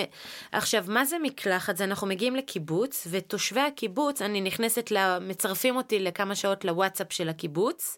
עכשיו, 0.52 0.86
מה 0.88 1.06
זה 1.06 1.20
מקלחת? 1.20 1.78
זה 1.78 1.84
אנחנו 1.84 2.08
מגיעים 2.08 2.36
לקיבוץ, 2.36 3.08
ותושבי 3.12 3.62
הקיבוץ, 3.62 4.22
אני 4.22 4.42
נכנסת, 4.42 4.92
מצרפים 5.22 5.76
אותי 5.76 6.00
לכמה 6.00 6.36
שעות 6.36 6.66
לוואטסאפ 6.66 7.14
של 7.14 7.30
הקיבוץ. 7.30 7.98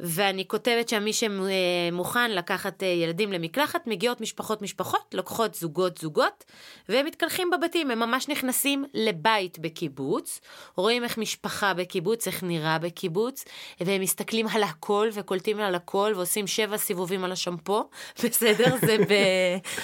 ואני 0.00 0.48
כותבת 0.48 0.88
שם 0.88 1.04
מי 1.04 1.12
שמוכן 1.12 2.30
לקחת 2.30 2.82
אה, 2.82 2.88
ילדים 2.88 3.32
למקלחת, 3.32 3.86
מגיעות 3.86 4.20
משפחות 4.20 4.62
משפחות, 4.62 5.14
לוקחות 5.14 5.54
זוגות 5.54 5.98
זוגות, 5.98 6.44
והם 6.88 7.06
מתקלחים 7.06 7.50
בבתים, 7.50 7.90
הם 7.90 7.98
ממש 7.98 8.28
נכנסים 8.28 8.84
לבית 8.94 9.58
בקיבוץ, 9.58 10.40
רואים 10.76 11.04
איך 11.04 11.18
משפחה 11.18 11.74
בקיבוץ, 11.74 12.26
איך 12.26 12.42
נראה 12.42 12.78
בקיבוץ, 12.78 13.44
והם 13.80 14.00
מסתכלים 14.00 14.46
על 14.48 14.62
הכל 14.62 15.08
וקולטים 15.12 15.60
על 15.60 15.74
הכל 15.74 16.12
ועושים 16.16 16.46
שבע 16.46 16.76
סיבובים 16.76 17.24
על 17.24 17.32
השמפו, 17.32 17.88
בסדר? 18.24 18.76
זה, 18.86 18.96
ב... 19.08 19.14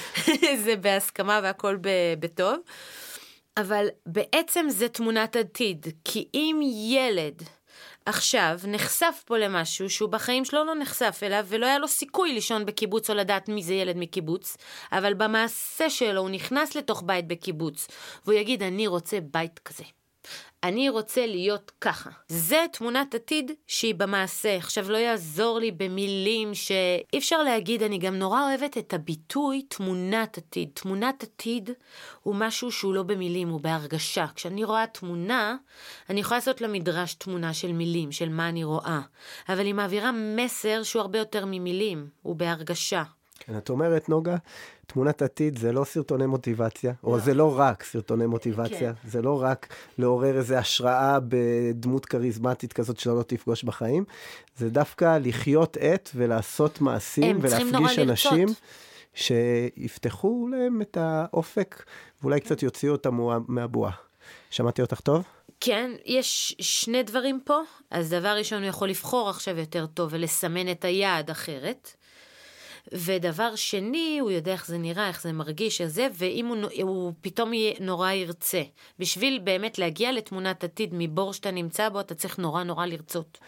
זה 0.65 0.77
בהסכמה 0.77 1.41
והכל 1.43 1.77
ב... 1.81 1.89
בטוב. 2.21 2.57
אבל 3.57 3.87
בעצם 4.07 4.67
זה 4.69 4.89
תמונת 4.89 5.37
עתיד, 5.37 5.87
כי 6.05 6.29
אם 6.35 6.61
ילד 6.91 7.43
עכשיו 8.09 8.61
נחשף 8.69 9.23
פה 9.27 9.39
למשהו 9.39 9.91
שהוא 9.91 10.09
בחיים 10.09 10.45
שלו 10.45 10.65
לא 10.65 10.75
נחשף 10.75 11.21
אליו 11.23 11.47
ולא 11.49 11.67
היה 11.67 11.79
לו 11.79 11.89
סיכוי 11.89 12.33
לישון 12.33 12.67
בקיבוץ 12.67 13.11
או 13.11 13.15
לדעת 13.15 13.49
מי 13.49 13.63
זה 13.63 13.75
ילד 13.75 13.97
מקיבוץ, 13.97 14.57
אבל 14.93 15.15
במעשה 15.15 15.91
שלו 15.91 16.21
הוא 16.21 16.31
נכנס 16.31 16.75
לתוך 16.75 17.03
בית 17.07 17.29
בקיבוץ 17.29 17.89
והוא 18.25 18.35
יגיד 18.35 18.63
אני 18.63 18.87
רוצה 18.87 19.19
בית 19.21 19.59
כזה. 19.59 19.98
אני 20.65 20.89
רוצה 20.89 21.27
להיות 21.27 21.73
ככה. 21.81 22.11
זה 22.29 22.65
תמונת 22.73 23.15
עתיד 23.15 23.53
שהיא 23.67 23.95
במעשה. 23.95 24.57
עכשיו, 24.57 24.91
לא 24.91 24.97
יעזור 24.97 25.59
לי 25.59 25.71
במילים 25.71 26.55
שאי 26.55 27.19
אפשר 27.19 27.43
להגיד, 27.43 27.83
אני 27.83 27.99
גם 27.99 28.15
נורא 28.15 28.43
אוהבת 28.43 28.79
את 28.79 28.95
הביטוי 28.95 29.63
תמונת 29.69 30.39
עתיד. 30.39 30.71
תמונת 30.75 31.23
עתיד 31.23 31.71
הוא 32.23 32.35
משהו 32.35 32.73
שהוא 32.73 32.95
לא 32.95 33.03
במילים, 33.03 33.49
הוא 33.49 33.61
בהרגשה. 33.61 34.27
כשאני 34.35 34.65
רואה 34.65 34.87
תמונה, 34.87 35.57
אני 36.11 36.21
יכולה 36.21 36.39
לעשות 36.39 36.61
למדרש 36.61 37.15
תמונה 37.15 37.55
של 37.55 37.73
מילים, 37.73 38.13
של 38.13 38.29
מה 38.29 38.49
אני 38.49 38.65
רואה. 38.65 39.01
אבל 39.49 39.67
היא 39.67 39.75
מעבירה 39.75 40.11
מסר 40.13 40.83
שהוא 40.83 41.01
הרבה 41.01 41.19
יותר 41.19 41.45
ממילים, 41.47 42.09
הוא 42.23 42.37
בהרגשה. 42.37 43.03
כן, 43.39 43.59
את 43.59 43.71
אומרת, 43.71 44.09
נוגה, 44.09 44.37
תמונת 44.87 45.23
עתיד 45.23 45.59
זה 45.59 45.73
לא 45.73 45.85
סרטוני 45.85 46.27
מוטיבציה, 46.27 46.93
לא. 47.05 47.09
או 47.09 47.21
זה 47.21 47.35
לא 47.35 47.59
רק 47.59 47.83
סרטוני 47.83 48.27
מוטיבציה, 48.27 48.93
כן. 48.93 49.09
זה 49.09 49.23
לא 49.23 49.43
רק 49.43 49.75
לעורר 49.99 50.37
איזו 50.37 50.55
השראה 50.55 51.19
בדמות 51.29 52.07
כריזמטית 52.07 52.73
כזאת 52.73 53.01
שלא 53.01 53.23
תפגוש 53.27 53.65
בחיים, 53.65 54.05
זה 54.57 54.71
דווקא 54.71 55.19
לחיות 55.21 55.77
את 55.77 56.11
ולעשות 56.15 56.81
מעשים 56.81 57.39
ולהפגיש 57.41 57.99
אנשים 57.99 58.49
שיפתחו 59.15 60.49
להם 60.51 60.83
את 60.83 60.97
האופק 61.01 61.85
ואולי 62.23 62.41
קצת 62.41 62.63
יוציאו 62.63 62.93
אותם 62.93 63.19
מהבועה. 63.49 63.93
שמעתי 64.51 64.83
אותך 64.83 65.01
טוב? 65.01 65.25
כן, 65.61 65.91
יש 66.05 66.57
שני 66.61 67.03
דברים 67.03 67.41
פה. 67.45 67.61
אז 67.91 68.11
דבר 68.11 68.37
ראשון, 68.39 68.63
הוא 68.63 68.69
יכול 68.69 68.89
לבחור 68.89 69.31
עכשיו 69.31 69.59
יותר 69.59 69.87
טוב 69.87 70.09
ולסמן 70.13 70.71
את 70.71 70.85
היעד 70.85 71.31
אחרת. 71.31 71.95
ודבר 72.93 73.57
שני, 73.57 74.19
הוא 74.21 74.31
יודע 74.31 74.53
איך 74.53 74.67
זה 74.67 74.79
נראה, 74.79 75.09
איך 75.09 75.23
זה 75.23 75.33
מרגיש, 75.33 75.81
איך 75.81 75.91
זה, 75.91 76.09
ואם 76.15 76.47
הוא, 76.47 76.57
הוא 76.83 77.13
פתאום 77.21 77.51
נורא 77.81 78.13
ירצה. 78.13 78.63
בשביל 78.99 79.41
באמת 79.45 79.79
להגיע 79.79 80.13
לתמונת 80.13 80.65
עתיד 80.65 80.91
מבור 80.93 81.33
שאתה 81.33 81.51
נמצא 81.51 81.89
בו, 81.89 82.01
אתה 82.01 82.15
צריך 82.15 82.39
נורא 82.39 82.63
נורא 82.63 82.87
לרצות. 82.87 83.39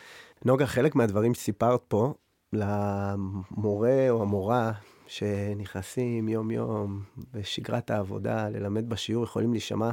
נוגה, 0.44 0.66
חלק 0.66 0.94
מהדברים 0.94 1.34
שסיפרת 1.34 1.80
פה, 1.88 2.14
למורה 2.52 4.10
או 4.10 4.22
המורה 4.22 4.72
שנכנסים 5.06 6.28
יום-יום 6.28 7.02
בשגרת 7.34 7.90
העבודה 7.90 8.48
ללמד 8.48 8.88
בשיעור, 8.88 9.24
יכולים 9.24 9.52
להישמע 9.52 9.90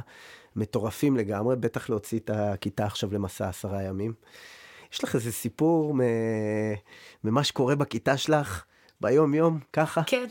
מטורפים 0.56 1.16
לגמרי, 1.16 1.56
בטח 1.56 1.90
להוציא 1.90 2.18
את 2.18 2.30
הכיתה 2.34 2.84
עכשיו 2.84 3.12
למסע 3.12 3.48
עשרה 3.48 3.82
ימים. 3.82 4.12
יש 4.92 5.04
לך 5.04 5.14
איזה 5.14 5.32
סיפור 5.32 5.94
ממה 7.24 7.44
שקורה 7.44 7.74
בכיתה 7.74 8.16
שלך? 8.16 8.64
ביום-יום, 9.00 9.58
ככה? 9.72 10.02
כן, 10.06 10.26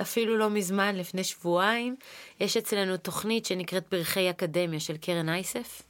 אפילו 0.00 0.36
לא 0.38 0.50
מזמן, 0.50 0.96
לפני 0.96 1.24
שבועיים, 1.24 1.96
יש 2.40 2.56
אצלנו 2.56 2.96
תוכנית 2.96 3.46
שנקראת 3.46 3.86
פרחי 3.86 4.30
אקדמיה 4.30 4.80
של 4.80 4.96
קרן 4.96 5.28
אייסף. 5.28 5.82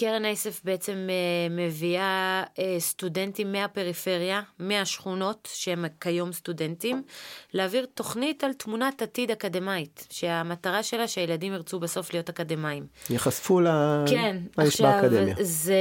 קרן 0.00 0.24
אייסף 0.24 0.60
בעצם 0.64 1.06
uh, 1.08 1.52
מביאה 1.52 2.42
uh, 2.54 2.60
סטודנטים 2.78 3.52
מהפריפריה, 3.52 4.42
מהשכונות, 4.58 5.48
שהם 5.52 5.84
כיום 6.00 6.32
סטודנטים, 6.32 7.02
להעביר 7.52 7.86
תוכנית 7.94 8.44
על 8.44 8.52
תמונת 8.52 9.02
עתיד 9.02 9.30
אקדמאית, 9.30 10.06
שהמטרה 10.10 10.82
שלה 10.82 11.08
שהילדים 11.08 11.52
ירצו 11.52 11.80
בסוף 11.80 12.12
להיות 12.12 12.28
אקדמאים. 12.28 12.86
ייחשפו 13.10 13.60
ל... 13.60 13.68
כן, 14.08 14.36
עכשיו, 14.56 15.00
זה... 15.40 15.74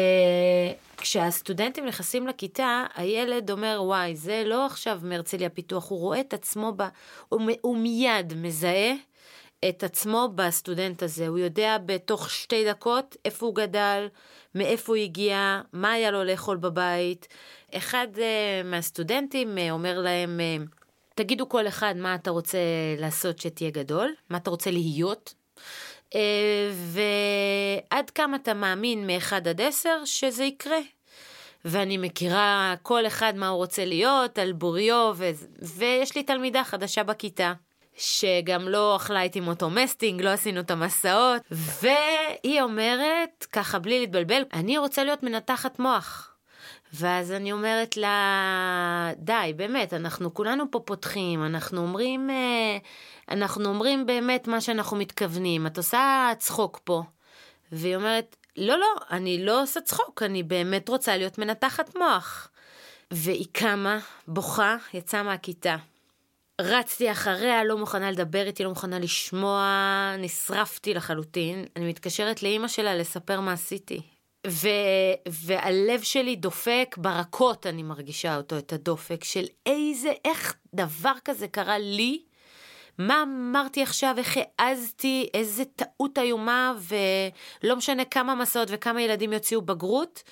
כשהסטודנטים 0.97 1.85
נכנסים 1.85 2.27
לכיתה, 2.27 2.83
הילד 2.95 3.51
אומר, 3.51 3.79
וואי, 3.83 4.15
זה 4.15 4.43
לא 4.45 4.65
עכשיו 4.65 4.99
מהרצליה 5.03 5.49
פיתוח, 5.49 5.89
הוא 5.89 5.99
רואה 5.99 6.19
את 6.19 6.33
עצמו, 6.33 6.73
ב... 6.75 6.83
הוא, 7.29 7.41
הוא 7.61 7.77
מיד 7.77 8.33
מזהה 8.37 8.93
את 9.69 9.83
עצמו 9.83 10.29
בסטודנט 10.35 11.03
הזה. 11.03 11.27
הוא 11.27 11.37
יודע 11.37 11.77
בתוך 11.85 12.29
שתי 12.29 12.65
דקות 12.65 13.17
איפה 13.25 13.45
הוא 13.45 13.55
גדל, 13.55 14.07
מאיפה 14.55 14.91
הוא 14.91 15.03
הגיע, 15.03 15.61
מה 15.73 15.91
היה 15.91 16.11
לו 16.11 16.23
לאכול 16.23 16.57
בבית. 16.57 17.27
אחד 17.73 18.07
uh, 18.15 18.19
מהסטודנטים 18.65 19.57
uh, 19.57 19.71
אומר 19.71 19.99
להם, 19.99 20.39
uh, 20.39 20.67
תגידו 21.15 21.49
כל 21.49 21.67
אחד 21.67 21.93
מה 21.97 22.15
אתה 22.15 22.31
רוצה 22.31 22.57
לעשות 22.97 23.39
שתהיה 23.39 23.69
גדול, 23.71 24.13
מה 24.29 24.37
אתה 24.37 24.49
רוצה 24.49 24.71
להיות. 24.71 25.33
Uh, 26.13 26.17
ועד 26.71 28.09
כמה 28.09 28.37
אתה 28.37 28.53
מאמין 28.53 29.07
מ-1 29.07 29.35
עד 29.35 29.61
10 29.61 29.89
שזה 30.05 30.43
יקרה. 30.43 30.79
ואני 31.65 31.97
מכירה 31.97 32.75
כל 32.81 33.07
אחד 33.07 33.33
מה 33.35 33.47
הוא 33.47 33.57
רוצה 33.57 33.85
להיות, 33.85 34.39
על 34.39 34.51
בוריו, 34.51 35.13
ו... 35.15 35.29
ויש 35.61 36.15
לי 36.15 36.23
תלמידה 36.23 36.63
חדשה 36.63 37.03
בכיתה. 37.03 37.53
שגם 37.99 38.67
לא 38.67 38.95
אכלה 38.95 39.21
איתי 39.21 39.39
מוטומסטינג, 39.39 40.21
לא 40.21 40.29
עשינו 40.29 40.59
את 40.59 40.71
המסעות, 40.71 41.41
והיא 41.51 42.61
אומרת, 42.61 43.45
ככה 43.51 43.79
בלי 43.79 43.99
להתבלבל, 43.99 44.41
אני 44.53 44.77
רוצה 44.77 45.03
להיות 45.03 45.23
מנתחת 45.23 45.79
מוח. 45.79 46.25
ואז 46.93 47.31
אני 47.31 47.51
אומרת 47.51 47.97
לה, 47.97 49.11
די, 49.17 49.53
באמת, 49.55 49.93
אנחנו 49.93 50.33
כולנו 50.33 50.71
פה 50.71 50.79
פותחים, 50.79 51.45
אנחנו 51.45 51.81
אומרים, 51.81 52.29
אה, 52.29 52.77
אנחנו 53.31 53.69
אומרים 53.69 54.05
באמת 54.05 54.47
מה 54.47 54.61
שאנחנו 54.61 54.97
מתכוונים, 54.97 55.67
את 55.67 55.77
עושה 55.77 56.31
צחוק 56.37 56.79
פה. 56.83 57.03
והיא 57.71 57.95
אומרת, 57.95 58.35
לא, 58.57 58.79
לא, 58.79 58.95
אני 59.11 59.45
לא 59.45 59.61
עושה 59.61 59.81
צחוק, 59.81 60.23
אני 60.23 60.43
באמת 60.43 60.89
רוצה 60.89 61.17
להיות 61.17 61.37
מנתחת 61.37 61.95
מוח. 61.95 62.49
והיא 63.11 63.45
קמה, 63.51 63.99
בוכה, 64.27 64.75
יצאה 64.93 65.23
מהכיתה. 65.23 65.75
רצתי 66.59 67.11
אחריה, 67.11 67.63
לא 67.63 67.77
מוכנה 67.77 68.11
לדבר 68.11 68.47
איתי, 68.47 68.63
לא 68.63 68.69
מוכנה 68.69 68.99
לשמוע, 68.99 70.15
נשרפתי 70.17 70.93
לחלוטין. 70.93 71.65
אני 71.75 71.89
מתקשרת 71.89 72.43
לאימא 72.43 72.67
שלה 72.67 72.95
לספר 72.95 73.39
מה 73.39 73.53
עשיתי. 73.53 74.01
ו... 74.47 74.67
והלב 75.27 76.01
שלי 76.01 76.35
דופק, 76.35 76.95
ברכות 76.97 77.67
אני 77.67 77.83
מרגישה 77.83 78.37
אותו, 78.37 78.57
את 78.57 78.73
הדופק 78.73 79.23
של 79.23 79.45
איזה, 79.65 80.11
איך 80.25 80.55
דבר 80.73 81.13
כזה 81.25 81.47
קרה 81.47 81.77
לי, 81.77 82.23
מה 82.97 83.23
אמרתי 83.23 83.81
עכשיו, 83.81 84.15
איך 84.17 84.37
העזתי, 84.59 85.29
איזה 85.33 85.63
טעות 85.65 86.17
איומה, 86.17 86.73
ולא 87.63 87.75
משנה 87.75 88.05
כמה 88.05 88.35
מסעות 88.35 88.67
וכמה 88.71 89.01
ילדים 89.01 89.33
יוציאו 89.33 89.61
בגרות. 89.61 90.23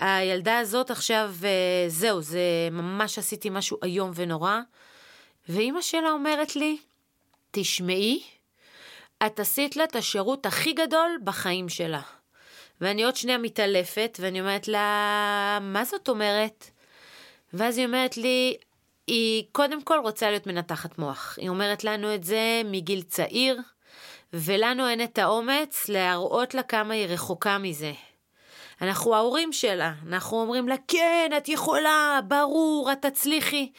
הילדה 0.00 0.58
הזאת 0.58 0.90
עכשיו, 0.90 1.34
אה, 1.44 1.84
זהו, 1.88 2.20
זה 2.20 2.68
ממש 2.72 3.18
עשיתי 3.18 3.50
משהו 3.50 3.78
איום 3.82 4.10
ונורא. 4.14 4.60
ואימא 5.48 5.80
שלה 5.80 6.10
אומרת 6.10 6.56
לי, 6.56 6.78
תשמעי, 7.50 8.22
את 9.26 9.40
עשית 9.40 9.76
לה 9.76 9.84
את 9.84 9.96
השירות 9.96 10.46
הכי 10.46 10.72
גדול 10.72 11.18
בחיים 11.24 11.68
שלה. 11.68 12.00
ואני 12.80 13.04
עוד 13.04 13.16
שנייה 13.16 13.38
מתעלפת, 13.38 14.18
ואני 14.20 14.40
אומרת 14.40 14.68
לה, 14.68 15.58
מה 15.62 15.84
זאת 15.84 16.08
אומרת? 16.08 16.70
ואז 17.52 17.78
היא 17.78 17.86
אומרת 17.86 18.16
לי, 18.16 18.56
היא 19.06 19.44
קודם 19.52 19.82
כל 19.82 19.98
רוצה 20.02 20.30
להיות 20.30 20.46
מנתחת 20.46 20.98
מוח. 20.98 21.38
היא 21.40 21.48
אומרת 21.48 21.84
לנו 21.84 22.14
את 22.14 22.24
זה 22.24 22.62
מגיל 22.64 23.02
צעיר, 23.02 23.60
ולנו 24.32 24.88
אין 24.88 25.04
את 25.04 25.18
האומץ 25.18 25.88
להראות 25.88 26.54
לה 26.54 26.62
כמה 26.62 26.94
היא 26.94 27.06
רחוקה 27.06 27.58
מזה. 27.58 27.92
אנחנו 28.82 29.14
ההורים 29.14 29.52
שלה, 29.52 29.92
אנחנו 30.08 30.40
אומרים 30.40 30.68
לה, 30.68 30.74
כן, 30.88 31.30
את 31.36 31.48
יכולה, 31.48 32.20
ברור, 32.28 32.92
את 32.92 33.06
תצליחי. 33.06 33.70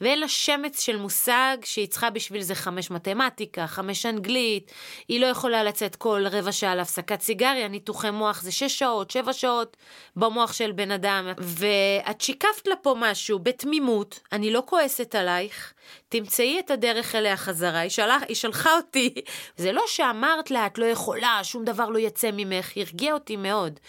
ואין 0.00 0.20
לה 0.20 0.28
שמץ 0.28 0.80
של 0.80 0.96
מושג 0.96 1.56
שהיא 1.64 1.86
צריכה 1.86 2.10
בשביל 2.10 2.42
זה 2.42 2.54
חמש 2.54 2.90
מתמטיקה, 2.90 3.66
חמש 3.66 4.06
אנגלית, 4.06 4.72
היא 5.08 5.20
לא 5.20 5.26
יכולה 5.26 5.64
לצאת 5.64 5.96
כל 5.96 6.26
רבע 6.30 6.52
שעה 6.52 6.74
להפסקת 6.74 7.20
סיגריה, 7.20 7.68
ניתוחי 7.68 8.10
מוח 8.10 8.42
זה 8.42 8.52
שש 8.52 8.78
שעות, 8.78 9.10
שבע 9.10 9.32
שעות 9.32 9.76
במוח 10.16 10.52
של 10.52 10.72
בן 10.72 10.90
אדם. 10.90 11.28
ואת 11.38 12.20
שיקפת 12.20 12.66
לה 12.66 12.76
פה 12.76 12.94
משהו 12.98 13.38
בתמימות, 13.38 14.20
אני 14.32 14.50
לא 14.50 14.62
כועסת 14.66 15.14
עלייך, 15.14 15.73
תמצאי 16.08 16.60
את 16.60 16.70
הדרך 16.70 17.14
אליה 17.14 17.36
חזרה, 17.36 17.78
היא, 17.78 17.90
שלח, 17.90 18.22
היא 18.28 18.36
שלחה 18.36 18.76
אותי. 18.76 19.14
זה 19.56 19.72
לא 19.72 19.82
שאמרת 19.86 20.50
לה, 20.50 20.66
את 20.66 20.78
לא 20.78 20.84
יכולה, 20.84 21.40
שום 21.42 21.64
דבר 21.64 21.88
לא 21.88 21.98
יצא 21.98 22.30
ממך, 22.32 22.72
היא 22.74 22.84
הרגיעה 22.84 23.14
אותי 23.14 23.36
מאוד. 23.36 23.80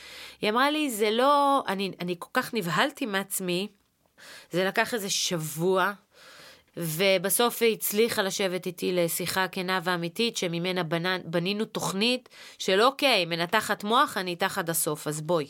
היא 0.41 0.49
אמרה 0.49 0.71
לי, 0.71 0.89
זה 0.89 1.11
לא, 1.11 1.63
אני, 1.67 1.91
אני 1.99 2.15
כל 2.19 2.29
כך 2.33 2.53
נבהלתי 2.53 3.05
מעצמי, 3.05 3.67
זה 4.51 4.65
לקח 4.65 4.93
איזה 4.93 5.09
שבוע, 5.09 5.91
ובסוף 6.77 7.61
היא 7.61 7.73
הצליחה 7.73 8.21
לשבת 8.21 8.65
איתי 8.65 8.91
לשיחה 8.93 9.47
כנה 9.47 9.79
ואמיתית, 9.83 10.37
שממנה 10.37 10.83
בנ... 10.83 11.17
בנינו 11.25 11.65
תוכנית 11.65 12.29
של 12.59 12.81
אוקיי, 12.81 13.25
מנתחת 13.25 13.83
מוח, 13.83 14.17
אני 14.17 14.31
איתך 14.31 14.57
עד 14.57 14.69
הסוף, 14.69 15.07
אז 15.07 15.21
בואי. 15.21 15.47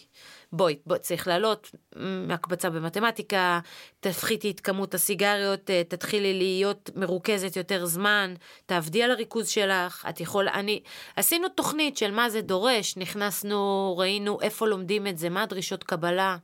בואי, 0.51 0.75
בואי, 0.85 0.99
צריך 0.99 1.27
לעלות 1.27 1.71
הקבצה 2.29 2.69
במתמטיקה, 2.69 3.59
תפחיתי 3.99 4.51
את 4.51 4.59
כמות 4.59 4.93
הסיגריות, 4.93 5.69
אה, 5.69 5.81
תתחילי 5.87 6.33
להיות 6.33 6.89
מרוכזת 6.95 7.55
יותר 7.55 7.85
זמן, 7.85 8.33
תעבדי 8.65 9.03
על 9.03 9.11
הריכוז 9.11 9.47
שלך, 9.47 10.05
את 10.09 10.19
יכולה, 10.19 10.53
אני, 10.53 10.81
עשינו 11.15 11.49
תוכנית 11.49 11.97
של 11.97 12.11
מה 12.11 12.29
זה 12.29 12.41
דורש, 12.41 12.97
נכנסנו, 12.97 13.95
ראינו 13.97 14.41
איפה 14.41 14.67
לומדים 14.67 15.07
את 15.07 15.17
זה, 15.17 15.29
מה 15.29 15.43
הדרישות 15.43 15.83
קבלה. 15.83 16.37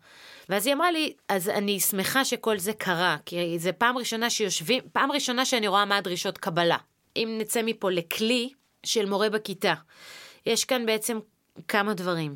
ואז 0.50 0.68
היא 0.68 0.76
אמרה 0.76 0.92
לי, 0.92 1.14
אז 1.30 1.50
אני 1.50 1.80
שמחה 1.80 2.26
שכל 2.26 2.60
זה 2.60 2.74
קרה, 2.74 3.18
כי 3.26 3.60
זה 3.60 3.72
פעם 3.72 3.98
ראשונה 3.98 4.30
שיושבים, 4.30 4.84
פעם 4.94 5.12
ראשונה 5.12 5.46
שאני 5.46 5.68
רואה 5.68 5.86
מה 5.86 5.98
הדרישות 5.98 6.38
קבלה. 6.38 6.78
אם 7.16 7.36
נצא 7.42 7.62
מפה 7.64 7.92
לכלי 7.92 8.50
של 8.86 9.06
מורה 9.06 9.30
בכיתה, 9.30 9.74
יש 10.46 10.66
כאן 10.66 10.86
בעצם 10.86 11.20
כמה 11.68 11.94
דברים. 11.94 12.36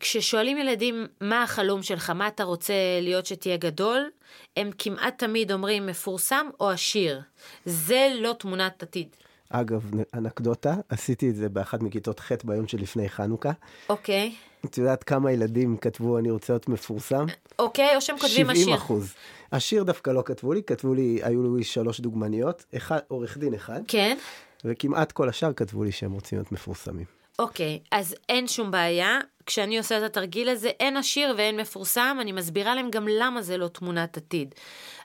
כששואלים 0.00 0.58
ילדים 0.58 1.06
מה 1.20 1.42
החלום 1.42 1.82
שלך, 1.82 2.10
מה 2.10 2.28
אתה 2.28 2.44
רוצה 2.44 2.74
להיות 3.02 3.26
שתהיה 3.26 3.56
גדול, 3.56 4.10
הם 4.56 4.70
כמעט 4.78 5.18
תמיד 5.18 5.52
אומרים 5.52 5.86
מפורסם 5.86 6.46
או 6.60 6.70
עשיר. 6.70 7.20
זה 7.64 8.12
לא 8.18 8.34
תמונת 8.38 8.82
עתיד. 8.82 9.08
אגב, 9.50 9.90
אנקדוטה, 10.14 10.74
עשיתי 10.88 11.30
את 11.30 11.36
זה 11.36 11.48
באחת 11.48 11.82
מכיתות 11.82 12.20
ח' 12.20 12.32
ביום 12.44 12.68
שלפני 12.68 13.08
חנוכה. 13.08 13.50
אוקיי. 13.88 14.34
את 14.64 14.78
יודעת 14.78 15.04
כמה 15.04 15.32
ילדים 15.32 15.76
כתבו 15.76 16.18
אני 16.18 16.30
רוצה 16.30 16.52
להיות 16.52 16.68
מפורסם? 16.68 17.26
אוקיי, 17.58 17.96
או 17.96 18.00
שהם 18.00 18.18
כותבים 18.18 18.50
עשיר. 18.50 18.62
70 18.62 18.76
אחוז. 18.76 19.14
עשיר 19.50 19.82
דווקא 19.82 20.10
לא 20.10 20.22
כתבו 20.26 20.52
לי, 20.52 20.62
כתבו 20.62 20.94
לי, 20.94 21.20
היו 21.22 21.56
לי 21.56 21.64
שלוש 21.64 22.00
דוגמניות, 22.00 22.64
אחד, 22.76 22.98
עורך 23.08 23.38
דין 23.38 23.54
אחד. 23.54 23.80
כן. 23.88 24.16
וכמעט 24.64 25.12
כל 25.12 25.28
השאר 25.28 25.52
כתבו 25.52 25.84
לי 25.84 25.92
שהם 25.92 26.12
רוצים 26.12 26.38
להיות 26.38 26.52
מפורסמים. 26.52 27.04
אוקיי, 27.38 27.78
אז 27.92 28.14
אין 28.28 28.48
שום 28.48 28.70
בעיה. 28.70 29.18
כשאני 29.48 29.78
עושה 29.78 29.98
את 29.98 30.02
התרגיל 30.02 30.48
הזה, 30.48 30.68
אין 30.68 30.96
עשיר 30.96 31.34
ואין 31.36 31.56
מפורסם, 31.56 32.18
אני 32.20 32.32
מסבירה 32.32 32.74
להם 32.74 32.90
גם 32.90 33.08
למה 33.08 33.42
זה 33.42 33.56
לא 33.56 33.68
תמונת 33.68 34.16
עתיד. 34.16 34.54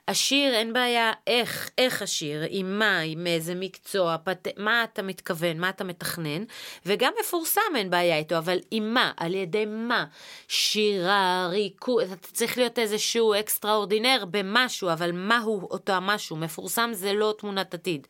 עשיר, 0.06 0.54
אין 0.54 0.72
בעיה 0.72 1.12
איך, 1.26 1.70
איך 1.78 2.02
עשיר, 2.02 2.42
עם 2.48 2.78
מה, 2.78 2.98
עם 2.98 3.26
איזה 3.26 3.54
מקצוע, 3.54 4.16
פת... 4.24 4.48
מה 4.56 4.84
אתה 4.84 5.02
מתכוון, 5.02 5.58
מה 5.58 5.68
אתה 5.68 5.84
מתכנן, 5.84 6.44
וגם 6.86 7.12
מפורסם 7.20 7.60
אין 7.76 7.90
בעיה 7.90 8.16
איתו, 8.16 8.38
אבל 8.38 8.58
עם 8.70 8.94
מה, 8.94 9.12
על 9.16 9.34
ידי 9.34 9.64
מה, 9.66 10.04
שירה, 10.48 11.48
ריקוד, 11.50 12.02
אתה 12.02 12.28
צריך 12.32 12.58
להיות 12.58 12.78
איזשהו 12.78 13.34
extraordinaire 13.34 14.24
במשהו, 14.30 14.92
אבל 14.92 15.12
מהו 15.12 15.68
אותו 15.70 15.92
המשהו, 15.92 16.36
מפורסם 16.36 16.90
זה 16.92 17.12
לא 17.12 17.34
תמונת 17.38 17.74
עתיד. 17.74 18.06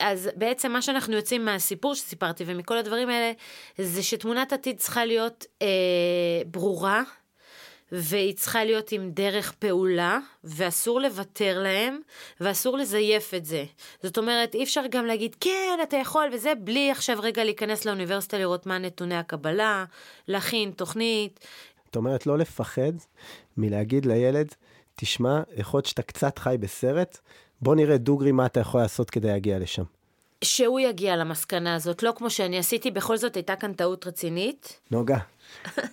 אז 0.00 0.30
בעצם 0.36 0.72
מה 0.72 0.82
שאנחנו 0.82 1.16
יוצאים 1.16 1.44
מהסיפור 1.44 1.94
שסיפרתי 1.94 2.44
ומכל 2.46 2.78
הדברים 2.78 3.08
האלה, 3.08 3.32
זה 3.78 4.02
שתמונת 4.02 4.52
עתיד 4.52 4.78
צריכה 4.78 5.04
להיות 5.04 5.44
אה, 5.62 5.66
ברורה, 6.46 7.02
והיא 7.92 8.34
צריכה 8.34 8.64
להיות 8.64 8.92
עם 8.92 9.10
דרך 9.10 9.52
פעולה, 9.52 10.18
ואסור 10.44 11.00
לוותר 11.00 11.58
להם, 11.62 12.00
ואסור 12.40 12.78
לזייף 12.78 13.34
את 13.34 13.44
זה. 13.44 13.64
זאת 14.02 14.18
אומרת, 14.18 14.54
אי 14.54 14.64
אפשר 14.64 14.82
גם 14.90 15.06
להגיד, 15.06 15.36
כן, 15.40 15.78
אתה 15.82 15.96
יכול, 15.96 16.28
וזה, 16.32 16.52
בלי 16.54 16.90
עכשיו 16.90 17.18
רגע 17.20 17.44
להיכנס 17.44 17.84
לאוניברסיטה 17.84 18.38
לראות 18.38 18.66
מה 18.66 18.78
נתוני 18.78 19.16
הקבלה, 19.16 19.84
להכין 20.28 20.70
תוכנית. 20.70 21.40
זאת 21.86 21.96
אומרת, 21.96 22.26
לא 22.26 22.38
לפחד 22.38 22.92
מלהגיד 23.56 24.06
לילד, 24.06 24.54
תשמע, 24.96 25.40
יכול 25.56 25.78
להיות 25.78 25.86
שאתה 25.86 26.02
קצת 26.02 26.38
חי 26.38 26.56
בסרט, 26.60 27.18
בוא 27.62 27.74
נראה 27.74 27.98
דוגרי 27.98 28.32
מה 28.32 28.46
אתה 28.46 28.60
יכול 28.60 28.80
לעשות 28.80 29.10
כדי 29.10 29.28
להגיע 29.28 29.58
לשם. 29.58 29.84
שהוא 30.44 30.80
יגיע 30.80 31.16
למסקנה 31.16 31.74
הזאת, 31.74 32.02
לא 32.02 32.12
כמו 32.16 32.30
שאני 32.30 32.58
עשיתי, 32.58 32.90
בכל 32.90 33.16
זאת 33.16 33.36
הייתה 33.36 33.56
כאן 33.56 33.72
טעות 33.72 34.06
רצינית. 34.06 34.80
נוגה, 34.90 35.18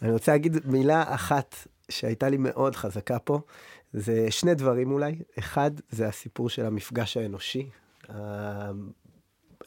אני 0.02 0.12
רוצה 0.12 0.32
להגיד 0.32 0.58
מילה 0.66 1.04
אחת 1.16 1.56
שהייתה 1.90 2.30
לי 2.30 2.38
מאוד 2.38 2.76
חזקה 2.76 3.20
פה, 3.20 3.40
זה 3.94 4.32
שני 4.32 4.56
דברים 4.56 4.92
אולי. 4.92 5.16
אחד, 5.40 5.72
זה 5.90 6.08
הסיפור 6.08 6.50
של 6.50 6.66
המפגש 6.66 7.18
האנושי. 7.18 7.70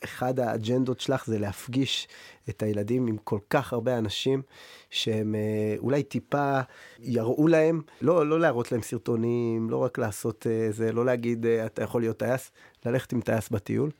אחד 0.07 0.41
האג'נדות 0.41 1.01
שלך 1.01 1.27
זה 1.27 1.39
להפגיש 1.39 2.09
את 2.49 2.63
הילדים 2.63 3.07
עם 3.07 3.17
כל 3.25 3.39
כך 3.51 3.73
הרבה 3.73 3.99
אנשים 3.99 4.43
שהם 4.91 5.35
אה, 5.35 5.75
אולי 5.79 6.03
טיפה 6.03 6.61
יראו 6.99 7.49
להם, 7.49 7.83
לא, 8.01 8.27
לא 8.27 8.41
להראות 8.41 8.73
להם 8.73 8.83
סרטונים, 8.83 9.71
לא 9.71 9.77
רק 9.77 9.99
לעשות 9.99 10.47
אה, 10.47 10.69
זה, 10.71 10.93
לא 10.93 11.05
להגיד 11.05 11.47
אה, 11.47 11.67
אתה 11.67 11.83
יכול 11.83 12.01
להיות 12.01 12.19
טייס, 12.19 12.51
ללכת 12.87 13.13
עם 13.13 13.21
טייס 13.21 13.49
בטיול. 13.49 13.91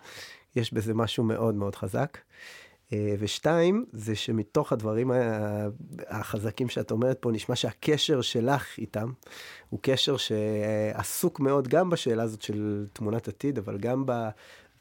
יש 0.57 0.73
בזה 0.73 0.95
משהו 0.95 1.25
מאוד 1.25 1.55
מאוד 1.55 1.75
חזק. 1.75 2.19
ושתיים, 3.19 3.85
זה 3.93 4.15
שמתוך 4.15 4.73
הדברים 4.73 5.11
החזקים 6.09 6.69
שאת 6.69 6.91
אומרת 6.91 7.19
פה, 7.21 7.33
נשמע 7.33 7.57
שהקשר 7.57 8.21
שלך 8.21 8.79
איתם 8.79 9.13
הוא 9.71 9.81
קשר 9.83 10.17
שעסוק 10.17 11.41
מאוד 11.41 11.69
גם 11.69 11.91
בשאלה 11.91 12.23
הזאת 12.23 12.43
של 12.43 12.87
תמונת 12.93 13.29
עתיד, 13.29 13.59
אבל 13.59 13.79
גם 13.79 14.07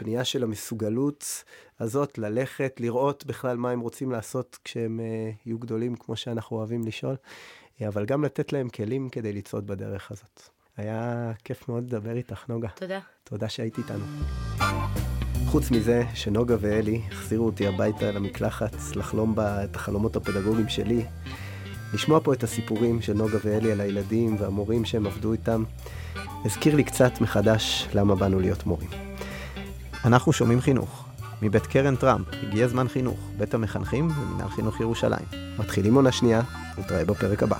בנייה 0.01 0.25
של 0.25 0.43
המסוגלות 0.43 1.43
הזאת 1.79 2.17
ללכת, 2.17 2.75
לראות 2.79 3.25
בכלל 3.25 3.57
מה 3.57 3.71
הם 3.71 3.79
רוצים 3.79 4.11
לעשות 4.11 4.59
כשהם 4.63 4.99
uh, 4.99 5.35
יהיו 5.45 5.59
גדולים, 5.59 5.95
כמו 5.95 6.15
שאנחנו 6.15 6.57
אוהבים 6.57 6.87
לשאול, 6.87 7.15
אבל 7.87 8.05
גם 8.05 8.25
לתת 8.25 8.53
להם 8.53 8.69
כלים 8.69 9.09
כדי 9.09 9.33
לצעוד 9.33 9.67
בדרך 9.67 10.11
הזאת. 10.11 10.41
היה 10.77 11.31
כיף 11.43 11.69
מאוד 11.69 11.83
לדבר 11.83 12.17
איתך, 12.17 12.49
נוגה. 12.49 12.67
תודה. 12.67 12.99
תודה 13.23 13.49
שהיית 13.49 13.77
איתנו. 13.77 14.05
חוץ 15.45 15.71
מזה 15.71 16.03
שנוגה 16.13 16.55
ואלי 16.59 17.01
החזירו 17.11 17.45
אותי 17.45 17.67
הביתה 17.67 18.11
למקלחת, 18.11 18.75
לחלום 18.95 19.35
בה 19.35 19.63
את 19.63 19.75
החלומות 19.75 20.15
הפדגוגיים 20.15 20.69
שלי, 20.69 21.05
לשמוע 21.93 22.19
פה 22.23 22.33
את 22.33 22.43
הסיפורים 22.43 23.01
של 23.01 23.13
נוגה 23.13 23.37
ואלי 23.43 23.71
על 23.71 23.81
הילדים 23.81 24.35
והמורים 24.39 24.85
שהם 24.85 25.05
עבדו 25.05 25.33
איתם, 25.33 25.63
הזכיר 26.45 26.75
לי 26.75 26.83
קצת 26.83 27.21
מחדש 27.21 27.87
למה 27.93 28.15
באנו 28.15 28.39
להיות 28.39 28.65
מורים. 28.65 29.04
אנחנו 30.05 30.33
שומעים 30.33 30.61
חינוך. 30.61 31.05
מבית 31.41 31.65
קרן 31.65 31.95
טראמפ, 31.95 32.27
הגיע 32.43 32.67
זמן 32.67 32.87
חינוך, 32.87 33.19
בית 33.37 33.53
המחנכים 33.53 34.09
ומנהל 34.17 34.49
חינוך 34.49 34.79
ירושלים. 34.79 35.25
מתחילים 35.59 35.95
עונה 35.95 36.11
שנייה, 36.11 36.41
נתראה 36.77 37.05
בפרק 37.05 37.43
הבא. 37.43 37.57